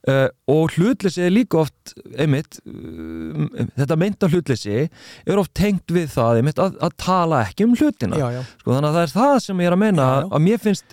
uh, 0.08 0.28
og 0.48 0.70
hlutleysi 0.72 1.22
er 1.22 1.30
líka 1.30 1.58
oft 1.58 1.94
einmitt, 2.18 2.58
uh, 2.66 3.66
þetta 3.78 3.96
meinta 3.96 4.28
hlutleysi 4.28 4.88
er 5.26 5.38
oft 5.38 5.54
tengt 5.54 5.86
við 5.88 6.08
það 6.10 6.36
einmitt, 6.42 6.58
að, 6.58 6.76
að 6.82 6.90
tala 6.98 7.44
ekki 7.44 7.64
um 7.64 7.74
hlutina 7.76 8.16
já, 8.16 8.30
já. 8.32 8.42
sko, 8.60 8.72
þannig 8.72 8.90
að 8.90 8.94
það 8.94 9.02
er 9.02 9.14
það 9.20 9.40
sem 9.40 9.58
ég 9.58 9.66
er 9.66 9.72
að 9.72 9.78
meina 9.78 10.02
Já, 10.02 10.20
já. 10.22 10.28
að 10.36 10.42
mér 10.42 10.58
finnst 10.58 10.84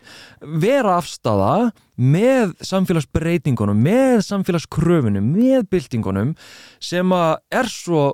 vera 0.62 0.98
afstafa 1.00 1.72
með 1.98 2.54
samfélagsbreytingunum 2.66 3.80
með 3.86 4.22
samfélagskröfunum 4.28 5.26
með 5.36 5.68
byltingunum 5.72 6.36
sem 6.84 7.10
að 7.16 7.38
er 7.52 7.70
svo 7.72 8.14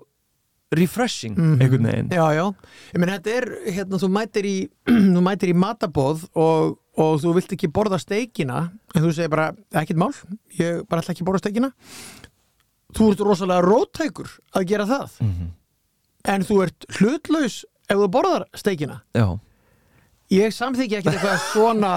refreshing 0.71 1.36
Mhm. 1.36 1.61
einhvern 1.61 1.84
veginn. 1.89 2.09
Já, 2.09 2.25
já, 2.32 2.45
ég 2.93 2.99
menn 2.99 3.09
þetta 3.11 3.32
er 3.36 3.45
hérna, 3.73 3.97
þú 3.99 4.07
mætir 4.09 4.45
í, 4.47 4.69
þú 5.15 5.21
mætir 5.25 5.49
í 5.51 5.55
matabóð 5.57 6.29
og, 6.34 6.77
og 6.95 7.19
þú 7.19 7.34
vilt 7.36 7.51
ekki 7.57 7.67
borða 7.67 7.99
steikina 7.99 8.71
en 8.95 9.03
þú 9.03 9.11
segir 9.13 9.29
bara, 9.34 9.49
ekkert 9.73 9.99
mál 9.99 10.13
ég 10.59 10.86
bara 10.88 11.01
ætla 11.03 11.11
ekki 11.11 11.25
að 11.25 11.27
borða 11.32 11.43
steikina. 11.43 11.71
Þú 12.95 13.09
ert 13.11 13.19
rosalega 13.27 13.63
róttækur 13.67 14.32
að 14.55 14.65
gera 14.71 14.86
það. 14.88 15.19
Mhm. 15.21 15.51
en 16.23 16.43
þú 16.45 16.55
ert 16.63 16.86
hlutlaus 16.99 17.65
ef 17.89 17.97
þú 17.97 18.07
borðar 18.13 18.43
steikina. 18.55 19.01
Já, 19.17 19.39
ég 20.32 20.55
samþykja 20.55 21.01
ekki 21.01 21.13
eitthvað 21.13 21.45
svona 21.51 21.93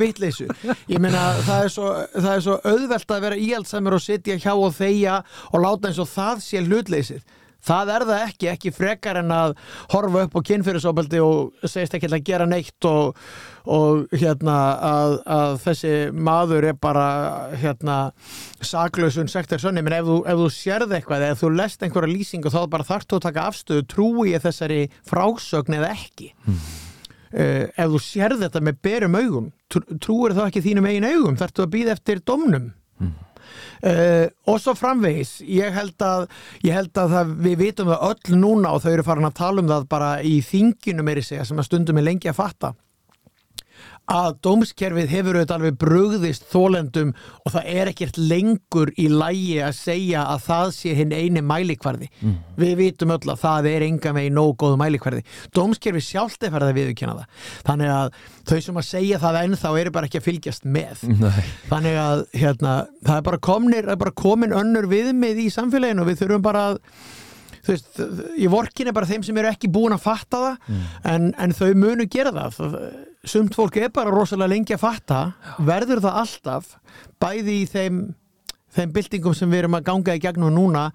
vittleysu 0.00 0.48
ég 0.90 1.00
meina 1.02 1.30
það 1.46 1.64
er, 1.64 1.72
svo, 1.72 1.90
það 2.14 2.30
er 2.34 2.46
svo 2.46 2.60
auðvelt 2.68 3.16
að 3.16 3.26
vera 3.26 3.42
íhaldsamur 3.48 3.98
og 3.98 4.04
sitja 4.04 4.38
hjá 4.38 4.54
og 4.54 4.72
þeia 4.76 5.20
og 5.52 5.60
láta 5.64 5.90
eins 5.90 6.00
og 6.02 6.10
það 6.12 6.42
sé 6.44 6.64
hlutleysið. 6.64 7.26
Það 7.68 7.90
er 7.90 8.04
það 8.06 8.20
ekki, 8.22 8.46
ekki 8.52 8.70
frekar 8.72 9.18
en 9.18 9.32
að 9.34 9.54
horfa 9.90 10.20
upp 10.28 10.36
á 10.38 10.46
kynfyrirsóbaldi 10.46 11.18
og 11.20 11.66
segist 11.66 11.96
ekki 11.98 12.06
að 12.06 12.22
gera 12.24 12.46
neitt 12.48 12.86
og, 12.86 13.18
og 13.66 14.14
hérna 14.14 14.56
að, 14.88 15.16
að 15.26 15.56
þessi 15.64 15.92
maður 16.14 16.68
er 16.70 16.78
bara 16.78 17.08
hérna 17.58 17.98
saklausun 18.62 19.28
sektar 19.28 19.60
sönni, 19.60 19.82
menn 19.82 19.98
ef 19.98 20.06
þú, 20.06 20.20
þú 20.38 20.50
sérð 20.54 20.94
eitthvað 21.00 21.26
eða 21.28 21.40
þú 21.42 21.54
lest 21.58 21.82
einhverja 21.82 22.14
lýsingu 22.14 22.54
þá 22.54 22.60
bara 22.70 22.86
þarf 22.88 23.10
þú 23.10 23.18
að 23.18 23.26
taka 23.26 23.48
afstöðu, 23.50 23.88
trúi 23.90 24.28
ég 24.36 24.46
þessari 24.46 24.84
frásögn 25.10 25.80
eða 25.80 25.96
ekki 25.98 26.30
uh, 27.34 27.64
ef 27.68 27.94
þú 27.94 28.02
sérð 28.02 28.44
þetta 28.46 28.64
með 28.64 28.82
berum 28.88 29.16
augum 29.18 29.48
trú, 29.70 29.84
trúir 30.00 30.36
þá 30.36 30.44
ekki 30.48 30.64
þínum 30.64 30.90
eigin 30.90 31.08
augum 31.08 31.38
þarftu 31.40 31.64
að 31.64 31.72
býða 31.76 31.96
eftir 31.96 32.22
domnum 32.26 32.70
uh, 33.04 34.26
og 34.48 34.60
svo 34.62 34.74
framvegis 34.78 35.38
ég 35.46 35.74
held 35.74 36.04
að, 36.04 36.26
ég 36.66 36.76
held 36.76 36.92
að 36.98 37.16
það, 37.16 37.32
við 37.46 37.62
vitum 37.62 37.92
það 37.92 38.04
öll 38.10 38.42
núna 38.42 38.74
og 38.74 38.84
þau 38.84 38.92
eru 38.92 39.06
farin 39.06 39.30
að 39.30 39.38
tala 39.40 39.64
um 39.64 39.72
það 39.72 39.88
bara 39.92 40.12
í 40.22 40.38
þinginu 40.44 41.06
meiri 41.06 41.24
segja 41.26 41.46
sem 41.48 41.60
að 41.60 41.70
stundum 41.70 42.00
er 42.00 42.08
lengi 42.10 42.30
að 42.32 42.40
fatta 42.40 42.74
að 44.08 44.38
dómskerfið 44.46 45.10
hefur 45.12 45.36
auðvitað 45.36 45.54
alveg 45.58 45.74
brugðist 45.82 46.46
þólendum 46.48 47.10
og 47.44 47.52
það 47.52 47.66
er 47.74 47.90
ekkert 47.90 48.16
lengur 48.20 48.92
í 48.96 49.04
lægi 49.12 49.58
að 49.66 49.74
segja 49.76 50.22
að 50.32 50.44
það 50.46 50.70
sé 50.78 50.94
hinn 50.96 51.12
eini 51.12 51.42
mælikvarði. 51.44 52.08
Við 52.56 52.72
vitum 52.80 53.12
öll 53.12 53.32
að 53.34 53.42
það 53.42 53.68
er 53.74 53.84
enga 53.88 54.14
vegi 54.16 54.32
nóg 54.32 54.54
góð 54.62 54.78
mælikvarði. 54.80 55.22
Dómskerfið 55.56 56.06
sjálft 56.08 56.46
er 56.48 56.54
farið 56.54 56.72
að 56.72 56.78
viðurkenna 56.80 57.18
það. 57.18 57.44
Þannig 57.68 57.92
að 57.98 58.18
þau 58.48 58.58
sem 58.68 58.80
að 58.80 58.88
segja 58.88 59.20
það 59.26 59.40
ennþá 59.44 59.74
eru 59.82 59.94
bara 59.98 60.08
ekki 60.08 60.22
að 60.22 60.26
fylgjast 60.30 60.64
með. 60.78 61.04
Nei. 61.20 61.44
Þannig 61.68 62.00
að 62.06 62.24
hérna, 62.40 62.74
það 63.04 63.20
er 63.20 63.28
bara 63.28 63.42
komnir 63.50 63.88
er 63.92 64.00
bara 64.06 64.16
komin 64.24 64.56
önnur 64.56 64.88
viðmið 64.90 65.44
í 65.44 65.48
samfélaginu 65.52 66.04
og 66.06 66.08
við 66.12 66.22
þurfum 66.24 66.48
bara 66.48 66.64
að 66.72 66.80
þú 67.68 67.74
veist, 67.74 67.98
ég 68.40 68.48
vorkin 68.48 68.88
er 68.88 68.94
bara 68.96 69.08
þeim 69.10 69.24
sem 69.26 69.36
eru 69.42 69.50
ekki 69.50 69.68
búin 69.68 69.92
að 69.92 70.00
fatta 70.06 70.38
það 70.40 70.78
en, 71.12 71.26
en 71.36 71.52
þau 71.52 71.74
munu 71.76 72.06
gera 72.08 72.32
Það- 72.56 72.78
sumt 73.30 73.56
fólk 73.56 73.76
er 73.80 73.92
bara 73.94 74.12
rosalega 74.14 74.52
lengi 74.54 74.76
að 74.76 74.84
fatta 74.84 75.20
verður 75.64 76.02
það 76.04 76.20
alltaf 76.22 76.72
bæði 77.22 77.60
í 77.62 77.66
þeim 77.70 78.00
þeim 78.76 78.94
byltingum 78.94 79.34
sem 79.36 79.50
við 79.50 79.64
erum 79.64 79.76
að 79.78 79.86
ganga 79.88 80.16
í 80.16 80.22
gegnum 80.22 80.54
núna 80.54 80.88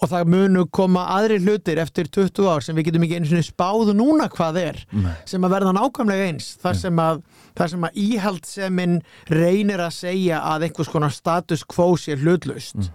og 0.00 0.08
það 0.08 0.30
munu 0.32 0.64
koma 0.72 1.04
aðri 1.16 1.38
hlutir 1.44 1.80
eftir 1.82 2.08
20 2.08 2.48
ár 2.48 2.64
sem 2.64 2.76
við 2.76 2.88
getum 2.88 3.04
ekki 3.04 3.18
einu 3.20 3.28
sinni 3.28 3.44
spáðu 3.44 3.94
núna 3.96 4.30
hvað 4.32 4.58
er 4.62 4.78
Nei. 4.96 5.12
sem 5.28 5.44
að 5.44 5.54
verða 5.58 5.74
nákvæmlega 5.76 6.28
eins. 6.30 6.54
Þar 6.62 6.78
sem 6.80 7.02
að, 7.04 7.20
þar 7.58 7.72
sem 7.74 7.86
að 7.88 7.98
íhaldsemin 8.04 8.96
reynir 9.28 9.84
að 9.84 9.96
segja 9.98 10.40
að 10.52 10.68
einhvers 10.68 10.92
konar 10.92 11.12
status 11.14 11.66
quo 11.68 11.90
sé 12.00 12.16
hlutlaust. 12.20 12.88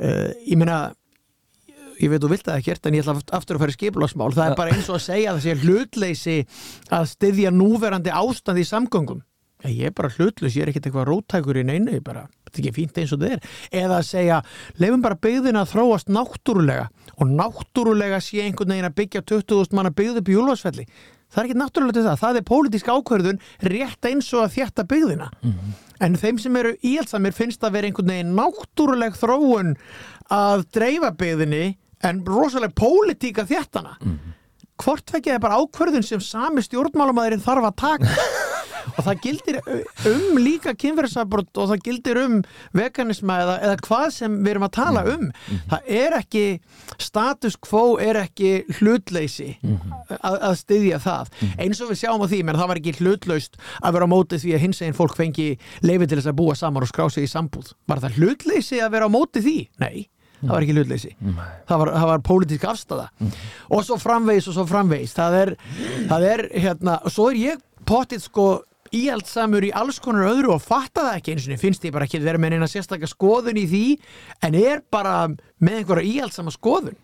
Uh, 0.00 0.32
ég 0.48 0.58
meina 0.58 0.88
ég 2.00 2.10
veit 2.12 2.22
þú 2.24 2.30
vilt 2.32 2.46
það 2.48 2.58
ekkert 2.62 2.86
en 2.90 2.94
ég 2.98 3.04
ætla 3.04 3.14
aft- 3.18 3.34
aftur 3.36 3.56
að 3.58 3.64
fara 3.64 3.74
í 3.74 3.78
skipulagsmál. 3.78 4.30
Það 4.36 4.50
er 4.50 4.56
bara 4.60 4.74
eins 4.76 4.88
og 4.88 4.96
að 4.98 5.04
segja 5.06 5.32
að 5.32 5.40
það 5.40 5.44
sé 5.46 5.54
hlutleysi 5.64 6.36
að 6.98 7.10
styðja 7.14 7.50
núverandi 7.54 8.14
ástand 8.14 8.58
í 8.62 8.66
samgöngum. 8.68 9.20
Ég 9.68 9.90
er 9.90 9.92
bara 9.92 10.08
hlutlaus, 10.08 10.54
ég 10.56 10.62
er 10.64 10.70
ekkert 10.72 10.86
eitthvað 10.88 11.08
róttækur 11.10 11.58
í 11.60 11.64
neinu, 11.68 11.92
ég 11.98 12.02
bara, 12.02 12.22
þetta 12.48 12.56
er 12.56 12.62
ekki 12.64 12.70
fínt 12.78 12.96
eins 13.02 13.10
og 13.12 13.20
það 13.20 13.34
er. 13.36 13.42
Eða 13.76 13.98
að 14.00 14.06
segja, 14.08 14.38
leifum 14.80 15.02
bara 15.04 15.18
byggðina 15.20 15.64
að 15.66 15.72
þróast 15.74 16.08
náttúrulega 16.08 16.86
og 17.20 17.28
náttúrulega 17.28 18.22
sé 18.24 18.40
einhvern 18.46 18.72
veginn 18.72 18.88
að 18.88 18.96
byggja 19.02 19.20
20.000 19.28 19.76
manna 19.76 19.92
byggð 19.92 20.22
upp 20.22 20.30
í 20.32 20.36
Júlfarsfelli 20.38 20.86
það 21.30 21.42
er 21.42 21.46
ekki 21.50 21.58
náttúrulega 21.60 21.94
til 21.98 22.06
það, 22.08 22.16
það 22.24 22.38
er 22.40 22.46
pólitísk 22.48 22.88
ákvörðun 22.90 23.42
rétt 23.70 24.08
eins 24.08 24.32
og 24.34 24.46
að 24.46 24.54
þjætta 24.56 24.86
byggðina. 24.90 25.28
En 26.00 26.16
þeim 26.16 26.38
sem 26.40 26.56
eru 26.56 26.72
íhaldsamir 26.80 27.36
finnst 27.36 27.62
að 27.62 27.76
vera 27.76 27.86
einhvern 27.86 28.10
veginn 28.10 28.32
náttúruleg 28.34 29.14
þróun 29.20 29.76
að 30.32 30.64
dreifa 30.74 31.12
byggðinni 31.20 31.76
en 32.06 32.22
rosaleg 32.26 32.74
pólitík 32.78 33.42
að 33.42 33.54
þjættana 33.54 33.96
hvort 34.80 35.12
vekja 35.12 35.36
er 35.36 35.42
bara 35.42 35.60
ákvörðun 35.60 36.06
sem 36.06 36.22
sami 36.24 36.64
stjórnmálamæðurinn 36.64 37.44
þarf 37.44 37.70
að 37.70 37.80
taka. 37.84 38.14
Og 38.96 39.04
það 39.04 39.18
gildir 39.22 39.58
um 40.08 40.38
líka 40.40 40.72
kynferðisafbrot 40.74 41.58
og 41.60 41.68
það 41.68 41.82
gildir 41.84 42.18
um 42.18 42.38
veganisma 42.74 43.36
eða, 43.44 43.54
eða 43.66 43.76
hvað 43.86 44.06
sem 44.16 44.38
við 44.40 44.50
erum 44.54 44.64
að 44.66 44.72
tala 44.74 45.02
um. 45.12 45.26
Það 45.70 45.90
er 46.00 46.16
ekki 46.16 46.44
status 46.98 47.58
quo 47.60 47.84
er 48.02 48.18
ekki 48.22 48.50
hlutleysi 48.80 49.50
að, 50.16 50.38
að 50.40 50.56
styðja 50.62 51.00
það. 51.04 51.32
Eins 51.60 51.82
og 51.84 51.92
við 51.92 52.00
sjáum 52.02 52.24
á 52.24 52.30
því, 52.32 52.40
menn 52.48 52.58
það 52.58 52.70
var 52.72 52.80
ekki 52.82 52.96
hlutlaust 52.98 53.60
að 53.78 53.98
vera 53.98 54.08
á 54.10 54.14
móti 54.16 54.40
því 54.42 54.56
að 54.56 54.64
hins 54.64 54.82
eginn 54.82 54.98
fólk 54.98 55.18
fengi 55.20 55.50
leifi 55.86 56.08
til 56.08 56.18
þess 56.18 56.32
að 56.32 56.40
búa 56.40 56.56
saman 56.58 56.88
og 56.88 56.90
skrá 56.90 57.06
sig 57.12 57.28
í 57.28 57.30
sambúð. 57.30 57.74
Var 57.86 58.02
það 58.06 58.18
hlutleysi 58.18 58.80
að 58.80 58.96
vera 58.96 59.12
á 59.12 59.14
móti 59.14 59.44
því? 59.44 59.58
Nei 59.84 60.08
það 60.40 60.54
var 60.54 60.66
ekki 60.66 60.76
hlutleysi. 60.78 61.12
Það 61.68 61.78
var, 61.84 61.92
það 61.98 62.08
var 62.10 62.24
pólitísk 62.30 62.64
afstæða 62.70 63.06
og 63.70 63.84
svo 63.86 63.98
framvegis 64.00 64.48
og 64.50 64.56
svo 64.58 64.66
framvegis. 64.70 65.14
Það 65.16 65.38
er, 65.42 65.54
það 66.10 66.26
er 66.32 66.44
hérna 66.64 66.98
og 67.04 67.14
svo 67.14 67.28
er 67.30 67.40
ég 67.40 67.62
potið 67.88 68.24
sko 68.24 68.48
íhaldsamur 68.90 69.62
í 69.68 69.70
alls 69.76 70.00
konar 70.02 70.32
öðru 70.32 70.56
og 70.56 70.62
fatta 70.64 71.04
það 71.06 71.18
ekki 71.20 71.34
eins 71.36 71.44
og 71.46 71.60
finnst 71.62 71.84
ég 71.86 71.92
bara 71.94 72.08
ekki 72.08 72.18
að 72.18 72.24
vera 72.26 72.40
með 72.42 72.56
eina 72.56 72.66
sérstakka 72.70 73.06
skoðun 73.06 73.60
í 73.60 73.66
því 73.70 73.82
en 74.48 74.56
er 74.58 74.80
bara 74.90 75.28
með 75.62 75.76
einhverja 75.82 76.10
íhaldsama 76.10 76.50
skoðun 76.54 76.96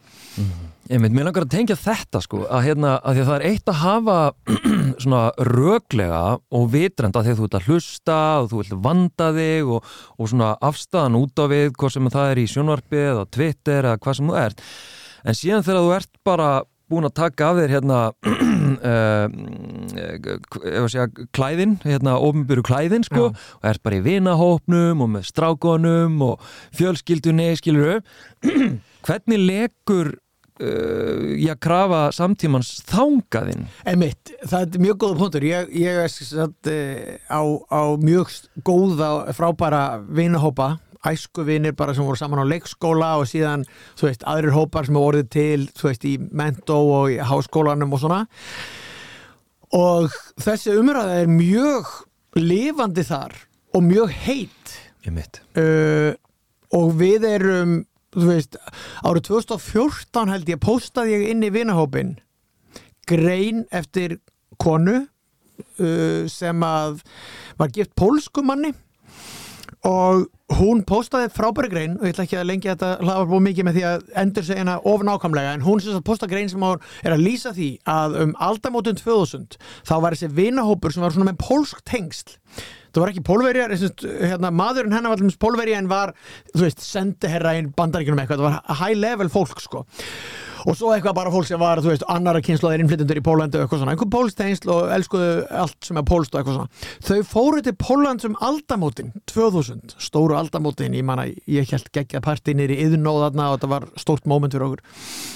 Ég 0.86 1.00
mynd, 1.02 1.16
mér 1.16 1.26
langar 1.26 1.42
að 1.42 1.50
tengja 1.50 1.74
þetta 1.80 2.20
sko 2.22 2.44
að, 2.46 2.60
hérna, 2.68 2.92
að 3.02 3.18
að 3.24 3.26
það 3.26 3.36
er 3.40 3.44
eitt 3.48 3.70
að 3.72 3.78
hafa 3.80 4.18
svona 5.02 5.22
röglega 5.48 6.20
og 6.54 6.68
vitrenda 6.70 7.22
því 7.24 7.32
að 7.32 7.40
þú 7.40 7.46
ert 7.48 7.56
að 7.58 7.70
hlusta 7.70 8.18
og 8.42 8.46
þú 8.52 8.60
vilt 8.60 8.76
vanda 8.84 9.32
þig 9.34 9.72
og, 9.74 9.88
og 10.14 10.30
svona 10.30 10.52
afstæðan 10.68 11.18
út 11.18 11.42
á 11.42 11.44
við 11.50 11.72
hvað 11.74 11.94
sem 11.96 12.06
það 12.14 12.30
er 12.30 12.38
í 12.38 12.44
sjónvarpi 12.52 13.00
eða 13.02 13.24
Twitter 13.34 13.80
eða 13.80 14.00
hvað 14.04 14.18
sem 14.18 14.30
þú 14.30 14.36
ert 14.44 14.62
en 15.26 15.38
síðan 15.40 15.66
þegar 15.66 15.82
þú 15.82 15.90
ert 15.96 16.12
bara 16.30 16.50
búin 16.86 17.08
að 17.08 17.16
taka 17.18 17.48
af 17.48 17.58
þér 17.58 17.74
hérna 17.74 17.98
uh, 18.90 19.26
segja, 20.86 21.08
klæðin 21.34 21.74
hérna 21.82 22.14
ofnbyrju 22.22 22.62
klæðin 22.68 23.06
sko 23.08 23.24
Já. 23.32 23.40
og 23.58 23.66
ert 23.72 23.82
bara 23.82 23.98
í 23.98 24.04
vinahópnum 24.04 25.02
og 25.02 25.10
með 25.16 25.26
strákonum 25.32 26.22
og 26.28 26.46
fjölskyldunni 26.78 27.48
skilur 27.58 28.04
hvernig 29.06 29.42
lekur 29.42 30.14
uh, 30.62 31.34
ég 31.40 31.58
krafa 31.62 32.06
samtímans 32.14 32.72
þángaðinn 32.88 33.66
Emitt, 33.88 34.32
það 34.46 34.64
er 34.76 34.82
mjög 34.86 34.98
góða 35.02 35.18
punktur. 35.20 35.46
Ég, 35.46 35.70
ég 35.82 36.00
er 36.02 36.10
satt, 36.12 36.70
uh, 36.70 37.14
á, 37.28 37.42
á 37.70 37.82
mjög 38.00 38.32
góða 38.66 39.10
frábæra 39.36 39.84
vinahópa. 40.06 40.76
Æskuvinir 41.06 41.76
bara 41.78 41.94
sem 41.94 42.02
voru 42.02 42.18
saman 42.18 42.42
á 42.42 42.50
leikskóla 42.50 43.12
og 43.20 43.28
síðan, 43.30 43.62
þú 43.98 44.08
veist, 44.08 44.24
aðrir 44.26 44.56
hópar 44.56 44.88
sem 44.88 44.98
orðið 44.98 45.28
til, 45.36 45.68
þú 45.76 45.90
veist, 45.90 46.06
í 46.08 46.16
mentó 46.18 46.80
og 46.96 47.12
í 47.14 47.20
háskólanum 47.22 47.94
og 47.94 48.02
svona. 48.02 48.24
Og 49.76 50.14
þessi 50.42 50.74
umræða 50.78 51.20
er 51.22 51.30
mjög 51.30 51.92
lifandi 52.38 53.04
þar 53.06 53.36
og 53.76 53.84
mjög 53.86 54.14
heit. 54.26 54.78
Ég 55.06 55.14
mitt 55.14 55.38
uh, 55.54 56.16
og 56.74 56.96
við 56.98 57.26
erum 57.28 57.76
þú 58.16 58.30
veist, 58.30 58.56
árið 59.04 59.28
2014 59.30 60.32
held 60.32 60.48
ég 60.50 60.62
postaði 60.62 61.18
ég 61.18 61.28
inn 61.34 61.44
í 61.44 61.52
vinahópin 61.52 62.16
grein 63.06 63.66
eftir 63.74 64.18
konu 64.62 65.02
uh, 65.04 66.24
sem 66.30 66.66
að 66.66 67.02
var 67.60 67.72
gift 67.74 67.94
pólskumanni 67.98 68.72
og 69.86 70.26
hún 70.56 70.82
postaði 70.86 71.28
frábæri 71.34 71.70
grein 71.70 71.96
og 71.98 72.06
ég 72.06 72.14
ætla 72.14 72.24
ekki 72.26 72.38
að 72.38 72.48
lengja 72.48 72.74
þetta 72.74 73.04
hlaðar 73.04 73.28
búið 73.30 73.44
mikið 73.48 73.66
með 73.66 73.76
því 73.76 73.84
að 73.90 74.08
endur 74.22 74.46
segja 74.46 74.62
hana 74.62 74.76
of 74.92 75.04
nákvæmlega 75.06 75.52
en 75.56 75.64
hún 75.66 75.82
sem 75.82 76.04
posta 76.06 76.28
grein 76.30 76.50
sem 76.50 76.62
er 76.66 77.14
að 77.14 77.22
lýsa 77.22 77.52
því 77.54 77.68
að 77.90 78.18
um 78.22 78.34
aldamótun 78.48 78.98
2000 79.00 79.58
þá 79.86 79.94
var 80.02 80.16
þessi 80.16 80.32
vinahópur 80.38 80.94
sem 80.94 81.04
var 81.04 81.14
svona 81.14 81.30
með 81.32 81.40
pólsk 81.42 81.82
tengsl 81.86 82.36
það 82.96 83.04
var 83.04 83.12
ekki 83.12 83.26
pólverjar, 83.26 83.76
hérna, 84.32 84.50
maðurinn 84.54 84.96
hennar 84.96 85.12
var 85.12 85.20
allmis 85.20 85.38
pólverja 85.40 85.82
en 85.82 85.90
var, 85.90 86.16
þú 86.54 86.64
veist, 86.64 86.82
sendiherra 86.84 87.54
í 87.58 87.66
bandaríkunum 87.76 88.22
eitthvað, 88.22 88.42
það 88.42 88.50
var 88.50 88.82
high 88.82 88.98
level 88.98 89.30
fólk 89.32 89.62
sko. 89.62 89.84
Og 90.66 90.74
svo 90.74 90.90
eitthvað 90.90 91.14
bara 91.14 91.30
fólk 91.30 91.46
sem 91.46 91.60
var, 91.62 91.78
þú 91.78 91.92
veist, 91.92 92.04
annara 92.10 92.40
kynnslóðir 92.42 92.82
innflytjendur 92.82 93.20
í 93.20 93.22
Pólandi 93.22 93.60
og 93.60 93.66
eitthvað 93.66 93.82
svona, 93.84 93.92
einhver 93.94 94.10
pólsteinsl 94.10 94.72
og 94.74 94.90
elskuðu 94.96 95.28
allt 95.62 95.78
sem 95.86 96.00
er 96.00 96.06
pólst 96.08 96.34
og 96.34 96.40
eitthvað 96.40 96.56
svona. 96.56 96.88
Þau 97.06 97.30
fóru 97.30 97.62
til 97.62 97.76
Póland 97.78 98.26
um 98.26 98.34
aldamótin 98.48 99.14
2000, 99.30 99.94
stóru 100.02 100.34
aldamótin 100.40 100.96
ég 100.98 101.06
manna, 101.06 101.28
ég 101.46 101.70
held 101.70 101.92
geggja 101.94 102.24
partí 102.24 102.56
nýri 102.58 102.80
yðun 102.82 103.06
og 103.12 103.22
þarna 103.28 103.52
og 103.52 103.60
þetta 103.60 103.74
var 103.76 103.90
stórt 103.94 104.26
móment 104.26 104.56
fyrir 104.56 104.66
okkur 104.72 105.35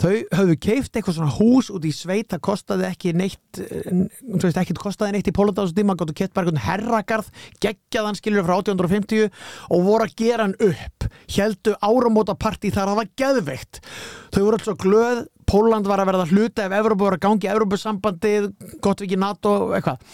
þau 0.00 0.12
höfðu 0.32 0.56
keift 0.64 0.94
eitthvað 0.96 1.16
svona 1.18 1.34
hús 1.34 1.68
út 1.72 1.84
í 1.84 1.92
sveit 1.94 2.30
það 2.32 2.42
kostaði 2.46 2.86
ekki 2.88 3.12
neitt 3.16 3.60
veist 3.60 4.56
ekki, 4.56 4.74
það 4.74 4.82
kostaði 4.84 5.16
neitt 5.16 5.28
í 5.28 5.34
þessu 5.34 5.76
tíma 5.76 5.96
gáttu 5.98 6.16
kett 6.16 6.34
bara 6.36 6.48
einhvern 6.48 6.64
herragarð 6.64 7.28
geggjaðan 7.60 8.18
skilur 8.18 8.46
frá 8.46 8.56
1850 8.60 9.28
og 9.68 9.84
voru 9.84 10.06
að 10.06 10.16
gera 10.20 10.46
hann 10.46 10.56
upp 10.56 11.08
heldu 11.36 11.74
áramóta 11.84 12.36
partí 12.38 12.72
þar 12.72 12.88
að 12.88 12.90
það 12.90 13.00
var 13.00 13.10
geðveikt. 13.22 13.80
Þau 14.32 14.42
voru 14.44 14.58
alltaf 14.58 14.80
glöð 14.80 15.26
Póland 15.50 15.88
var 15.90 15.98
að 15.98 16.12
verða 16.12 16.28
hluta 16.30 16.66
ef 16.68 16.76
Evrópa 16.78 17.02
voru 17.02 17.16
að 17.18 17.24
gangi 17.24 17.48
Evrópusambandið, 17.50 18.44
gott 18.84 19.00
ekki 19.02 19.18
NATO 19.18 19.72
eitthvað. 19.74 20.04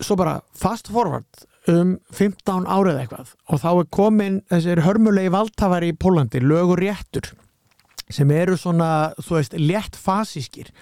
Svo 0.00 0.16
bara 0.16 0.38
fast 0.56 0.88
forward 0.88 1.44
um 1.68 1.98
15 2.16 2.64
árið 2.70 3.02
eitthvað 3.02 3.34
og 3.52 3.60
þá 3.60 3.68
er 3.74 3.90
komin 3.92 4.40
þessir 4.48 4.80
hörmulegi 4.86 5.34
valdtafari 5.34 5.92
í 5.92 5.98
Pólandi 6.00 6.40
lögur 6.40 6.80
réttur 6.80 7.34
sem 8.12 8.30
eru 8.34 8.56
svona, 8.58 9.12
þú 9.20 9.38
veist, 9.38 9.54
létt 9.58 9.98
fasískir. 9.98 10.72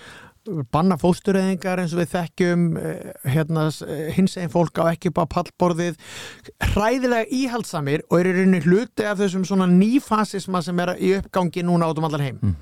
Banna 0.70 0.94
fóstureyðingar 1.00 1.80
eins 1.82 1.94
og 1.96 2.04
við 2.04 2.12
þekkjum 2.12 2.66
eh, 2.78 3.08
hérna, 3.34 3.66
hins 4.14 4.36
eginn 4.38 4.52
fólk 4.52 4.78
á 4.78 4.92
ekki 4.92 5.10
á 5.10 5.26
pallborðið 5.26 5.98
hræðilega 6.70 7.26
íhaldsamir 7.34 8.04
og 8.06 8.20
eru 8.20 8.36
rauninni 8.36 8.62
hluti 8.62 9.08
af 9.10 9.18
þessum 9.18 9.42
svona 9.48 9.66
nýfasisma 9.72 10.62
sem 10.62 10.84
er 10.84 10.94
í 11.02 11.16
uppgangi 11.18 11.66
núna 11.66 11.90
átum 11.90 12.06
allar 12.06 12.22
heim. 12.28 12.38
Mm. 12.38 12.54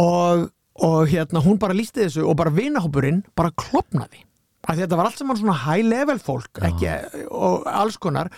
og, 0.00 0.48
og 0.80 1.08
hérna 1.12 1.44
hún 1.44 1.60
bara 1.60 1.76
lísti 1.76 2.06
þessu 2.06 2.24
og 2.24 2.38
bara 2.40 2.54
vinahópurinn 2.56 3.20
bara 3.36 3.52
klopnaði 3.52 4.24
að 4.70 4.84
þetta 4.84 4.98
var 4.98 5.08
allt 5.08 5.20
saman 5.20 5.40
svona 5.40 5.58
high 5.64 5.86
level 5.86 6.20
fólk 6.22 6.62
ekki, 6.62 6.92
og 7.34 7.66
alls 7.66 7.98
konar 8.00 8.30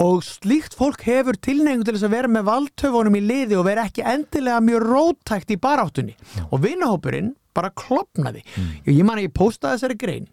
og 0.00 0.24
slíkt 0.24 0.76
fólk 0.78 1.04
hefur 1.04 1.36
tilneingu 1.36 1.84
til 1.84 1.96
þess 1.96 2.08
að 2.08 2.14
vera 2.16 2.32
með 2.32 2.48
valdtöfunum 2.48 3.18
í 3.18 3.22
liði 3.24 3.58
og 3.60 3.66
vera 3.68 3.84
ekki 3.88 4.04
endilega 4.06 4.62
mjög 4.64 4.86
rótækt 4.86 5.54
í 5.54 5.60
baráttunni. 5.60 6.16
Já. 6.36 6.44
og 6.48 6.62
vinnahópurinn 6.64 7.34
bara 7.54 7.72
klopnaði 7.74 8.44
mm. 8.46 8.68
ég 8.86 9.04
man 9.04 9.18
að 9.18 9.26
ég 9.26 9.34
postaði 9.36 9.78
þessari 9.78 9.98
grein 10.00 10.28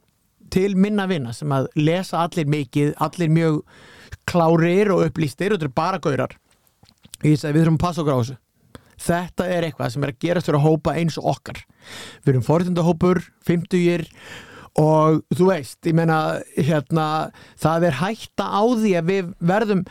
til 0.53 0.75
minna 0.79 1.07
vinna 1.09 1.33
sem 1.35 1.51
að 1.51 1.69
lesa 1.75 2.23
allir 2.23 2.47
mikið, 2.49 2.93
allir 3.03 3.31
mjög 3.33 3.61
klárir 4.29 4.91
og 4.95 5.05
upplýstir. 5.07 5.51
Og 5.51 5.59
þetta 5.59 5.67
er 5.67 5.75
bara 5.75 6.01
gaurar. 6.03 6.35
Ég 7.25 7.39
segi 7.39 7.55
við 7.55 7.65
þurfum 7.65 7.79
að 7.79 7.83
passa 7.83 8.03
okkur 8.03 8.15
á 8.15 8.19
þessu. 8.21 8.37
Þetta 9.07 9.47
er 9.53 9.67
eitthvað 9.67 9.91
sem 9.93 10.05
er 10.05 10.13
að 10.13 10.21
gerast 10.23 10.47
fyrir 10.49 10.57
að 10.57 10.65
hópa 10.65 10.93
eins 10.97 11.17
og 11.19 11.27
okkar. 11.33 11.59
Við 12.23 12.31
erum 12.33 12.45
forðundahópur, 12.47 13.21
50-ir 13.45 14.07
og 14.77 15.23
þú 15.33 15.49
veist, 15.49 15.79
ég 15.89 15.95
meina 15.97 16.37
hérna, 16.53 17.07
það 17.57 17.89
er 17.89 17.99
hætta 18.01 18.45
á 18.45 18.61
því 18.77 18.93
að 18.99 19.11
við 19.11 19.29
verðum 19.49 19.83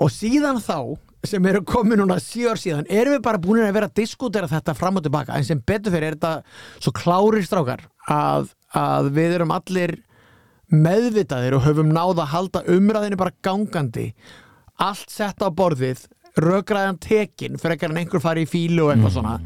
og 0.00 0.12
síðan 0.14 0.60
þá 0.64 0.78
sem 1.28 1.46
eru 1.50 1.60
komið 1.68 2.00
núna 2.00 2.16
síðar 2.22 2.60
síðan 2.60 2.86
erum 2.88 3.18
við 3.18 3.24
bara 3.26 3.40
búin 3.42 3.60
að 3.66 3.74
vera 3.76 3.88
að 3.90 3.98
diskutera 4.00 4.48
þetta 4.48 4.74
fram 4.76 4.96
og 4.96 5.04
tilbaka. 5.04 5.36
En 5.36 5.44
sem 5.44 5.60
betur 5.60 5.92
fyrir 5.92 6.14
er 6.14 6.16
þetta 6.16 6.78
svo 6.80 6.92
klári 6.96 7.42
strákar 7.44 7.84
að, 8.08 8.48
að 8.72 9.10
við 9.18 9.34
erum 9.36 9.52
allir 9.52 9.98
meðvitaðir 10.72 11.58
og 11.58 11.66
höfum 11.66 11.90
náða 11.92 12.24
að 12.24 12.32
halda 12.32 12.62
umræðinu 12.72 13.18
bara 13.20 13.36
gangandi. 13.44 14.06
Allt 14.80 15.12
sett 15.12 15.44
á 15.44 15.52
borðið 15.52 16.06
röggræðan 16.40 17.00
tekin 17.02 17.60
fyrir 17.60 17.76
ekki 17.76 17.90
að 17.90 18.00
einhver 18.00 18.24
fari 18.24 18.46
í 18.46 18.48
fílu 18.48 18.86
og 18.86 18.94
eitthvað 18.94 19.10
mm. 19.10 19.18
svona. 19.18 19.36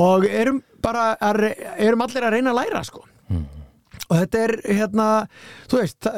Og 0.00 0.24
erum 0.30 0.62
bara 0.84 1.10
að, 1.20 1.50
erum 1.76 2.06
allir 2.06 2.24
að 2.24 2.38
reyna 2.38 2.54
að 2.54 2.62
læra 2.62 2.82
sko. 2.88 3.04
Mm 3.28 3.63
og 4.10 4.20
þetta 4.20 4.44
er 4.44 4.54
hérna 4.68 5.08
þú 5.70 5.80
veist, 5.80 6.08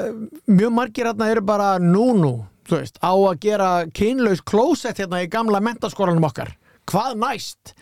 mjög 0.50 0.76
margir 0.76 1.10
hérna 1.10 1.30
eru 1.32 1.44
bara 1.46 1.70
nú-nú, 1.82 2.34
þú 2.66 2.80
veist, 2.80 3.00
á 3.02 3.12
að 3.14 3.40
gera 3.46 3.70
kynlaus 3.94 4.42
klósett 4.46 5.00
hérna 5.02 5.22
í 5.24 5.30
gamla 5.32 5.62
mentaskólanum 5.64 6.28
okkar, 6.28 6.54
hvað 6.90 7.18
næst? 7.22 7.74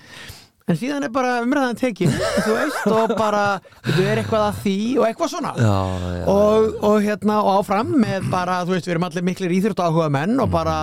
En 0.65 0.79
síðan 0.81 1.05
er 1.05 1.11
bara 1.13 1.43
umræðan 1.45 1.77
tekið, 1.77 2.15
þú 2.47 2.55
veist, 2.57 2.87
og 2.89 3.11
bara 3.19 3.43
þú 3.85 4.07
er 4.09 4.23
eitthvað 4.23 4.47
að 4.47 4.61
því 4.63 4.77
og 4.97 5.05
eitthvað 5.11 5.33
svona. 5.35 5.51
Já, 5.61 5.75
já, 6.15 6.23
og, 6.33 6.79
og 6.89 6.97
hérna 7.05 7.37
og 7.43 7.51
áfram 7.59 7.91
með 8.01 8.31
bara, 8.33 8.63
þú 8.65 8.73
veist, 8.73 8.89
við 8.89 8.95
erum 8.95 9.05
allir 9.11 9.27
miklir 9.29 9.53
íþjórt 9.59 9.83
áhuga 9.85 10.09
menn 10.15 10.41
og 10.41 10.49
bara 10.55 10.79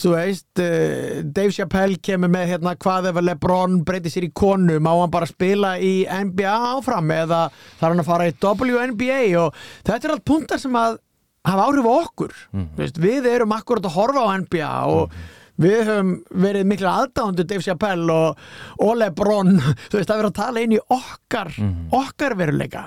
þú 0.00 0.12
veist, 0.14 0.48
uh, 0.62 1.22
Dave 1.24 1.54
Chappelle 1.54 2.00
kemur 2.02 2.32
með 2.32 2.54
hérna 2.54 2.74
hvað 2.80 3.10
ef 3.12 3.20
Lebron 3.22 3.80
breytir 3.86 4.12
sér 4.12 4.28
í 4.28 4.32
konu, 4.34 4.80
má 4.82 4.90
hann 4.92 5.12
bara 5.12 5.28
spila 5.30 5.76
í 5.78 6.02
NBA 6.08 6.54
áfram 6.74 7.12
eða 7.14 7.46
þarf 7.78 7.88
hann 7.88 8.02
að 8.02 8.10
fara 8.10 8.28
í 8.28 8.36
WNBA 8.42 9.22
og 9.42 9.64
þetta 9.86 10.00
er 10.00 10.16
allt 10.16 10.26
punktar 10.28 10.62
sem 10.62 10.74
að 10.78 10.98
hafa 11.44 11.68
áhrif 11.68 11.88
á 11.88 11.92
okkur, 11.94 12.36
mm. 12.56 12.68
veist, 12.78 13.00
við 13.00 13.30
erum 13.30 13.54
akkurat 13.54 13.86
að 13.86 13.96
horfa 13.98 14.24
á 14.24 14.28
NBA 14.40 14.74
og 14.90 15.02
mm. 15.04 15.32
við 15.64 15.78
höfum 15.90 16.12
verið 16.46 16.68
miklu 16.72 16.90
aðdándu 16.90 17.46
Dave 17.46 17.66
Chappelle 17.66 18.18
og, 18.18 18.44
og 18.80 18.98
Lebron 19.00 19.58
þú 19.90 19.98
veist, 20.00 20.10
það 20.10 20.16
verður 20.16 20.30
að 20.32 20.38
tala 20.40 20.64
inn 20.64 20.76
í 20.76 20.82
okkar 20.82 21.54
mm. 21.60 21.80
okkar 22.00 22.38
veruleika 22.40 22.86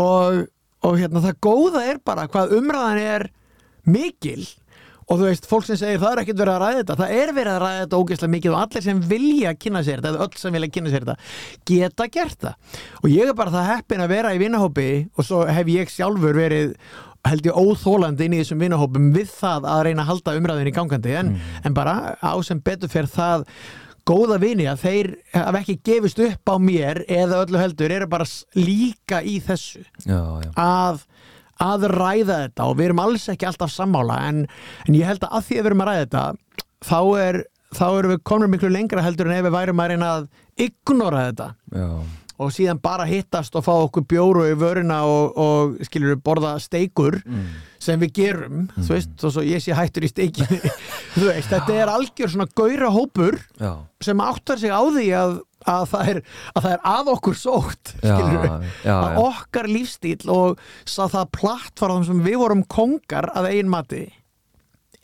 og, 0.00 0.44
og 0.86 1.00
hérna 1.00 1.24
það 1.24 1.40
góða 1.44 1.86
er 1.90 2.04
bara 2.06 2.28
hvað 2.30 2.54
umræðan 2.60 3.02
er 3.02 3.28
mikil 3.84 4.44
og 5.04 5.20
þú 5.20 5.28
veist, 5.28 5.48
fólk 5.48 5.66
sem 5.68 5.78
segir 5.80 6.02
það 6.02 6.12
er 6.16 6.22
ekkert 6.22 6.40
verið 6.40 6.54
að 6.54 6.62
ræða 6.64 6.80
þetta 6.80 6.98
það 7.00 7.14
er 7.20 7.32
verið 7.38 7.54
að 7.54 7.62
ræða 7.64 7.80
þetta 7.84 8.00
ógeðslega 8.02 8.34
mikið 8.34 8.54
og 8.54 8.60
allir 8.62 8.86
sem 8.86 9.00
vilja 9.14 9.54
kynna 9.60 9.82
sér 9.84 10.02
þetta, 10.02 10.12
eða 10.14 10.26
öll 10.26 10.42
sem 10.42 10.58
vilja 10.58 10.74
kynna 10.74 10.92
sér 10.92 11.06
þetta 11.08 11.16
geta 11.70 12.08
gert 12.18 12.46
það 12.46 12.78
og 13.02 13.08
ég 13.12 13.32
er 13.32 13.38
bara 13.38 13.54
það 13.54 13.70
heppin 13.72 14.04
að 14.04 14.14
vera 14.14 14.34
í 14.34 14.42
vinnahópi 14.42 14.90
og 15.14 15.28
svo 15.28 15.44
hef 15.48 15.72
ég 15.74 15.92
sjálfur 15.92 16.40
verið 16.40 16.74
held 17.24 17.46
ég 17.48 17.56
óþólandi 17.56 18.26
inn 18.26 18.36
í 18.36 18.42
þessum 18.42 18.60
vinnahópum 18.60 19.08
við 19.14 19.30
það 19.32 19.68
að 19.70 19.86
reyna 19.88 20.04
að 20.04 20.10
halda 20.12 20.36
umræðin 20.40 20.68
í 20.68 20.74
gangandi 20.76 21.16
en, 21.16 21.32
mm. 21.32 21.56
en 21.64 21.76
bara 21.76 21.96
á 22.20 22.34
sem 22.44 22.60
betur 22.64 22.92
fyrir 22.92 23.08
það 23.12 23.46
góða 24.04 24.36
vini 24.42 24.66
að 24.68 24.82
þeir 24.82 25.10
haf 25.32 25.58
ekki 25.62 25.78
gefist 25.88 26.20
upp 26.20 26.52
á 26.52 26.56
mér 26.60 27.02
eða 27.08 27.40
öllu 27.44 27.60
heldur 27.60 27.94
eru 27.96 28.08
bara 28.10 28.26
líka 28.56 29.22
í 29.24 29.38
þessu 29.44 29.80
já, 30.04 30.20
já. 30.44 30.50
að 30.60 31.04
að 31.62 31.88
ræða 31.92 32.40
þetta 32.46 32.68
og 32.68 32.78
við 32.78 32.90
erum 32.90 33.02
alls 33.04 33.28
ekki 33.32 33.48
alltaf 33.48 33.72
sammála 33.72 34.18
en, 34.28 34.44
en 34.88 34.98
ég 34.98 35.06
held 35.08 35.24
að 35.26 35.38
að 35.38 35.46
því 35.48 35.58
að 35.58 35.62
við 35.62 35.70
erum 35.70 35.84
að 35.84 35.90
ræða 35.90 36.04
þetta 36.04 36.24
þá, 36.88 37.00
er, 37.22 37.40
þá 37.74 37.86
erum 37.92 38.14
við 38.14 38.26
komin 38.30 38.52
miklu 38.52 38.72
lengra 38.72 39.04
heldur 39.04 39.30
en 39.30 39.38
ef 39.38 39.46
við 39.46 39.56
værum 39.56 39.82
að 39.84 39.94
reyna 39.94 40.10
að 40.18 40.28
ignora 40.64 41.24
þetta 41.28 41.48
Já. 41.74 41.88
og 42.42 42.52
síðan 42.54 42.82
bara 42.82 43.06
hittast 43.08 43.56
og 43.58 43.66
fá 43.66 43.72
okkur 43.76 44.06
bjóru 44.10 44.44
í 44.50 44.58
vöruna 44.58 45.00
og, 45.06 45.38
og 45.38 45.78
skiljur 45.86 46.14
við 46.14 46.26
borða 46.26 46.56
steikur 46.62 47.20
mm. 47.22 47.48
sem 47.82 48.02
við 48.02 48.14
gerum 48.18 48.60
mm. 48.64 48.68
þú 48.80 48.96
veist, 48.96 49.16
og 49.22 49.34
svo 49.34 49.46
ég 49.46 49.62
sé 49.62 49.78
hættur 49.78 50.06
í 50.06 50.12
steikinu 50.12 50.60
þú 51.16 51.30
veist, 51.30 51.50
þetta 51.50 51.80
er 51.80 51.94
algjör 51.94 52.34
svona 52.34 52.50
gaura 52.50 52.92
hópur 52.94 53.38
Já. 53.60 53.76
sem 54.02 54.26
áttar 54.26 54.62
sig 54.62 54.74
á 54.74 54.82
því 54.82 55.10
að 55.22 55.40
að 55.70 55.86
það 55.92 56.10
er 56.12 56.20
að, 56.20 56.58
það 56.58 56.70
er 56.72 56.82
að 56.94 57.12
okkur 57.14 57.38
sótt 57.38 57.94
já, 58.00 58.16
já, 58.84 58.96
að 58.96 59.20
okkar 59.24 59.70
lífstíl 59.70 60.20
og 60.34 60.60
það 60.88 61.30
plattform 61.38 62.04
sem 62.08 62.20
við 62.24 62.38
vorum 62.42 62.66
kongar 62.70 63.30
að 63.34 63.50
einn 63.54 63.72
mati 63.72 64.04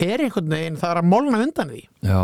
er 0.05 0.23
einhvern 0.25 0.51
veginn, 0.51 0.77
það 0.79 0.93
er 0.93 0.99
að 1.01 1.09
molna 1.11 1.41
undan 1.45 1.71
því. 1.71 1.81
Já, 2.01 2.19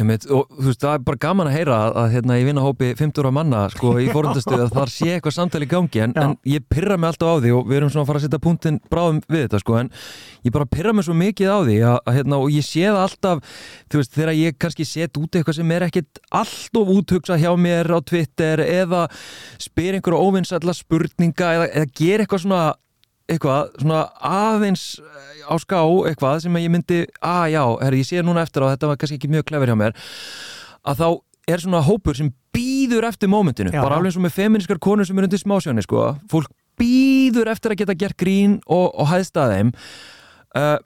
einmitt, 0.00 0.24
og 0.32 0.48
þú 0.56 0.66
veist, 0.70 0.80
það 0.80 0.94
er 0.96 1.02
bara 1.04 1.20
gaman 1.20 1.50
að 1.50 1.56
heyra 1.58 1.78
að, 1.90 2.06
hérna 2.14 2.38
ég 2.40 2.46
vinna 2.48 2.64
hópi 2.64 2.88
50 2.96 3.20
ára 3.20 3.32
manna, 3.36 3.62
sko, 3.74 3.92
í 4.00 4.08
fórhundastuði 4.14 4.64
að 4.64 4.74
það 4.78 4.92
sé 4.94 5.08
eitthvað 5.14 5.36
samtali 5.36 5.68
í 5.68 5.70
gangi, 5.70 6.02
en, 6.06 6.14
en 6.16 6.36
ég 6.48 6.64
pyrra 6.72 6.96
mig 6.96 7.12
alltaf 7.12 7.36
á 7.36 7.42
því 7.44 7.52
og 7.58 7.68
við 7.68 7.80
erum 7.80 7.92
svona 7.92 8.06
að 8.06 8.10
fara 8.12 8.22
að 8.22 8.26
setja 8.26 8.42
punktin 8.46 8.80
bráðum 8.92 9.20
við 9.28 9.44
þetta, 9.44 9.62
sko, 9.64 9.78
en 9.82 9.92
ég 10.48 10.56
bara 10.56 10.68
pyrra 10.72 10.96
mig 10.96 11.08
svo 11.08 11.16
mikið 11.20 11.52
á 11.52 11.58
því 11.68 11.78
að, 11.90 11.98
að 12.00 12.18
hérna, 12.20 12.40
og 12.40 12.56
ég 12.56 12.68
sé 12.70 12.84
það 12.88 13.02
alltaf, 13.04 13.56
þú 13.92 14.00
veist, 14.00 14.16
þegar 14.16 14.34
ég 14.40 14.60
kannski 14.64 14.88
set 14.88 15.20
út 15.20 15.36
eitthvað 15.36 15.60
sem 15.60 15.74
er 15.76 15.88
ekkit 15.90 16.22
alltof 16.40 16.94
úthugsa 16.96 17.40
hjá 17.40 17.50
mér 17.60 17.92
á 17.92 17.98
Twitter 18.00 18.64
eða 18.64 19.06
spyr 19.60 19.98
einhverja 19.98 20.24
óvinnsalla 20.24 20.76
spurninga 20.76 21.56
eða, 21.58 21.68
eða 21.74 21.92
ger 22.00 22.24
eitthvað 22.24 22.46
svona 22.46 22.62
eitthvað 23.30 23.72
svona 23.80 24.04
aðeins 24.26 24.84
eh, 24.98 25.42
á 25.46 25.54
ská 25.62 25.80
eitthvað 26.10 26.44
sem 26.44 26.60
ég 26.60 26.72
myndi 26.72 27.02
að 27.22 27.44
já, 27.54 27.62
herri, 27.84 28.02
ég 28.02 28.10
sé 28.10 28.24
núna 28.26 28.44
eftir 28.44 28.66
á 28.66 28.72
þetta 28.72 28.90
var 28.90 29.00
kannski 29.00 29.20
ekki 29.20 29.32
mjög 29.32 29.48
klefur 29.50 29.72
hjá 29.72 29.78
mér 29.78 29.96
að 30.86 31.02
þá 31.02 31.08
er 31.50 31.62
svona 31.62 31.82
hópur 31.84 32.16
sem 32.16 32.30
býður 32.54 33.06
eftir 33.08 33.30
mómentinu, 33.30 33.72
bara 33.74 33.98
alveg 33.98 34.10
eins 34.10 34.18
og 34.18 34.24
með 34.26 34.36
feministkar 34.36 34.80
konur 34.82 35.08
sem 35.08 35.18
er 35.18 35.26
undir 35.26 35.40
smásjóni, 35.40 35.84
sko. 35.86 36.12
Fólk 36.30 36.50
býður 36.80 37.50
eftir 37.52 37.74
að 37.74 37.82
geta 37.82 37.98
gert 37.98 38.18
grín 38.20 38.58
og, 38.66 38.88
og 38.94 39.10
hæðst 39.10 39.38
að 39.40 39.54
þeim. 39.54 39.72
Uh, 40.56 40.78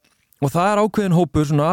og 0.44 0.52
það 0.52 0.70
er 0.70 0.80
ákveðin 0.82 1.16
hópur 1.16 1.46
svona, 1.48 1.68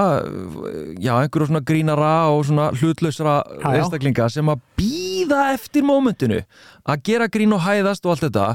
já, 1.01 1.11
einhverjum 1.17 1.49
svona 1.49 1.63
grínara 1.67 2.11
og 2.31 2.45
svona 2.47 2.69
hlutlausra 2.77 3.39
einstaklinga 3.67 4.29
sem 4.31 4.51
að 4.53 4.61
býða 4.79 5.41
eftir 5.55 5.83
mómentinu 5.83 6.39
að 6.85 7.01
gera 7.09 7.27
grín 7.31 7.55
og 7.57 7.65
hæðast 7.65 8.05
og 8.05 8.13
allt 8.13 8.27
þetta. 8.29 8.45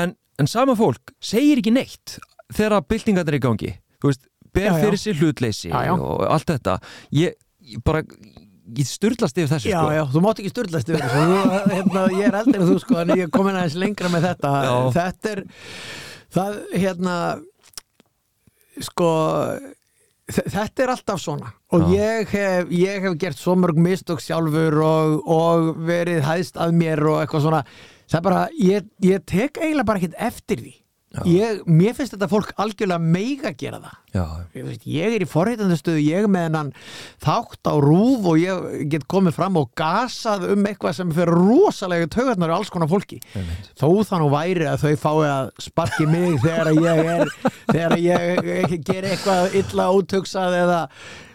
En, 0.00 0.16
en 0.42 0.48
sama 0.50 0.74
fólk 0.78 1.12
segir 1.22 1.60
ekki 1.62 1.72
neitt 1.74 2.16
þegar 2.54 2.84
byltingarnir 2.88 3.34
er 3.36 3.38
í 3.38 3.44
gangi. 3.46 3.70
Þú 4.02 4.10
veist, 4.12 4.26
ber 4.54 4.66
Já, 4.68 4.72
já. 4.72 4.80
fyrir 4.84 5.00
sér 5.02 5.20
hlutleysi 5.22 5.70
Já, 5.72 5.94
og 5.96 6.26
allt 6.30 6.50
þetta. 6.52 6.76
Ég, 7.16 7.34
ég 7.74 7.82
bara, 7.86 8.02
ég 8.76 8.86
styrlast 8.88 9.38
yfir 9.40 9.50
þessu 9.54 9.72
Já, 9.72 9.80
sko. 9.82 9.94
já, 9.96 10.02
þú 10.12 10.22
mátt 10.26 10.42
ekki 10.42 10.52
styrlast 10.52 10.92
yfir 10.92 11.02
þessu. 11.02 11.24
Þú, 11.26 11.72
hérna, 11.72 12.04
Ég 12.16 12.28
er 12.28 12.38
eldri 12.42 12.60
en 12.60 12.68
þú 12.70 12.76
sko 12.84 13.00
en 13.02 13.14
ég 13.16 13.24
er 13.26 13.32
komin 13.34 13.56
aðeins 13.58 13.78
lengra 13.80 14.12
með 14.12 14.28
þetta. 14.30 14.52
Þetta 14.96 15.32
er 15.32 15.42
það, 16.36 16.60
hérna 16.84 17.16
sko 18.86 19.10
þetta 20.26 20.82
er 20.84 20.92
alltaf 20.92 21.20
svona. 21.22 21.52
Og 21.74 21.90
ég 21.94 22.30
hef, 22.34 22.70
ég 22.74 23.04
hef 23.04 23.14
gert 23.20 23.38
svo 23.38 23.54
mörg 23.58 23.78
mistök 23.78 24.22
sjálfur 24.24 24.74
og, 24.82 25.20
og 25.30 25.68
verið 25.86 26.24
hæðst 26.26 26.58
að 26.62 26.74
mér 26.80 27.02
og 27.06 27.20
eitthvað 27.22 27.44
svona 27.46 27.60
það 28.06 28.18
er 28.20 28.26
bara, 28.30 28.42
ég, 28.62 28.90
ég 29.04 29.24
tek 29.28 29.62
eiginlega 29.62 29.88
bara 29.90 30.02
ekkert 30.02 30.20
eftir 30.30 30.64
því. 30.64 30.74
Ég, 31.24 31.62
mér 31.70 31.94
finnst 31.96 32.12
þetta 32.12 32.26
fólk 32.28 32.50
algjörlega 32.60 33.00
meiga 33.00 33.52
gera 33.56 33.78
það. 33.80 33.98
Já, 34.16 34.24
ég, 34.56 34.64
veist, 34.66 34.86
ég 34.90 35.14
er 35.16 35.24
í 35.24 35.28
forréttandastöðu, 35.28 36.02
ég 36.02 36.26
með 36.28 36.46
hennan 36.48 36.72
þátt 37.24 37.70
á 37.70 37.74
rúf 37.80 38.26
og 38.32 38.40
ég 38.40 38.88
get 38.92 39.06
komið 39.08 39.36
fram 39.38 39.56
og 39.60 39.70
gasað 39.78 40.48
um 40.52 40.66
eitthvað 40.68 40.96
sem 40.98 41.12
fyrir 41.16 41.38
rosalega 41.38 42.08
taugarnar 42.12 42.52
og 42.52 42.58
alls 42.58 42.72
konar 42.74 42.90
fólki. 42.90 43.20
Einmitt. 43.32 43.70
þó 43.78 43.88
það 44.10 44.24
nú 44.24 44.32
væri 44.34 44.66
að 44.68 44.82
þau 44.84 44.96
fái 45.04 45.30
að 45.30 45.52
sparki 45.68 46.08
mig 46.10 46.36
þegar 46.44 46.72
að 46.72 46.82
ég 46.82 47.12
er 47.14 47.32
þegar 47.70 47.96
að 47.96 48.04
ég 48.10 48.76
ger 48.90 49.08
eitthvað 49.12 49.56
illa 49.62 49.88
úthugsað 49.96 50.58
eða 50.64 50.82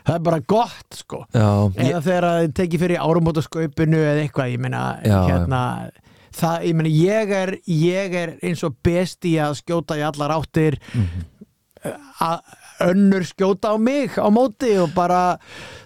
það 0.02 0.14
er 0.18 0.24
bara 0.28 0.44
gott 0.50 1.00
sko. 1.00 1.24
Já, 1.34 1.48
ég, 1.48 1.90
eða 1.90 2.06
þegar 2.06 2.30
að 2.30 2.40
þið 2.44 2.54
tekið 2.62 2.86
fyrir 2.86 3.04
árumótasköpunu 3.08 4.00
eða 4.04 4.24
eitthvað, 4.26 4.54
ég 4.56 4.64
meina 4.68 4.86
Já, 5.06 5.18
hérna, 5.30 5.64
það, 6.36 6.64
ég 6.70 6.76
meina 6.80 6.92
ég 6.96 7.32
er, 7.38 7.52
ég 7.68 8.14
er 8.24 8.34
eins 8.42 8.64
og 8.64 8.76
besti 8.84 9.36
að 9.42 9.58
skjóta 9.62 9.98
í 10.00 10.06
allar 10.08 10.34
áttir 10.40 10.78
Mhm. 10.94 11.28
að 12.22 12.40
önnur 12.92 13.24
skjóta 13.26 13.74
á 13.74 13.78
mig 13.78 14.10
á 14.18 14.30
móti 14.34 14.72
og 14.82 14.94
bara 14.94 15.38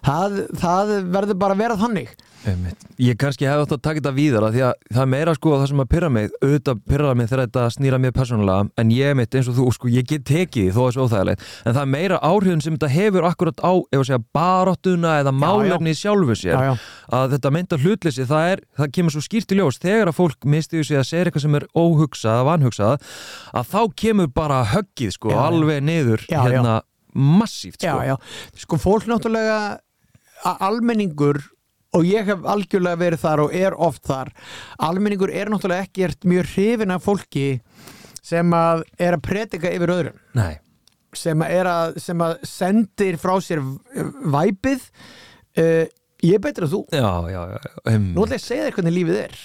það, 0.03 0.47
það 0.59 0.93
verður 1.11 1.39
bara 1.39 1.53
að 1.55 1.57
vera 1.63 1.77
þannig. 1.79 2.09
Ég 3.01 3.17
kannski 3.19 3.47
hef 3.47 3.63
átt 3.65 3.73
að 3.75 3.81
taka 3.83 3.99
þetta 3.99 4.13
víðar 4.15 4.45
af 4.47 4.53
því 4.55 4.63
að 4.67 4.73
það 4.93 5.01
er 5.03 5.09
meira 5.11 5.33
sko 5.35 5.53
það 5.55 5.67
sem 5.71 5.83
að 5.83 5.89
pyrra 5.91 6.09
mig 6.13 6.29
auðvitað 6.41 6.81
pyrra 6.91 7.13
mig 7.17 7.29
þegar 7.31 7.43
þetta 7.45 7.65
snýra 7.75 7.99
mér 8.01 8.13
persónulega 8.15 8.67
en 8.81 8.93
ég 8.95 9.17
mitt 9.19 9.35
eins 9.35 9.49
og 9.51 9.57
þú 9.59 9.65
sko 9.75 9.91
ég 9.91 10.07
get 10.09 10.25
tekið 10.29 10.69
þó 10.75 10.79
að 10.83 10.89
þessu 10.89 11.05
óþægilegt 11.05 11.45
en 11.65 11.75
það 11.75 11.81
er 11.81 11.91
meira 11.95 12.19
áhrifin 12.21 12.63
sem 12.63 12.77
þetta 12.77 12.91
hefur 12.95 13.27
akkurat 13.29 13.63
á 13.65 13.73
ef 13.75 13.99
að 13.99 14.05
segja 14.09 14.21
baróttuna 14.37 15.15
eða 15.21 15.35
málefni 15.35 15.95
sjálfu 15.97 16.37
sér. 16.39 16.55
Já, 16.55 16.71
já. 16.71 16.87
að 17.19 17.35
þetta 17.35 17.53
mynda 17.57 17.81
hlutleysi 17.81 18.27
það 18.29 18.51
er, 18.53 18.65
það 18.79 18.91
kemur 18.99 19.15
svo 19.15 19.23
skýrt 19.25 19.55
í 19.55 19.59
ljós 19.59 19.81
þegar 19.81 20.11
að 20.11 20.19
fólk 20.19 20.49
mistiðu 20.55 20.87
sig 20.87 20.99
að 21.01 21.07
segja 21.09 21.29
eitthvað 21.29 21.45
sem 21.47 21.59
er 21.59 21.67
óhugsað 21.75 22.35
eða 22.35 22.49
vanhugsað 22.51 23.09
að 23.55 23.71
þá 23.73 23.81
kemur 24.03 24.31
bara 24.35 24.61
höggið 24.75 25.15
sko 25.17 25.33
Já, 25.33 25.39
alveg 25.49 25.81
niður 25.85 26.25
hérna 26.29 26.79
massíft 27.15 27.81
sko. 27.81 28.17
Sko 28.59 28.79
fólk 28.81 29.07
náttúrulega 29.07 29.59
að 30.45 30.63
almenningur 30.67 31.39
og 31.95 32.05
ég 32.07 32.27
hef 32.29 32.45
algjörlega 32.51 33.01
verið 33.01 33.23
þar 33.23 33.43
og 33.45 33.55
er 33.55 33.77
oft 33.87 34.03
þar. 34.07 34.31
Almenningur 34.87 35.33
er 35.33 35.51
náttúrulega 35.51 35.87
ekkert 35.87 36.27
mjög 36.27 36.51
hrifin 36.53 36.95
af 36.95 37.05
fólki 37.05 37.47
sem 38.25 38.55
að 38.57 38.85
er 38.97 39.17
að 39.17 39.25
predika 39.25 39.73
yfir 39.73 39.93
öðrum. 39.93 40.23
Nei, 40.37 40.55
sem 41.15 41.43
að, 41.43 41.59
er 41.59 41.69
að, 41.71 41.99
sem 42.03 42.23
að 42.25 42.39
sendir 42.49 43.19
frá 43.21 43.35
sér 43.43 43.61
væpið. 44.35 44.87
Uh, 45.55 45.85
ég 46.25 46.37
er 46.37 46.41
betur 46.43 46.65
en 46.65 46.73
þú. 46.73 46.81
Já, 46.91 47.11
já, 47.31 47.41
já 47.53 47.59
um, 47.93 48.07
nú 48.15 48.25
ætla 48.25 48.39
ég 48.39 48.41
að 48.41 48.47
segja 48.47 48.65
þér 48.65 48.79
hvernig 48.79 48.97
lífið 48.97 49.19
er. 49.21 49.37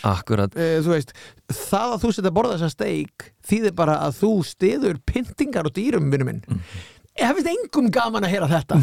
Uh, 0.56 0.88
veist, 0.90 1.12
það 1.52 1.96
að 1.96 2.00
þú 2.04 2.14
setja 2.16 2.32
að 2.32 2.38
borða 2.40 2.56
þessa 2.56 2.72
steik 2.74 3.28
þýðir 3.50 3.76
bara 3.78 3.98
að 4.06 4.16
þú 4.22 4.32
stiður 4.48 5.04
pyntingar 5.06 5.70
og 5.70 5.76
dýrum, 5.76 6.10
vinnu 6.14 6.30
minn. 6.30 6.42
Ég 6.48 6.99
finnst 7.18 7.50
engum 7.50 7.88
gaman 7.92 8.24
að 8.24 8.32
heyra 8.34 8.48
þetta? 8.50 8.78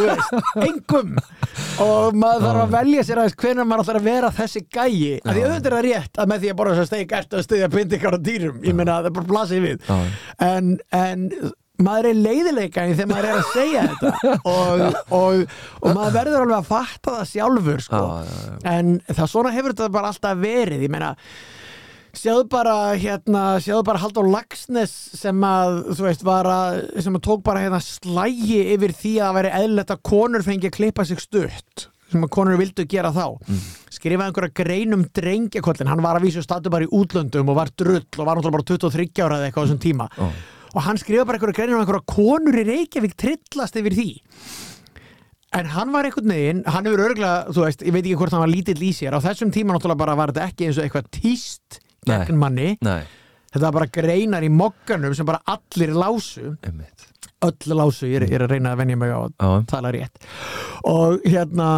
Veist, 0.00 0.34
engum. 0.64 1.16
Og 1.82 2.16
maður 2.16 2.44
þarf 2.46 2.62
að 2.64 2.74
velja 2.76 3.04
sér 3.06 3.20
aðeins 3.22 3.38
hvenær 3.40 3.66
maður 3.68 3.84
ætlar 3.84 4.00
að 4.00 4.08
vera 4.10 4.30
þessi 4.36 4.62
gæi. 4.66 5.18
Að 5.24 5.34
því 5.34 5.42
auðvitað 5.46 5.70
er 5.70 5.76
það 5.76 5.86
rétt 5.88 6.20
að 6.22 6.30
með 6.32 6.44
því 6.44 6.52
að 6.52 6.58
borða 6.60 6.76
þessa 6.78 6.90
steik 6.92 7.16
ertu 7.20 7.40
að 7.40 7.46
stiðja 7.48 7.70
pyntingar 7.74 8.16
og 8.18 8.24
dýrum. 8.28 8.60
Ég 8.68 8.78
meina 8.78 8.98
það 9.00 9.10
er 9.10 9.16
bara 9.18 9.30
blasið 9.32 9.66
við. 9.66 9.90
En, 10.46 10.70
en 11.00 11.26
maður 11.80 12.10
er 12.10 12.18
leiðileika 12.24 12.86
í 12.88 12.96
þegar 12.96 13.10
maður 13.12 13.30
er 13.30 13.38
að 13.40 13.52
segja 13.54 13.84
þetta. 13.90 14.10
Og, 14.54 14.82
og, 15.16 15.54
og 15.80 15.94
maður 15.96 16.16
verður 16.18 16.42
alveg 16.44 16.58
að 16.58 16.68
fatta 16.70 17.14
það 17.18 17.30
sjálfur 17.34 17.84
sko. 17.86 18.02
en 18.68 18.90
það 19.08 19.30
svona 19.32 19.52
hefur 19.56 19.74
þetta 19.74 19.94
bara 19.94 20.12
alltaf 20.12 20.42
verið. 20.44 20.84
Ég 20.86 20.92
meina 20.92 21.14
sjáðu 22.16 22.48
bara 22.50 22.74
hérna, 22.98 23.44
sjáðu 23.62 23.84
bara 23.86 24.00
Halldór 24.02 24.28
Lagsnes 24.32 24.92
sem 25.18 25.46
að, 25.46 25.78
þú 25.94 26.06
veist, 26.08 26.26
var 26.26 26.48
að 26.50 26.80
sem 27.04 27.16
að 27.16 27.24
tók 27.26 27.44
bara 27.46 27.62
hérna 27.64 27.80
slægi 27.84 28.60
yfir 28.74 28.94
því 28.96 29.14
að 29.18 29.26
það 29.26 29.38
væri 29.38 29.54
eðlilegt 29.60 29.94
að 29.94 30.04
konur 30.10 30.46
fengi 30.46 30.70
að 30.70 30.76
klippa 30.78 31.06
sig 31.08 31.22
stutt 31.22 31.90
sem 32.10 32.24
að 32.26 32.32
konur 32.34 32.58
vildu 32.58 32.86
gera 32.90 33.12
þá 33.14 33.26
mm. 33.38 33.60
skrifaði 33.94 34.30
einhverja 34.30 34.56
grein 34.62 34.96
um 34.96 35.04
drengjakollin 35.14 35.90
hann 35.90 36.02
var 36.04 36.18
að 36.18 36.26
vísu 36.26 36.42
statu 36.44 36.72
bara 36.72 36.86
í 36.86 36.90
útlöndum 36.96 37.52
og 37.52 37.58
var 37.60 37.70
drull 37.78 38.02
og 38.02 38.24
var 38.24 38.38
náttúrulega 38.38 38.56
bara 38.56 38.68
23 38.72 39.06
ára 39.22 39.38
eða 39.38 39.50
eitthvað 39.50 39.62
á 39.62 39.66
þessum 39.68 39.82
tíma 39.84 40.08
Ó. 40.18 40.26
og 40.74 40.82
hann 40.88 40.98
skrifaði 41.00 41.28
bara 41.28 41.38
einhverja 41.38 41.58
grein 41.60 41.76
um 41.76 41.84
einhverja 41.84 42.08
konur 42.10 42.58
í 42.58 42.66
Reykjavík 42.66 43.14
trillast 43.20 43.78
yfir 43.78 43.96
því 44.00 44.08
en 45.60 45.70
hann 45.74 45.94
var 45.94 46.08
einhvern 46.08 46.34
veginn 46.34 46.64
hann 46.66 46.86
hefur 46.86 47.04
örgulega, 47.08 47.54
þú 47.54 47.66
veist, 47.66 47.86
ég 47.86 47.94
veit 47.94 48.04
ekki 48.04 48.18
hvort 48.18 48.34
hann 48.34 48.44
var 48.44 48.52
lítill 48.52 48.82
í 48.86 48.90
sér 48.94 49.14
á 49.14 49.22
þessum 49.22 49.54
tíma 49.54 49.74
náttúrulega 49.74 50.02
bara 50.02 50.18
var 50.18 50.34
þetta 50.34 50.50
ekki 50.50 50.68
eins 50.68 50.78
og 50.78 50.86
eitthvað 50.86 51.08
Nei. 51.14 51.88
Gegn 52.06 52.38
manni. 52.40 52.76
Nei, 52.82 53.02
þetta 53.52 53.64
var 53.66 53.72
bara 53.80 53.86
greinar 54.00 54.42
í 54.46 54.50
mokkanum 54.52 55.14
sem 55.14 55.26
bara 55.28 55.42
allir 55.46 55.92
lásu. 55.94 56.56
Einmitt. 56.66 57.06
Öll 57.42 57.72
lásu, 57.76 58.06
ég 58.06 58.20
er, 58.22 58.28
ég 58.28 58.36
er 58.36 58.44
að 58.44 58.52
reyna 58.56 58.74
að 58.74 58.82
venja 58.82 58.96
mig 59.00 59.10
á 59.16 59.20
að 59.40 59.64
tala 59.70 59.90
rétt. 59.96 60.20
Og 60.84 61.20
hérna 61.24 61.70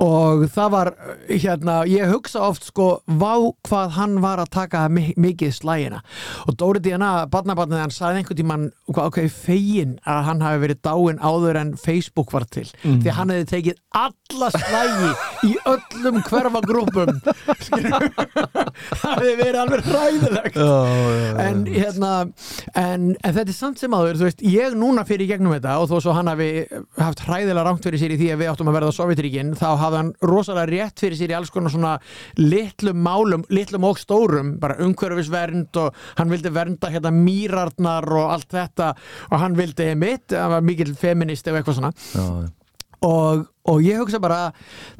og 0.00 0.42
það 0.52 0.70
var 0.72 0.88
hérna, 1.28 1.74
ég 1.88 2.10
hugsa 2.12 2.42
oft 2.44 2.66
sko, 2.68 2.86
vá 3.08 3.32
hvað 3.64 3.94
hann 3.96 4.18
var 4.20 4.40
að 4.42 4.50
taka 4.52 4.82
mi 4.92 5.06
mikið 5.16 5.54
slægina. 5.56 6.02
Og 6.48 6.56
Dóri 6.60 6.82
Díana, 6.84 7.24
barnabarnið 7.32 7.80
hann 7.80 7.94
sagði 7.96 8.20
einhvern 8.20 8.40
tímann, 8.40 8.66
hvað 8.92 9.08
ok, 9.08 9.18
fegin 9.32 9.94
að 10.04 10.20
hann 10.28 10.44
hafi 10.44 10.62
verið 10.66 10.82
dáin 10.84 11.20
áður 11.24 11.60
en 11.62 11.72
Facebook 11.80 12.32
var 12.36 12.44
til, 12.44 12.66
Mm. 12.84 13.00
því 13.04 13.10
hann 13.16 13.32
hefði 13.32 13.48
tekið 13.54 13.80
alla 13.96 14.50
slægi 14.52 15.10
í 15.44 15.52
öllum 15.68 16.20
hverfagrúpum. 16.26 17.20
Það 18.86 19.12
hefði 19.16 19.34
verið 19.40 19.58
alveg 19.60 19.86
ræðilegt 19.90 20.56
já, 20.56 20.66
já, 20.66 21.30
en 21.46 21.62
hérna 21.68 22.10
en, 22.76 23.06
en 23.16 23.36
þetta 23.36 23.44
er 23.52 23.56
samt 23.56 23.80
sem 23.80 23.94
áður, 23.96 24.20
þú 24.20 24.28
veist, 24.28 24.42
ég 24.46 24.76
núna 24.78 25.04
fyrir 25.08 25.30
gegnum 25.30 25.54
þetta 25.56 25.76
og 25.80 25.90
þó 25.90 25.96
svo 26.04 26.14
hann 26.16 26.30
hafi 26.30 26.50
haft 27.00 27.24
hræðilega 27.26 27.64
rangt 27.66 27.86
fyrir 27.86 28.02
sér 28.02 28.14
í 28.16 28.20
því 28.20 28.30
að 28.34 28.42
við 28.42 28.52
áttum 28.52 28.70
að 28.70 28.78
verða 28.78 28.96
Sovjetríkin, 28.96 29.54
þá 29.58 29.66
hafði 29.82 30.00
hann 30.02 30.12
rosalega 30.30 30.70
rétt 30.72 31.04
fyrir 31.04 31.20
sér 31.20 31.34
í 31.34 31.38
alls 31.38 31.52
konar 31.54 31.74
svona 31.74 31.94
litlum 32.40 33.00
málum, 33.06 33.46
litlum 33.52 33.88
og 33.88 34.00
stórum 34.00 34.54
bara 34.62 34.78
umhverfisvernd 34.84 35.80
og 35.82 36.06
hann 36.20 36.32
vildi 36.32 36.52
vernda 36.54 36.92
hérna 36.92 37.12
mýrarnar 37.14 38.06
og 38.12 38.36
allt 38.36 38.52
þetta 38.56 38.92
og 39.30 39.40
hann 39.42 39.56
vildi 39.58 39.90
mitt, 39.98 40.32
hann 40.34 40.54
var 40.56 40.64
mikill 40.64 40.94
feminist 40.98 41.48
eða 41.48 41.62
eitthvað 41.62 41.80
svona. 41.80 41.92
Já, 42.14 42.24
já. 42.44 42.48
og, 43.08 43.46
og 43.66 43.82
ég 43.82 43.98
hugsa 44.00 44.20
bara 44.22 44.52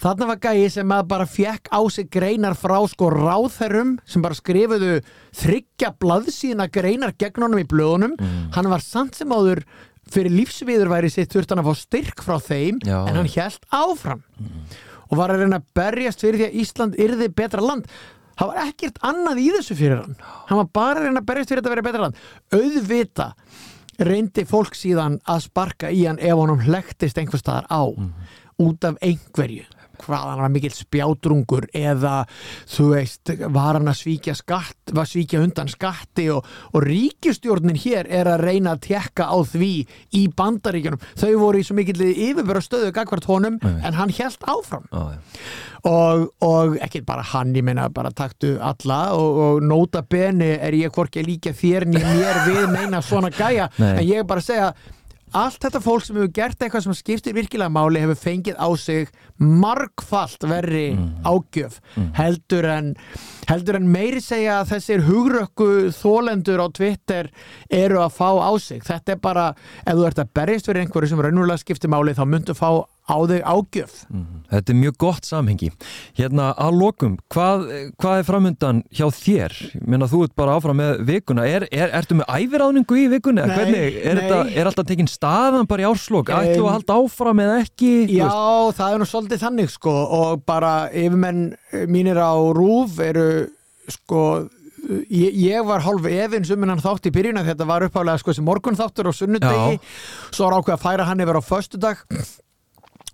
þarna 0.03 0.27
var 0.33 0.41
gæi 0.43 0.69
sem 0.75 0.93
að 0.95 1.05
bara 1.13 1.27
fjekk 1.31 1.71
á 1.71 1.81
sig 1.93 2.09
greinar 2.13 2.57
frá 2.59 2.77
sko 2.91 3.11
ráðherrum 3.15 3.97
sem 4.09 4.25
bara 4.25 4.35
skrifuðu 4.39 4.97
þryggja 5.39 5.93
blaðsíðna 6.03 6.67
greinar 6.75 7.15
gegn 7.19 7.47
honum 7.47 7.63
í 7.63 7.69
blöðunum. 7.71 8.17
Hann 8.57 8.71
var 8.73 8.83
samt 8.85 9.15
sem 9.19 9.31
áður 9.31 9.63
fyrir 10.11 10.35
lífsviður 10.35 10.91
væri 10.93 11.11
sitt 11.11 11.33
þurft 11.35 11.51
hann 11.55 11.63
að 11.65 11.71
fá 11.71 11.81
styrk 11.81 12.21
frá 12.23 12.37
þeim 12.43 12.83
Já. 12.87 13.01
en 13.07 13.17
hann 13.21 13.31
held 13.37 13.65
áfram. 13.75 14.21
Og 15.11 15.17
var 15.21 15.31
að 15.31 15.45
reyna 15.45 15.61
að 15.63 15.71
berjast 15.79 16.23
fyrir 16.23 16.41
því 16.41 16.47
að 16.49 16.61
Ísland 16.63 16.99
yrði 16.99 17.31
betra 17.35 17.63
land. 17.63 17.87
Það 18.37 18.51
var 18.51 18.61
ekkert 18.67 18.99
annað 19.07 19.39
í 19.41 19.47
þessu 19.55 19.77
fyrir 19.79 20.01
hann. 20.03 20.17
Hann 20.51 20.61
var 20.61 20.69
bara 20.75 21.01
að 21.01 21.07
reyna 21.09 21.23
að 21.23 21.29
berjast 21.31 21.51
fyrir 21.53 21.63
þetta 21.63 21.71
að 21.71 21.77
vera 21.77 21.87
betra 21.87 22.05
land. 22.05 22.21
Auðvita 22.59 23.29
reyndi 24.07 24.45
fólk 24.45 24.75
síðan 24.77 25.21
að 25.25 25.47
sparka 25.47 25.91
í 25.91 26.03
hann 26.05 26.19
ef 26.21 26.37
honum 26.37 26.61
hlektist 26.67 27.19
einhver 27.19 27.41
staðar 27.41 27.67
á 27.73 27.83
út 28.63 28.85
af 28.89 29.01
einhverju 29.05 29.67
hvað 30.01 30.25
hann 30.31 30.43
var 30.45 30.53
mikill 30.53 30.75
spjátrungur 30.75 31.67
eða 31.77 32.15
þú 32.71 32.89
veist, 32.93 33.33
var 33.53 33.79
hann 33.79 33.91
að 33.91 34.01
svíkja 34.01 34.35
skatt, 34.39 34.93
var 34.97 35.09
svíkja 35.09 35.43
undan 35.45 35.71
skatti 35.73 36.29
og, 36.33 36.47
og 36.73 36.87
ríkistjórnin 36.87 37.79
hér 37.81 38.09
er 38.11 38.31
að 38.31 38.45
reyna 38.47 38.77
að 38.77 38.85
tekka 38.91 39.29
á 39.29 39.39
því 39.47 39.73
í 40.17 40.27
bandaríkjunum, 40.37 41.07
þau 41.19 41.33
voru 41.43 41.63
í 41.63 41.67
svo 41.67 41.79
mikill 41.79 42.11
yfirbara 42.11 42.65
stöðu 42.65 42.93
gagvart 42.97 43.29
honum 43.31 43.61
Nei. 43.63 43.79
en 43.87 43.97
hann 43.99 44.13
held 44.17 44.49
áfram 44.53 44.87
já. 44.91 45.23
og, 45.87 46.27
og 46.45 46.77
ekki 46.85 47.03
bara 47.07 47.25
hann, 47.33 47.55
ég 47.57 47.67
meina 47.67 47.89
bara 47.93 48.13
taktu 48.15 48.57
alla 48.63 49.01
og, 49.17 49.41
og 49.47 49.65
nota 49.67 50.05
beni 50.07 50.55
er 50.57 50.77
ég 50.77 50.95
hvorki 50.95 51.23
að 51.23 51.33
líka 51.33 51.57
þér 51.57 51.89
nýja 51.91 52.15
mér 52.17 52.43
við 52.51 52.69
meina 52.75 53.03
svona 53.05 53.33
gæja 53.35 53.71
Nei. 53.81 53.93
en 53.97 54.05
ég 54.07 54.23
er 54.23 54.29
bara 54.29 54.45
að 54.45 54.51
segja 54.53 54.71
allt 55.35 55.59
þetta 55.63 55.81
fólk 55.83 56.05
sem 56.07 56.17
hefur 56.17 56.33
gert 56.33 56.63
eitthvað 56.63 56.85
sem 56.87 56.97
skiptir 56.97 57.35
virkilega 57.37 57.73
máli 57.73 58.03
hefur 58.03 58.19
fengið 58.21 58.59
á 58.63 58.69
sig 58.79 59.11
margfalt 59.39 60.47
verri 60.47 60.87
ágjöf 61.27 61.81
heldur 62.17 62.69
en 62.71 62.93
heldur 63.49 63.79
en 63.81 63.91
meiri 63.91 64.23
segja 64.23 64.61
að 64.61 64.75
þessir 64.75 65.05
hugrökku 65.07 65.69
þólendur 65.95 66.63
á 66.63 66.67
Twitter 66.75 67.31
eru 67.71 68.01
að 68.03 68.15
fá 68.17 68.31
á 68.43 68.51
sig. 68.59 68.83
Þetta 68.87 69.15
er 69.15 69.21
bara, 69.23 69.47
ef 69.87 69.95
þú 69.95 70.07
ert 70.09 70.23
að 70.23 70.33
berjast 70.35 70.71
fyrir 70.71 70.85
einhverju 70.85 71.13
sem 71.13 71.23
raunverulega 71.23 71.63
skiptir 71.63 71.93
máli 71.93 72.15
þá 72.17 72.25
myndu 72.27 72.57
fá 72.59 72.71
á 73.07 73.17
þig 73.31 73.43
ágjöf 73.47 73.95
Þetta 74.47 74.73
er 74.73 74.79
mjög 74.79 74.97
gott 75.03 75.27
samhengi. 75.27 75.69
Hérna 76.15 76.53
að 76.63 76.77
lokum, 76.79 77.17
hvað, 77.35 77.65
hvað 77.99 78.21
er 78.21 78.27
framundan 78.29 78.83
hjá 78.95 79.09
þér? 79.11 79.55
Ég 79.75 79.89
meina 79.91 80.07
þú 80.11 80.21
ert 80.27 80.35
bara 80.39 80.55
áfram 80.55 80.79
með 80.79 81.01
vikuna. 81.09 81.47
Er, 81.51 81.67
er, 81.75 81.91
ertu 81.99 82.19
með 82.21 82.31
æfiráðningu 82.31 82.99
í 83.01 83.07
vikunni? 83.11 83.43
Nei, 83.43 83.57
Hvernig, 83.57 83.99
er, 83.99 84.21
nei. 84.21 84.23
þetta, 84.23 84.39
er 84.55 84.71
alltaf 84.71 84.87
tekin 84.87 85.11
staðan 85.11 85.67
bara 85.67 85.83
í 85.83 85.89
árslokk? 85.91 86.31
Em, 86.31 86.53
Ætlu 86.53 86.69
að 86.69 86.77
halda 86.77 86.99
áfram 87.03 87.43
eða 87.43 87.59
ekki? 87.65 87.93
Já, 88.15 88.29
veist? 88.29 88.79
það 88.79 88.95
er 88.95 89.03
nú 89.03 89.11
svolítið 89.11 89.43
þannig 89.43 89.75
sko 89.75 89.97
og 90.21 90.47
bara 90.47 90.75
yfirmenn 90.95 91.43
mínir 91.91 92.23
á 92.23 92.35
RÚV 92.39 93.03
eru 93.11 93.29
sko 93.91 94.23
ég, 95.11 95.35
ég 95.35 95.67
var 95.67 95.85
hálf 95.85 96.07
efins 96.11 96.51
um 96.55 96.63
hennan 96.65 96.83
þátt 96.83 97.09
í 97.11 97.15
byrjun 97.15 97.43
þetta 97.47 97.67
var 97.69 97.87
uppálega 97.87 98.23
sko 98.23 98.35
sem 98.37 98.47
morgun 98.47 98.79
þáttur 98.79 99.11
á 99.11 99.13
sunnudegi, 99.15 99.79
svo 100.31 100.49
var 100.49 100.59
ákveð 100.61 100.77
að 100.77 100.85
færa 100.85 101.07
hann 101.09 101.23
yfir 101.25 101.39
á 101.39 101.43
föstudag 101.43 102.03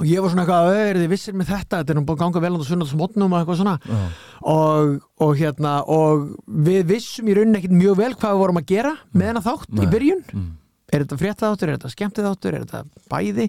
og 0.00 0.06
ég 0.08 0.22
var 0.24 0.30
svona 0.32 0.44
eitthvað, 0.46 0.70
"Ö, 0.72 0.86
eru 0.90 1.00
þið 1.02 1.08
vissir 1.12 1.34
með 1.34 1.50
þetta? 1.52 1.78
Þetta 1.82 1.90
er 1.90 1.94
nú 2.00 2.04
búin 2.06 2.16
að 2.16 2.22
ganga 2.24 2.40
vel 2.40 2.54
á 2.56 2.60
sunnudagsmotnum 2.64 3.32
og 3.32 3.38
eitthvað 3.42 3.60
svona. 3.60 3.78
Já. 3.86 4.08
og, 4.42 5.02
og 5.20 5.36
hérna 5.36 5.84
og 5.86 6.36
við 6.48 6.82
vissum 6.84 7.28
í 7.28 7.34
rauninni 7.36 7.58
ekkit 7.60 7.76
mjög 7.76 7.96
vel 7.96 8.14
hvað 8.14 8.32
við 8.32 8.42
vorum 8.42 8.56
að 8.62 8.66
gera 8.66 8.96
með 9.14 9.26
hennan 9.26 9.42
þátt 9.46 9.68
í 9.70 9.84
Nei. 9.84 9.92
byrjun. 9.92 10.24
Mm. 10.34 10.50
er 10.92 11.04
þetta 11.06 11.16
fréttaðáttur, 11.16 11.68
er 11.68 11.76
þetta 11.78 11.90
skemmtiðáttur 11.94 12.54
er 12.54 12.64
þetta 12.66 12.84
bæði? 13.08 13.46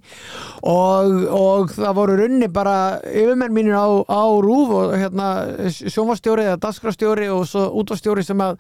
Og, 0.64 1.10
og 1.28 1.74
það 1.76 1.96
voru 1.98 2.16
runni 2.22 2.48
bara 2.48 3.02
yfirmenn 3.04 3.52
mínir 3.52 3.76
á, 3.76 3.88
á 4.08 4.24
rúf 4.39 4.70
og 4.72 4.94
hérna 4.96 5.28
sjónvastjóri 5.68 6.46
eða 6.48 6.62
dagskrafstjóri 6.64 7.28
og 7.34 7.44
svo 7.50 7.66
útvastjóri 7.82 8.24
sem 8.24 8.39
að 8.39 8.58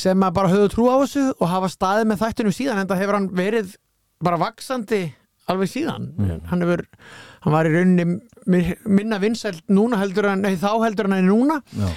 sem 0.00 0.16
að 0.24 0.32
bara 0.32 0.48
höfðu 0.48 0.70
trú 0.72 0.88
á 0.88 0.96
þessu 1.04 1.26
og 1.40 1.48
hafa 1.48 1.68
staðið 1.68 2.08
með 2.08 2.22
þættunum 2.24 2.56
síðan 2.56 2.78
en 2.80 2.88
það 2.88 3.02
hefur 3.02 3.18
hann 3.18 3.28
verið 3.36 3.76
bara 4.24 4.40
vaksandi 4.40 5.02
alveg 5.52 5.70
síðan. 5.70 6.06
Hann 6.50 6.64
hefur, 6.64 6.82
hann 7.44 7.52
var 7.54 7.68
í 7.68 7.74
rauninni 7.74 8.06
mi- 8.46 8.76
minna 8.86 9.18
vinsælt 9.22 9.62
núna 9.70 9.98
heldur 10.00 10.26
en 10.32 10.42
þá 10.42 10.70
heldur 10.84 11.06
en 11.10 11.12
hann 11.16 11.24
er 11.24 11.30
núna. 11.32 11.60
Já. 11.76 11.90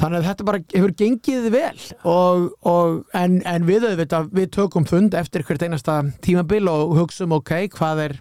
þannig 0.00 0.16
að 0.22 0.26
þetta 0.30 0.44
bara 0.48 0.58
hefur 0.72 0.92
gengið 0.96 1.46
vel 1.52 1.80
og, 2.08 2.44
og, 2.64 3.02
en, 3.12 3.34
en 3.44 3.66
við 3.68 3.82
auðvitað, 3.84 4.30
við 4.32 4.46
tökum 4.56 4.86
fund 4.88 5.12
eftir 5.18 5.42
hvert 5.44 5.60
einasta 5.66 5.98
tímabil 6.24 6.70
og 6.72 6.94
hugsum 6.96 7.34
ok, 7.36 7.50
hvað 7.74 8.00
er 8.06 8.14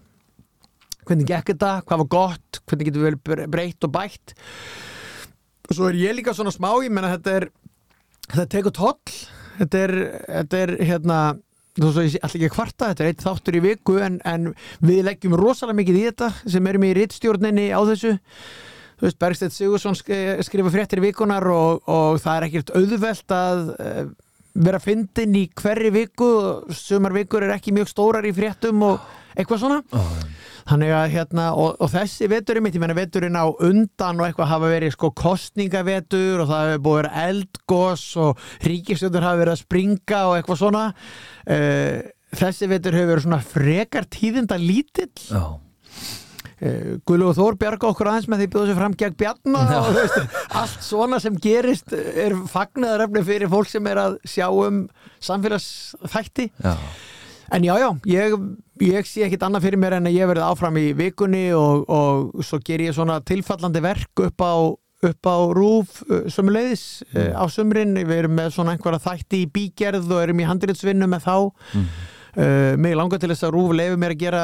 hvernig 1.08 1.30
gekk 1.30 1.54
þetta, 1.54 1.70
hvað 1.88 2.02
var 2.04 2.10
gott 2.18 2.60
hvernig 2.68 2.90
getur 2.90 3.06
við 3.08 3.46
breytt 3.54 3.88
og 3.88 3.94
bætt. 3.96 4.34
Og 5.70 5.78
svo 5.78 5.88
er 5.88 5.96
ég 6.02 6.18
líka 6.18 6.34
svona 6.36 6.52
smá 6.52 6.68
ég 6.84 6.92
menna 6.92 7.14
þetta 7.16 7.38
er 7.40 7.48
þetta 8.28 8.48
tekur 8.58 8.76
toll. 8.76 9.16
Þetta 9.62 9.80
er, 9.86 9.96
þetta 10.28 10.60
er 10.66 10.76
hérna 10.90 11.18
þú 11.84 11.92
svo 11.96 12.04
ég 12.06 12.14
sé 12.14 12.20
alltaf 12.22 12.36
ekki 12.40 12.50
að 12.50 12.56
kvarta, 12.56 12.90
þetta 12.92 13.04
er 13.06 13.12
eitt 13.14 13.24
þáttur 13.26 13.58
í 13.60 13.62
viku 13.64 13.98
en, 14.04 14.18
en 14.28 14.50
við 14.86 15.04
leggjum 15.08 15.36
rosalega 15.40 15.80
mikið 15.82 16.00
í 16.00 16.06
þetta 16.10 16.32
sem 16.56 16.68
erum 16.72 16.88
í 16.88 16.94
rittstjórninni 16.98 17.68
á 17.72 17.80
þessu. 17.90 18.16
Þú 19.00 19.08
veist, 19.08 19.20
Bergstedt 19.22 19.56
Sigursson 19.56 19.96
sk- 19.96 20.42
skrifa 20.44 20.74
fréttir 20.74 21.00
vikunar 21.04 21.46
og, 21.48 21.86
og 21.88 22.18
það 22.20 22.36
er 22.42 22.48
ekkert 22.50 22.74
auðvelt 22.76 23.32
að 23.32 23.62
uh, 23.80 24.02
vera 24.60 24.82
fyndin 24.84 25.38
í 25.40 25.46
hverri 25.56 25.92
viku. 25.96 26.28
Sumar 26.76 27.16
vikur 27.16 27.46
er 27.48 27.54
ekki 27.56 27.72
mjög 27.78 27.88
stórar 27.94 28.28
í 28.28 28.34
fréttum 28.36 28.84
og 28.90 29.00
eitthvað 29.40 29.62
svona. 29.64 29.80
Já. 29.94 30.36
Þannig 30.68 30.92
að 30.96 31.06
hérna, 31.16 31.48
og, 31.56 31.78
og 31.80 31.92
þessi 31.94 32.30
veturinn 32.32 32.66
mitt, 32.66 32.76
ég 32.78 32.84
menna 32.84 32.98
veturinn 32.98 33.38
á 33.40 33.46
undan 33.48 34.20
og 34.20 34.28
eitthvað 34.28 34.52
hafa 34.54 34.72
verið 34.74 34.96
sko 34.96 35.12
kostningavetur 35.18 36.44
og 36.44 36.52
það 36.52 36.68
hefur 36.74 36.84
búið 36.86 36.98
að 36.98 37.02
vera 37.04 37.26
eldgos 37.30 38.06
og 38.20 38.46
ríkistjöndur 38.68 39.26
hafa 39.28 39.42
verið 39.44 39.56
að 39.56 39.64
springa 39.64 40.22
og 40.30 40.38
eitthvað 40.40 40.62
svona 40.64 40.84
uh, 40.92 41.98
þessi 42.40 42.70
vetur 42.70 42.98
hefur 43.00 43.12
verið 43.16 43.26
svona 43.28 43.42
frekar 43.56 44.08
tíðinda 44.14 44.60
lítill 44.62 45.10
Já. 45.30 45.44
uh, 45.50 46.90
Guðlu 47.08 47.30
og 47.32 47.38
Þór 47.40 47.60
bjarga 47.62 47.92
okkur 47.92 48.12
aðeins 48.12 48.30
með 48.30 48.44
því 48.44 48.50
bjóðu 48.56 48.72
sér 48.72 48.80
fram 48.82 48.98
gegn 49.04 49.20
bjarna 49.24 49.64
Já. 49.70 49.78
og 49.82 49.94
veist, 49.98 50.42
allt 50.62 50.82
svona 50.86 51.22
sem 51.24 51.38
gerist 51.42 51.96
er 51.96 52.36
fagnaðarefni 52.52 53.26
fyrir 53.28 53.52
fólk 53.52 53.72
sem 53.72 53.88
er 53.94 54.04
að 54.08 54.20
sjá 54.28 54.48
um 54.52 54.84
samfélagsþætti 55.30 56.52
Já. 56.62 56.76
En 57.52 57.64
já, 57.66 57.74
já, 57.82 57.90
ég, 58.06 58.36
ég 58.90 59.08
sé 59.10 59.24
ekkit 59.28 59.44
annað 59.48 59.66
fyrir 59.68 59.82
mér 59.82 59.98
en 60.00 60.10
að 60.10 60.18
ég 60.20 60.30
verði 60.30 60.46
áfram 60.46 60.78
í 60.82 60.86
vikunni 60.98 61.48
og, 61.58 61.86
og 61.90 62.44
svo 62.46 62.60
ger 62.66 62.84
ég 62.86 62.96
svona 62.98 63.20
tilfallandi 63.26 63.82
verk 63.84 64.24
upp 64.28 64.42
á 64.46 64.54
upp 65.00 65.30
á 65.32 65.38
rúf 65.56 66.02
sömuleiðis 66.28 66.82
mm. 67.14 67.30
á 67.40 67.44
sumrin, 67.48 67.94
við 68.04 68.18
erum 68.18 68.34
með 68.36 68.50
svona 68.58 68.74
einhverja 68.76 69.00
þætti 69.06 69.46
í 69.46 69.52
bígerð 69.56 70.10
og 70.12 70.26
erum 70.26 70.42
í 70.44 70.48
handritsvinnu 70.50 71.08
með 71.08 71.24
þá 71.24 71.36
Mm. 71.72 71.86
uh, 72.36 72.74
mig 72.84 72.96
langar 73.00 73.20
til 73.22 73.30
þess 73.32 73.46
að 73.48 73.54
rúf 73.56 73.72
leiði 73.78 73.96
mér 74.02 74.14
að 74.16 74.20
gera 74.26 74.42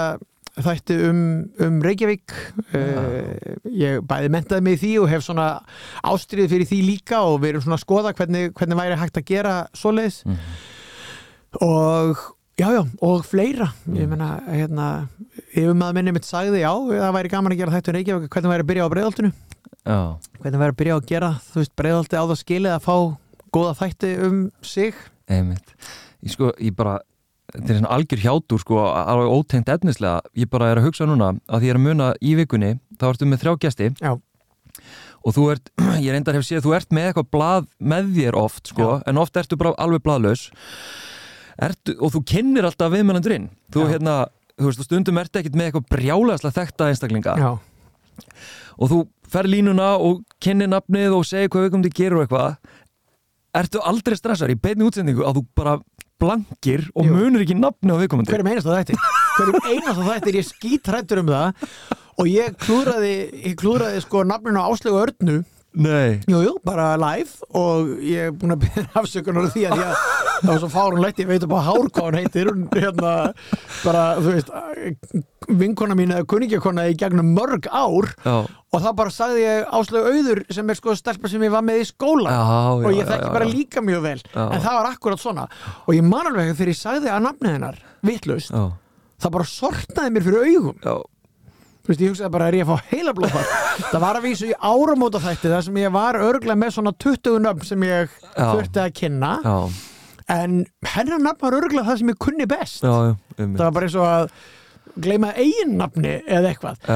þætti 0.56 0.96
um, 1.10 1.20
um 1.66 1.82
Reykjavík 1.84 2.32
uh, 2.72 3.58
ég 3.68 4.00
bæði 4.08 4.30
mentaði 4.32 4.64
mig 4.64 4.78
í 4.78 4.82
því 4.86 4.92
og 5.04 5.10
hef 5.12 5.26
svona 5.28 5.50
ástriðið 6.08 6.54
fyrir 6.54 6.70
því 6.72 6.80
líka 6.88 7.20
og 7.28 7.42
við 7.44 7.50
erum 7.52 7.66
svona 7.66 7.76
að 7.76 7.84
skoða 7.84 8.14
hvernig, 8.16 8.54
hvernig 8.56 8.80
væri 8.80 9.00
hægt 9.04 9.20
að 9.20 9.28
gera 9.34 9.58
svoleiðis 9.76 10.22
Mm. 10.24 10.40
og 11.68 12.24
já, 12.60 12.68
já, 12.72 12.82
og 13.04 13.26
fleira 13.28 13.70
ég 13.96 14.08
menna, 14.12 14.30
hérna 14.48 14.86
yfir 15.52 15.74
maður 15.76 15.98
minni 16.00 16.14
mitt 16.16 16.28
sagði, 16.28 16.62
já, 16.64 16.72
það 16.72 17.16
væri 17.18 17.32
gaman 17.34 17.56
að 17.56 17.62
gera 17.62 17.76
þetta 17.76 17.92
um 17.92 17.98
Reykjavík, 18.00 18.30
hvernig 18.36 18.54
væri 18.54 18.66
að 18.66 18.70
byrja 18.72 18.86
á 18.88 18.94
breiðoltinu 18.94 19.32
Já. 19.86 19.98
hvernig 20.42 20.62
væri 20.62 20.74
að 20.74 20.80
byrja 20.80 20.96
á 20.96 21.00
að 21.00 21.10
gera, 21.12 21.32
þú 21.52 21.62
veist, 21.62 21.74
breiðolti 21.78 22.18
á 22.18 22.24
það 22.24 22.40
skilið 22.42 22.76
að 22.76 22.86
fá 22.86 22.96
góða 23.56 23.74
þætti 23.82 24.14
um 24.26 24.40
sig 24.66 24.96
Einmitt. 25.32 25.76
Ég 26.26 26.34
sko, 26.36 26.52
ég 26.62 26.76
bara 26.78 27.00
þetta 27.54 27.72
er 27.74 27.80
svona 27.80 27.96
algjör 27.96 28.24
hjátur 28.24 28.62
sko 28.62 28.80
alveg 28.92 29.34
ótengt 29.34 29.72
efnislega, 29.74 30.22
ég 30.38 30.50
bara 30.52 30.72
er 30.72 30.82
að 30.82 30.90
hugsa 30.90 31.08
núna 31.10 31.34
að 31.46 31.62
því 31.62 31.70
ég 31.70 31.76
er 31.76 31.80
að 31.80 31.86
muna 31.86 32.08
í 32.22 32.36
vikunni 32.40 32.72
þá 33.00 33.10
ertu 33.12 33.30
með 33.30 33.44
þrjá 33.44 33.54
gesti 33.66 33.90
Já. 34.00 34.14
og 35.26 35.36
þú 35.36 35.50
ert, 35.54 35.74
ég 36.06 36.10
reyndar 36.16 36.38
hef 36.38 36.48
séð 36.48 36.66
þú 36.66 36.76
ert 36.80 36.96
með 36.96 37.12
eitthvað 37.12 37.30
blað 37.36 37.68
með 37.80 38.14
þér 38.18 38.40
oft 38.42 38.72
sko, 38.74 38.90
Já. 38.96 39.04
en 39.12 39.22
oft 39.22 39.40
ertu 39.42 39.60
bara 39.60 39.76
alveg 39.82 40.04
blaðlaus 40.06 40.48
ertu, 41.62 41.96
og 42.00 42.12
þú 42.16 42.22
kynnir 42.32 42.68
alltaf 42.68 42.92
viðmælandurinn 42.94 43.50
þú 43.74 43.86
hérna, 43.92 44.16
þú 44.60 44.70
veist, 44.70 44.84
stundum 44.88 45.18
ertu 45.22 45.40
ekkit 45.42 45.56
með 45.56 45.70
eitthvað 45.72 45.90
brjálæðslega 45.96 46.58
þekta 46.60 46.90
einstaklinga. 46.92 47.36
Já, 47.40 47.52
og 48.80 48.92
þú 48.92 49.02
fer 49.32 49.48
línuna 49.50 49.94
og 50.00 50.22
kynni 50.44 50.68
nafnið 50.72 51.16
og 51.18 51.26
segir 51.28 51.50
hvað 51.52 51.68
viðkomandi 51.68 51.94
gerur 51.96 52.22
og 52.22 52.26
eitthvað. 52.26 52.58
Ertu 53.56 53.82
aldrei 53.88 54.18
stressar 54.20 54.52
í 54.52 54.58
beinni 54.60 54.84
útsendingu 54.88 55.24
að 55.24 55.40
þú 55.40 55.46
bara 55.56 55.78
blankir 56.20 56.86
og 56.96 57.08
Jú. 57.08 57.16
munur 57.16 57.44
ekki 57.44 57.56
nafni 57.60 57.92
á 57.92 58.00
viðkomandi? 58.00 58.32
Hverjum 58.32 58.50
einasta 58.52 58.76
þætti? 58.76 58.98
Hverjum 59.36 59.70
einasta 59.72 60.08
þætti 60.10 60.32
er 60.32 60.38
ég 60.40 60.48
skítrættur 60.50 61.22
um 61.24 61.32
það. 61.32 61.72
Og 62.16 62.30
ég 62.32 62.56
klúraði 62.64 63.14
ég 63.44 63.56
klúraði 63.60 64.04
sko 64.04 64.24
nafninu 64.28 64.60
á 64.64 64.68
Áslegu 64.72 65.00
Örnu 65.02 65.38
Nei. 65.76 66.22
Jú, 66.32 66.40
jú, 66.46 66.54
bara 66.64 66.94
live 67.00 67.48
og 67.56 67.90
ég 68.00 68.30
er 68.30 68.36
búin 68.36 68.56
að 68.56 68.62
byrja 68.66 68.86
afsökunar 69.02 69.50
því 69.52 69.64
að 69.70 69.82
ég, 69.82 70.04
það 70.40 70.52
var 70.52 70.60
svo 70.62 70.70
fárunlegt, 70.72 71.20
ég 71.20 71.28
veit 71.30 71.44
upp 71.48 71.56
á 71.56 71.62
hár 71.68 71.90
hvað 71.90 72.06
hann 72.08 72.20
heitir. 72.22 72.52
Hérna 72.76 73.14
bara, 73.84 74.04
þú 74.22 74.36
veist, 74.38 74.54
vinkona 75.60 75.98
mín 75.98 76.14
eða 76.16 76.28
kunningjakona 76.32 76.88
í 76.90 76.96
gegnum 77.00 77.34
mörg 77.36 77.68
ár 77.70 78.08
Já, 78.26 78.36
og 78.46 78.82
þá 78.82 78.88
bara 78.98 79.14
sagði 79.14 79.44
ég 79.44 79.68
Áslaug 79.78 80.08
Auður 80.10 80.42
sem 80.56 80.72
er 80.74 80.80
sko 80.80 80.96
stelpa 80.98 81.30
sem 81.32 81.44
ég 81.46 81.54
var 81.54 81.66
með 81.68 81.84
í 81.84 81.90
skóla. 81.92 82.32
Já, 82.32 82.46
já 82.46 82.88
og 82.90 82.96
ég 82.98 83.12
þekki 83.12 83.34
bara 83.36 83.50
líka 83.52 83.84
mjög 83.86 84.06
vel. 84.08 84.18
En 84.36 84.64
það 84.64 84.80
var 84.80 84.90
akkurat 84.94 85.22
svona. 85.22 85.46
Og 85.86 85.94
ég 85.98 86.08
man 86.08 86.32
alveg 86.32 86.56
þegar 86.56 86.72
ég 86.74 86.80
sagði 86.80 87.12
að 87.14 87.28
nafnið 87.28 87.56
hennar 87.58 87.82
vitlaust, 88.06 88.52
Já, 88.56 88.66
það 89.26 89.36
bara 89.38 89.50
sortnaði 89.52 90.16
mér 90.16 90.26
fyrir 90.30 90.48
augum. 90.56 90.80
Já, 90.84 90.96
Þú 91.86 91.92
veist, 91.92 92.02
ég 92.02 92.10
hugsaði 92.14 92.32
bara 92.34 92.48
er 92.50 92.56
ég 92.58 92.66
að 92.66 92.72
fá 92.74 92.92
heila 92.96 93.14
blóðfar 93.14 93.50
það 93.92 94.02
var 94.02 94.18
að 94.20 94.26
vísu 94.26 94.48
í 94.50 94.56
áramóta 94.58 95.20
þætti 95.22 95.52
þar 95.52 95.66
sem 95.68 95.80
ég 95.84 95.92
var 95.94 96.18
örglega 96.18 96.58
með 96.58 96.72
svona 96.80 96.94
20 97.06 97.36
nöfn 97.46 97.68
sem 97.70 97.86
ég 97.86 98.16
þurfti 98.34 98.82
að 98.82 98.94
kynna. 98.98 99.32
Já, 99.46 99.58
en 100.36 100.56
hennar 100.96 101.22
nafn 101.22 101.44
var 101.46 101.58
örglega 101.60 101.86
það 101.92 102.00
sem 102.02 102.10
ég 102.14 102.22
kunni 102.26 102.48
best. 102.50 102.82
Já, 102.82 102.96
já 103.38 103.44
það 103.46 103.62
var 103.68 103.76
bara 103.78 103.90
eins 103.90 103.98
og 104.02 104.08
að 104.10 104.36
gleyma 105.06 105.34
eiginnafni 105.38 106.14
eða 106.26 106.54
eitthvað. 106.54 106.90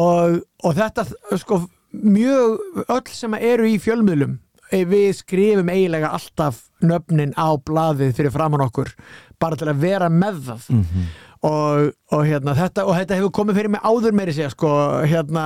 Og, 0.00 0.40
og 0.64 0.76
þetta 0.80 1.04
sko 1.38 1.60
mjög 1.94 2.88
öll 2.88 3.12
sem 3.14 3.36
eru 3.38 3.68
í 3.70 3.76
fjölmiðlum 3.78 4.38
eh, 4.74 4.82
við 4.88 5.12
skrifum 5.20 5.68
eiginlega 5.70 6.10
alltaf 6.16 6.64
nöfnin 6.82 7.36
á 7.38 7.54
blaðið 7.54 8.16
fyrir 8.18 8.34
framann 8.34 8.64
okkur 8.66 8.90
bara 9.38 9.58
til 9.60 9.68
að 9.70 9.84
vera 9.84 10.08
með 10.10 10.40
það. 10.48 10.66
Mhm, 10.74 11.06
og, 11.44 11.92
og, 12.14 12.24
hérna, 12.24 12.54
þetta, 12.56 12.86
og 12.88 12.96
þetta 12.96 13.18
hefur 13.18 13.34
komið 13.40 13.58
fyrir 13.60 13.72
mig 13.74 13.84
áður 13.84 14.16
meiri 14.16 14.34
segja 14.36 14.50
sko, 14.54 14.72
hérna, 15.04 15.44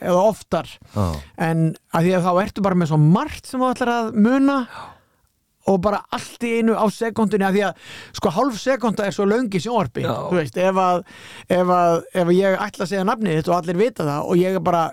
eða 0.00 0.24
oftar. 0.30 0.70
Já, 0.94 1.06
en 1.48 1.64
að 1.92 2.08
því 2.08 2.16
að 2.18 2.26
þá 2.26 2.32
ertu 2.46 2.64
bara 2.64 2.80
með 2.80 2.92
svo 2.92 3.00
margt 3.04 3.50
sem 3.50 3.60
þú 3.60 3.70
ætlar 3.74 3.92
að 3.94 4.12
muna 4.24 4.58
og 5.70 5.78
bara 5.84 6.02
allt 6.12 6.44
í 6.44 6.58
einu 6.58 6.74
á 6.76 6.84
sekundinni 6.92 7.46
að 7.46 7.56
því 7.56 7.62
að 7.68 7.86
sko 8.18 8.32
hálf 8.36 8.58
sekunda 8.60 9.06
er 9.06 9.14
svo 9.16 9.24
Já. 10.04 10.12
þú 10.28 10.36
veist, 10.36 10.58
ef 10.60 10.80
að, 10.80 11.00
ef 11.56 11.72
að 11.78 11.94
ef 12.20 12.32
ég 12.36 12.58
ætla 12.66 12.84
að 12.84 12.90
segja 12.92 13.06
nafnið 13.08 13.38
þitt 13.38 13.50
og 13.50 13.56
allir 13.56 13.80
vita 13.80 14.08
það 14.08 14.28
og 14.28 14.42
ég 14.42 14.58
er 14.58 14.64
bara 14.64 14.84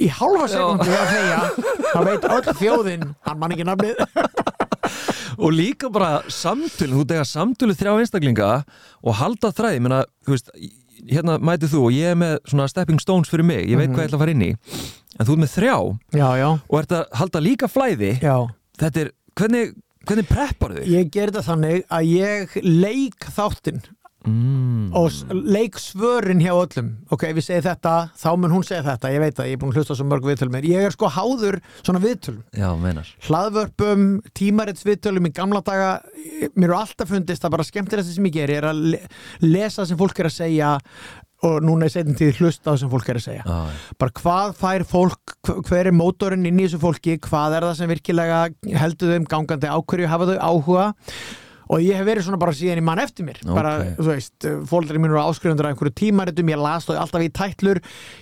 í 0.00 0.08
hálfa 0.14 0.48
sekundu 0.54 0.96
að 0.96 1.12
þegja 1.12 1.40
þá 1.90 2.00
veit 2.06 2.28
öll 2.30 2.56
þjóðin, 2.62 3.06
hann 3.26 3.42
man 3.42 3.56
ekki 3.56 3.68
nafnið 3.68 4.00
og 5.40 5.54
líka 5.56 5.90
bara 5.92 6.20
samtölu, 6.28 7.00
þú 7.00 7.06
dega 7.08 7.26
samtölu 7.28 7.76
þrjá 7.78 7.94
einstaklinga 7.96 8.50
og 9.00 9.18
halda 9.20 9.52
þræði, 9.56 9.82
menna, 9.84 10.04
þú 10.26 10.36
veist 10.36 10.50
hérna 11.10 11.38
mætið 11.40 11.74
þú 11.74 11.84
og 11.86 11.94
ég 11.96 12.14
er 12.14 12.18
með 12.20 12.34
svona 12.50 12.68
stepping 12.70 13.00
stones 13.02 13.30
fyrir 13.32 13.46
mig, 13.48 13.64
ég 13.70 13.80
veit 13.80 13.88
hvað 13.92 14.04
ég 14.04 14.10
ætla 14.10 14.18
að 14.20 14.24
fara 14.24 14.34
inn 14.36 14.46
í 14.46 14.50
en 15.20 15.28
þú 15.28 15.36
er 15.36 15.40
með 15.44 15.54
þrjá. 15.54 15.76
Já, 16.16 16.28
já, 16.40 16.48
og 16.56 16.76
ert 16.80 16.96
að 16.96 17.14
halda 17.20 17.44
líka 17.44 17.68
flæði. 17.68 18.12
Já. 18.24 18.36
Þetta 18.80 19.02
er, 19.02 19.10
hvernig, 19.36 19.72
hvernig 20.08 20.28
preppar 20.30 20.76
þig? 20.78 20.92
ég 20.94 21.10
ger 21.12 21.32
þetta 21.32 21.46
þannig 21.48 21.82
að 21.92 22.12
ég 22.14 22.54
leik 22.64 23.28
þáttinn 23.36 23.82
Mm. 24.26 24.90
og 24.92 25.10
leik 25.32 25.78
svörin 25.80 26.42
hjá 26.44 26.52
öllum. 26.52 26.90
Ok, 27.10 27.22
ef 27.30 27.38
ég 27.40 27.46
segi 27.46 27.62
þetta, 27.64 27.94
þá 28.20 28.28
mun 28.36 28.52
hún 28.52 28.66
segja 28.66 28.82
þetta. 28.84 29.12
Ég 29.14 29.22
veit 29.24 29.36
það, 29.38 29.48
ég 29.48 29.56
er 29.56 29.60
búin 29.62 29.72
að 29.72 29.78
hlusta 29.80 29.96
svo 29.96 30.06
mörg 30.10 30.26
viðtöl 30.28 30.50
mér 30.52 30.66
ég 30.68 30.84
er 30.90 30.92
sko 30.92 31.08
háður 31.14 31.60
svona 31.80 32.02
viðtölum. 32.04 32.42
Já, 32.52 32.68
hlaðvörpum, 33.30 34.04
tímaritsviðtölum 34.36 35.30
í 35.30 35.32
gamla 35.40 35.62
daga, 35.64 35.88
mér 36.52 36.68
eru 36.68 36.78
alltaf 36.82 37.08
fundist 37.14 37.44
að 37.48 37.56
bara 37.56 37.64
skemmtilegast 37.70 38.12
sem 38.18 38.28
ég 38.28 38.36
geri 38.36 38.58
er 38.60 38.68
að 38.74 38.84
le 38.92 39.00
lesa 39.40 39.86
sem 39.88 39.96
fólk 40.00 40.20
er 40.20 40.28
að 40.28 40.36
segja 40.36 40.74
og 41.48 41.62
núna 41.64 41.86
er 41.88 41.92
setjum 41.94 42.16
tíð 42.20 42.42
hlusta 42.42 42.68
á 42.68 42.76
sem 42.76 42.90
fólk 42.92 43.06
er 43.08 43.16
að 43.16 43.24
segja. 43.24 43.44
Já, 43.48 43.94
bara 43.96 44.12
hvað 44.20 44.50
fær 44.60 44.82
fólk, 44.84 45.36
hv- 45.48 45.62
hver 45.70 45.88
er 45.88 45.96
mótorinn 45.96 46.44
inn 46.44 46.60
í 46.60 46.66
þessu 46.66 46.82
fólki, 46.82 47.14
hvað 47.24 47.56
er 47.56 47.64
það 47.70 47.78
sem 47.78 47.88
virkilega 47.94 48.40
heldur 48.82 49.14
þeim 49.14 49.24
gangandi, 49.32 49.70
á 49.72 49.78
hverju 49.80 50.10
hafa 50.12 50.28
þau 50.28 50.36
áhuga 50.50 50.84
og 51.70 51.82
ég 51.84 51.94
hef 52.00 52.06
verið 52.08 52.26
svona 52.26 52.40
bara 52.42 52.54
síðan 52.56 52.80
í 52.82 52.84
mann 52.84 52.98
eftir 52.98 53.26
mér. 53.28 53.38
Bara, 53.46 53.72
Ok. 53.78 53.90
þú 54.00 54.06
veist, 54.10 54.46
fólkdari 54.66 54.98
mín 54.98 55.12
eru 55.12 55.20
áskrifundur 55.22 55.68
af 55.68 55.74
einhverju 55.74 55.94
tímaritum, 56.00 56.50
ég 56.50 56.58
las 56.60 56.86
þau 56.88 56.96
alltaf 56.98 57.22
í 57.22 57.30
tætlur. 57.30 57.80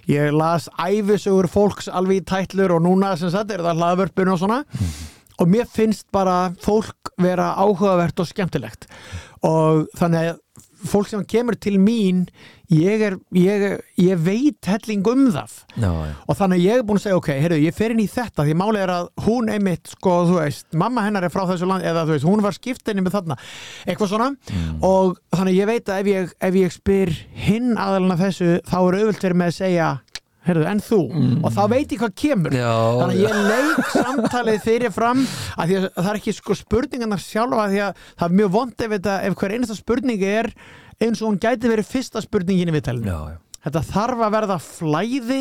Ég 0.08 0.32
las 0.36 0.68
æfisögur 0.78 1.48
fólks 1.48 1.88
alveg 1.88 2.20
í 2.20 2.26
tætlur 2.28 2.76
og 2.76 2.82
núna 2.84 3.16
sem 3.16 3.30
sagt 3.32 3.50
er 3.54 3.64
það 3.64 3.80
hlaðvörpun 3.80 4.32
og 4.34 4.38
svona. 4.42 4.64
Og 5.40 5.46
mér 5.48 5.68
finnst 5.70 6.04
bara 6.12 6.50
fólk 6.60 7.12
vera 7.18 7.54
áhugavert 7.56 8.18
og 8.20 8.26
skemmtilegt. 8.26 8.86
Og 9.46 9.86
þannig 9.96 10.32
að 10.34 10.38
fólk 10.86 11.08
sem 11.10 11.24
kemur 11.26 11.56
til 11.58 11.78
mín 11.82 12.26
ég, 12.72 13.00
er, 13.02 13.16
ég, 13.34 13.64
ég 13.98 14.20
veit 14.20 14.68
helling 14.68 15.06
um 15.08 15.24
það. 15.32 15.54
Já, 15.80 15.88
já, 15.88 16.12
og 16.28 16.38
þannig 16.38 16.64
ég 16.64 16.80
er 16.80 16.84
búin 16.86 17.00
að 17.00 17.06
segja 17.06 17.18
ok, 17.20 17.30
heyrðu, 17.42 17.60
ég 17.64 17.76
fer 17.76 17.94
inn 17.94 18.02
í 18.02 18.08
þetta 18.12 18.44
því 18.46 18.56
málið 18.60 18.82
er 18.84 18.92
að 18.94 19.08
hún 19.24 19.48
einmitt 19.52 19.92
sko, 19.94 20.16
þú 20.28 20.36
veist, 20.40 20.66
mamma 20.76 21.06
hennar 21.06 21.26
er 21.26 21.32
frá 21.32 21.46
þessu 21.48 21.68
land 21.70 21.86
eða 21.88 22.04
þú 22.08 22.16
veist, 22.16 22.28
hún 22.28 22.44
var 22.44 22.56
skiptinni 22.56 23.04
með 23.04 23.16
þarna. 23.16 23.38
Eitthvað 23.88 24.12
svona. 24.12 24.30
Og 24.84 25.16
þannig 25.34 25.58
ég 25.58 25.70
veit 25.72 25.88
að 25.88 26.02
ef 26.02 26.12
ég, 26.12 26.36
ef 26.50 26.60
ég 26.60 26.76
spyr 26.76 27.14
hinn 27.48 27.72
aðalina 27.78 28.18
þessu, 28.20 28.58
þá 28.68 28.78
er 28.82 29.00
auðvöld 29.00 29.22
fyrir 29.22 29.40
með 29.40 29.52
að 29.52 29.58
segja 29.62 29.88
heyrðu, 30.48 30.66
en 30.72 30.80
þú, 30.84 30.98
og 31.44 31.50
þá 31.54 31.60
veit 31.74 31.92
ég 31.94 32.02
hvað 32.02 32.14
kemur 32.24 32.56
já, 32.58 32.72
þannig 32.98 33.16
að 33.16 33.24
ég 33.24 33.40
leik 33.52 33.90
samtalið 33.98 34.60
fyrir 34.66 34.94
fram 34.96 35.24
að 35.56 35.64
því 35.72 35.80
að 35.80 35.88
það 35.98 36.12
er 36.14 36.20
ekki 36.22 36.36
sko 36.38 36.58
spurningarnar 36.58 37.22
sjálfa 37.24 37.66
því 37.72 37.82
að 37.88 38.06
það 38.18 38.28
er 38.30 38.38
mjög 38.42 38.54
vond 38.58 38.86
ef, 38.88 38.94
þetta, 38.96 39.18
ef 39.28 39.36
hver 39.42 39.54
einasta 39.58 39.76
spurning 39.78 40.24
er 40.28 40.52
eins 40.98 41.20
og 41.22 41.28
hún 41.30 41.38
gæti 41.42 41.70
verið 41.70 41.86
fyrsta 41.92 42.24
spurningin 42.24 42.72
í 42.72 42.74
viðtælinu. 42.74 43.12
Þetta 43.58 43.80
þarf 43.88 44.20
að 44.22 44.32
verða 44.36 44.56
flæði 44.62 45.38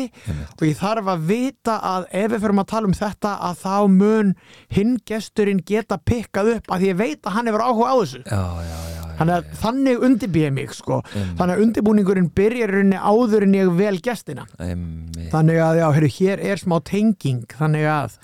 og 0.58 0.62
ég 0.66 0.76
þarf 0.80 1.06
að 1.14 1.20
vita 1.30 1.76
að 1.86 2.06
ef 2.18 2.32
við 2.32 2.42
förum 2.42 2.60
að 2.64 2.66
tala 2.72 2.88
um 2.90 2.96
þetta 2.98 3.34
að 3.46 3.60
þá 3.62 3.74
mun 3.94 4.32
hinn 4.74 4.96
gesturinn 5.06 5.62
geta 5.64 6.00
pikkað 6.02 6.50
upp 6.56 6.72
að 6.74 6.86
ég 6.90 6.98
veit 6.98 7.22
að 7.22 7.36
hann 7.38 7.50
hefur 7.50 7.64
áhuga 7.68 7.92
á 7.94 7.96
þessu. 8.02 8.22
já, 8.26 8.42
já, 8.66 8.78
já. 8.96 8.97
Þannig 9.18 9.34
að 9.34 9.52
þannig 9.62 10.06
undirbýja 10.08 10.52
mig 10.54 10.74
sko. 10.76 11.00
Einmitt. 11.12 11.36
Þannig 11.40 11.54
að 11.54 11.64
undirbúningurinn 11.66 12.30
byrjar 12.38 12.74
áður 12.98 13.46
en 13.48 13.58
ég 13.58 13.72
vel 13.78 13.94
gestina. 14.04 14.46
Einmitt. 14.62 15.28
Þannig 15.32 15.62
að 15.64 15.82
já, 15.82 15.86
heyrðu, 15.96 16.12
hér 16.18 16.44
er 16.52 16.62
smá 16.62 16.76
tenging 16.86 17.46
þannig 17.58 17.88
að, 17.90 18.18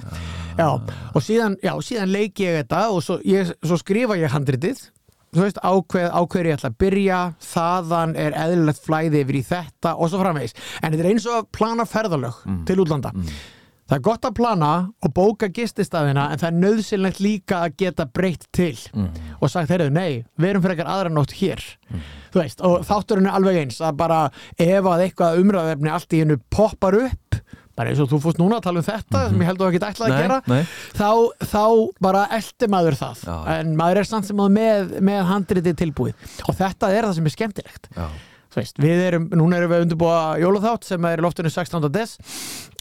já, 0.59 0.69
og 1.13 1.25
síðan, 1.25 1.57
síðan 1.85 2.13
leiki 2.15 2.47
ég 2.47 2.61
þetta 2.63 2.85
og 2.95 3.03
svo, 3.05 3.19
ég, 3.27 3.51
svo 3.65 3.79
skrifa 3.81 4.19
ég 4.21 4.33
handritið 4.33 4.87
veist, 5.35 5.59
ákveð, 5.67 6.07
ákveður 6.15 6.49
ég 6.49 6.59
ætla 6.59 6.71
að 6.71 6.79
byrja 6.85 7.19
þaðan 7.43 8.15
er 8.23 8.37
eðlilegt 8.39 8.85
flæði 8.85 9.23
yfir 9.25 9.39
í 9.41 9.43
þetta 9.49 9.95
og 9.99 10.13
svo 10.13 10.21
framvegis 10.23 10.55
en 10.81 10.95
þetta 10.95 11.03
er 11.05 11.11
eins 11.11 11.27
og 11.31 11.39
að 11.41 11.49
plana 11.59 11.87
ferðalög 11.91 12.41
til 12.69 12.79
útlanda 12.85 13.11
það 13.85 13.97
er 13.97 14.05
gott 14.09 14.29
að 14.29 14.37
plana 14.39 14.71
og 15.05 15.15
bóka 15.17 15.51
gististafina 15.53 16.31
en 16.33 16.41
það 16.41 16.51
er 16.51 16.61
nöðsynlegt 16.63 17.21
líka 17.25 17.63
að 17.67 17.77
geta 17.85 18.07
breytt 18.09 18.47
til 18.55 18.77
og 19.41 19.51
sagt, 19.53 19.73
heyrðu, 19.73 19.91
nei, 19.93 20.25
við 20.41 20.55
erum 20.55 20.65
fyrir 20.65 20.79
ekkert 20.79 20.93
aðra 20.95 21.13
nótt 21.13 21.37
hér 21.41 21.65
þú 22.33 22.41
veist, 22.41 22.65
og 22.65 22.87
þátturinn 22.89 23.29
er 23.29 23.37
alveg 23.39 23.61
eins 23.61 23.83
að 23.85 23.99
bara 24.01 24.23
ef 24.57 24.89
að 24.89 25.07
eitthvað 25.09 25.43
umræðefni 25.43 25.93
allt 25.93 26.17
í 26.17 26.25
hennu 26.25 26.41
poppar 26.55 26.97
upp 27.03 27.41
bara 27.75 27.91
eins 27.91 28.01
og 28.03 28.11
þú 28.11 28.21
fórst 28.23 28.39
núna 28.39 28.61
að 28.61 28.69
tala 28.69 28.81
um 28.81 28.87
þetta 28.87 29.23
sem 29.29 29.41
ég 29.43 29.49
held 29.51 29.59
að 29.59 29.65
þú 29.65 29.71
ekki 29.73 29.89
ætlaði 29.89 30.13
að 30.15 30.21
gera 30.23 30.37
nei. 30.47 30.61
þá, 30.95 31.09
þá 31.51 31.65
bara 32.07 32.27
eldi 32.37 32.69
maður 32.71 32.99
það 33.01 33.25
Já. 33.27 33.35
en 33.57 33.73
maður 33.81 34.01
er 34.01 34.09
samt 34.11 34.29
sem 34.29 34.39
maður 34.39 34.55
með, 34.55 34.95
með 35.11 35.25
handritið 35.33 35.81
tilbúið 35.83 36.37
og 36.47 36.61
þetta 36.61 36.93
er 36.95 37.09
það 37.09 37.19
sem 37.19 37.27
er 37.27 37.35
skemmtilegt 37.35 37.91
Já. 37.97 38.07
Þú 38.55 38.61
veist, 38.61 38.77
við 38.79 39.01
erum, 39.03 39.25
núna 39.35 39.57
erum 39.59 39.73
við 39.73 39.81
að 39.81 39.85
undirbúa 39.89 40.19
jólaþátt 40.39 40.85
sem 40.87 41.07
er 41.11 41.19
í 41.19 41.25
loftinu 41.25 41.51
16. 41.51 41.89
des 41.91 42.13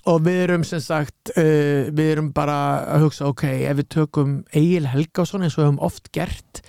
og 0.09 0.23
við 0.25 0.41
erum 0.47 0.65
sem 0.67 0.81
sagt 0.83 1.31
uh, 1.37 1.89
við 1.89 2.11
erum 2.15 2.31
bara 2.35 2.57
að 2.95 3.07
hugsa 3.07 3.29
ok, 3.29 3.45
ef 3.69 3.79
við 3.79 3.89
tökum 3.97 4.35
Egil 4.51 4.89
Helgásson 4.91 5.45
eins 5.45 5.57
og 5.57 5.63
við 5.63 5.69
höfum 5.69 5.83
oft 5.87 6.11
gert 6.15 6.63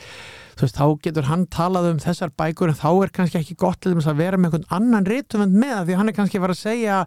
þú 0.55 0.66
veist, 0.66 0.78
þá 0.78 0.86
getur 1.05 1.28
hann 1.28 1.46
talað 1.52 1.90
um 1.92 2.00
þessar 2.02 2.32
bækur 2.38 2.72
en 2.72 2.78
þá 2.78 2.88
er 2.92 3.12
kannski 3.18 3.40
ekki 3.40 3.57
gott 3.61 3.80
til 3.82 3.94
þess 3.94 4.11
að 4.11 4.20
vera 4.22 4.38
með 4.40 4.59
einhvern 4.59 4.76
annan 4.78 5.09
rítumend 5.09 5.57
með 5.59 5.80
því 5.88 5.98
hann 6.00 6.11
er 6.11 6.16
kannski 6.16 6.40
að 6.40 6.44
fara 6.46 6.57
að 6.57 6.62
segja 6.62 6.98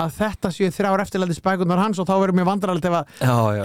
að 0.00 0.14
þetta 0.18 0.52
séu 0.54 0.70
þrjár 0.74 1.04
eftirlæðis 1.04 1.42
bækurnar 1.44 1.82
hans 1.82 2.00
og 2.00 2.08
þá 2.08 2.14
verðum 2.20 2.40
við. 2.40 2.46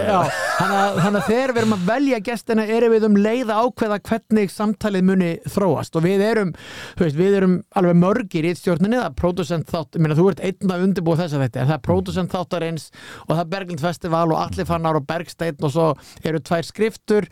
Já, 0.06 0.18
þannig 0.60 1.20
að, 1.20 1.26
þegar 1.30 1.54
við 1.56 1.62
erum 1.62 1.76
að 1.76 1.86
velja 1.90 2.20
gestina 2.30 2.66
erum 2.76 2.94
við 2.94 3.08
um 3.08 3.18
leið 3.26 3.52
að 3.52 3.66
ákveða 3.66 4.00
hvernig 4.10 4.52
samtalið 4.52 5.06
muni 5.10 5.30
þróast. 5.56 5.98
Og 5.98 6.06
við 6.06 6.24
erum, 6.26 6.52
veist, 7.00 7.18
við 7.18 7.38
erum 7.40 7.56
alveg 7.76 7.98
mörgir 8.00 8.48
í 8.48 8.54
stjórninni, 8.56 9.00
það 9.00 9.10
er 9.10 9.18
pródusent 9.20 9.70
þátt, 9.72 10.00
meina 10.00 10.18
þú 10.18 10.30
ert 10.32 10.44
einn 10.46 10.74
að 10.76 10.86
undirbúa 10.88 11.20
þess 11.22 11.36
að 11.36 11.46
þetta, 11.46 11.66
það 11.66 11.76
er 11.76 11.84
pródusent 11.86 12.34
þáttar 12.36 12.68
eins 12.70 12.88
og 13.26 13.34
það 13.34 13.44
er 13.44 13.52
Berglind 13.56 13.84
Festival 13.84 14.26
og 14.30 14.40
Allir 14.40 14.68
Fannar 14.68 15.00
og 15.00 15.06
Bergsteinn 15.08 15.66
og 15.66 15.74
svo 15.74 15.90
eru 16.26 16.42
tvær 16.44 16.66
skriftur 16.66 17.28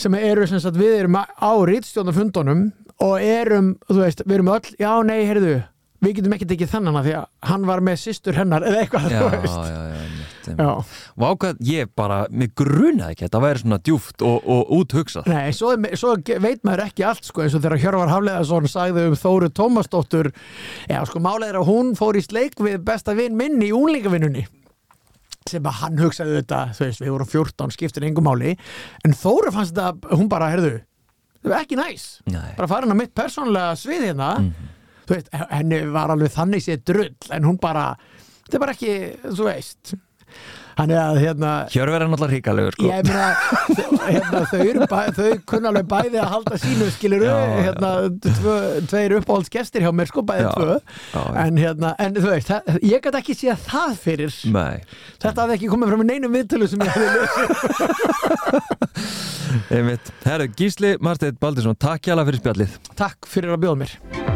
sem 0.00 0.14
eru 0.20 0.46
sem 0.50 0.62
sagt, 0.62 0.78
við 0.80 0.98
erum 1.02 1.18
á 1.20 1.52
rítstjórnafundunum 1.70 2.70
og 3.00 3.18
erum, 3.24 3.74
þú 3.88 4.00
veist, 4.02 4.24
við 4.26 4.38
erum 4.40 4.50
öll, 4.56 4.72
já, 4.80 4.90
nei, 5.06 5.20
heyrðu, 5.28 5.54
við 6.00 6.14
getum 6.18 6.34
ekki 6.36 6.46
tekið 6.48 6.70
þennan 6.74 7.02
því 7.04 7.14
að 7.18 7.24
hann 7.50 7.64
var 7.68 7.80
með 7.84 7.98
systur 8.02 8.36
hennar 8.36 8.64
eða 8.64 8.82
eitthvað, 8.84 9.06
Já, 9.12 9.20
þú 9.20 9.30
já, 9.30 9.40
veist. 9.42 9.56
já, 9.56 9.80
einmitt, 9.80 10.48
einmitt. 10.48 10.60
Já. 10.60 11.00
Vá 11.20 11.26
hvað 11.42 11.58
ég 11.68 11.90
bara, 12.00 12.18
mér 12.32 12.50
grunaði 12.56 13.14
ekki 13.14 13.26
að 13.28 13.34
það 13.36 13.44
væri 13.46 13.62
svona 13.62 13.78
djúft 13.88 14.24
og, 14.26 14.48
og 14.56 14.72
úthugsað 14.80 15.28
Nei, 15.30 15.52
svo, 15.56 15.74
svo 16.00 16.14
veit 16.44 16.64
maður 16.66 16.84
ekki 16.88 17.04
allt 17.08 17.28
sko, 17.28 17.44
eins 17.44 17.56
og 17.56 17.64
þegar 17.64 17.82
Hjörvar 17.84 18.12
Hafleðarsson 18.14 18.68
sagði 18.72 19.04
um 19.10 19.18
Þóru 19.20 19.50
Tómasdóttur 19.60 20.30
já, 20.88 21.00
sko, 21.08 21.20
málið 21.24 21.52
er 21.52 21.60
að 21.60 21.68
hún 21.70 21.92
fór 22.00 22.16
í 22.20 22.24
sleik 22.24 22.56
við 22.64 22.80
besta 22.88 23.14
vinn 23.16 23.36
minn 23.38 23.60
í 23.64 23.70
únlingavinnunni 23.76 24.46
sem 25.48 25.64
að 25.64 25.78
hann 25.80 25.98
hugsaði 26.02 26.36
þetta 26.40 26.60
þú 26.76 26.84
veist, 26.84 27.00
við 27.00 27.12
vorum 27.14 27.30
14, 27.32 27.72
skiptir 27.74 28.04
engum 28.04 28.26
máli. 28.28 28.56
En 29.06 29.14
Þóru 29.16 29.52
fannst 29.54 29.72
þetta, 29.76 30.12
hún 30.18 30.28
bara, 30.32 30.50
herðu 30.52 30.74
það 31.40 31.54
var 31.54 31.62
ekki 31.64 31.78
næs, 31.78 32.02
Nei. 32.28 32.50
bara 32.58 32.68
farin 32.68 32.92
á 32.92 32.96
mitt 33.00 33.14
persónlega 33.16 33.76
svið 33.80 34.02
hérna. 34.10 34.30
Þú 35.08 35.16
veist, 35.16 35.30
henni 35.50 35.78
var 35.94 36.12
alveg 36.12 36.34
þannig 36.34 36.64
séð 36.66 36.82
drull 36.90 37.32
en 37.32 37.46
hún 37.48 37.56
bara, 37.62 37.86
þetta 38.44 38.58
er 38.58 38.62
bara 38.66 38.74
ekki 38.76 38.92
þú 39.24 39.46
veist 39.48 39.94
hann 40.80 40.92
er 40.94 41.00
að 41.02 41.18
hérna 41.20 41.50
Hjörver 41.70 42.00
er 42.04 42.08
náttúrulega 42.10 42.32
ríkalegur 42.34 42.76
sko. 42.76 42.88
Ég 42.88 43.06
meina, 43.06 43.26
hérna, 44.08 44.40
þau, 44.50 44.60
eru 44.64 44.86
þau 45.20 45.30
kunna 45.52 45.70
alveg 45.72 45.88
bæði 45.90 46.20
að 46.22 46.30
halda 46.34 46.58
sínu 46.64 46.88
skilur 46.94 47.24
Já, 47.26 47.36
hérna, 47.66 47.90
tvö, 48.24 48.56
tveir 48.90 49.16
uppáhaldsgestir 49.20 49.84
hjá 49.86 49.92
mér 50.00 50.10
sko 50.10 50.24
bæði 50.26 50.46
Já, 50.46 50.50
tvö. 50.56 50.78
já. 51.14 51.22
en, 51.44 51.60
hérna, 51.60 51.92
en 52.00 52.16
þú 52.18 52.26
veist, 52.32 52.50
það, 52.50 52.80
ég 52.90 53.04
gæti 53.06 53.20
ekki 53.22 53.38
séð 53.42 53.64
það 53.68 53.94
fyrir. 54.06 54.40
Nei, 54.56 54.80
þetta 55.22 55.44
hafði 55.44 55.58
ekki 55.60 55.72
komið 55.74 55.92
frá 55.94 56.04
neinum 56.10 56.36
viðtölu 56.38 56.70
sem 56.72 56.84
ég 56.86 56.92
hefði 56.96 57.20
einmitt. 59.76 60.12
Herru, 60.26 60.50
Gísli 60.56 60.96
Marsteinn 61.02 61.38
Baldursson, 61.42 61.78
takk 61.80 62.08
hjá 62.08 62.16
fyrir 62.20 62.42
spjallið. 62.42 62.78
Takk 62.98 63.30
fyrir 63.30 63.56
að 63.56 63.64
bjóða 63.66 63.82
mér 63.84 64.29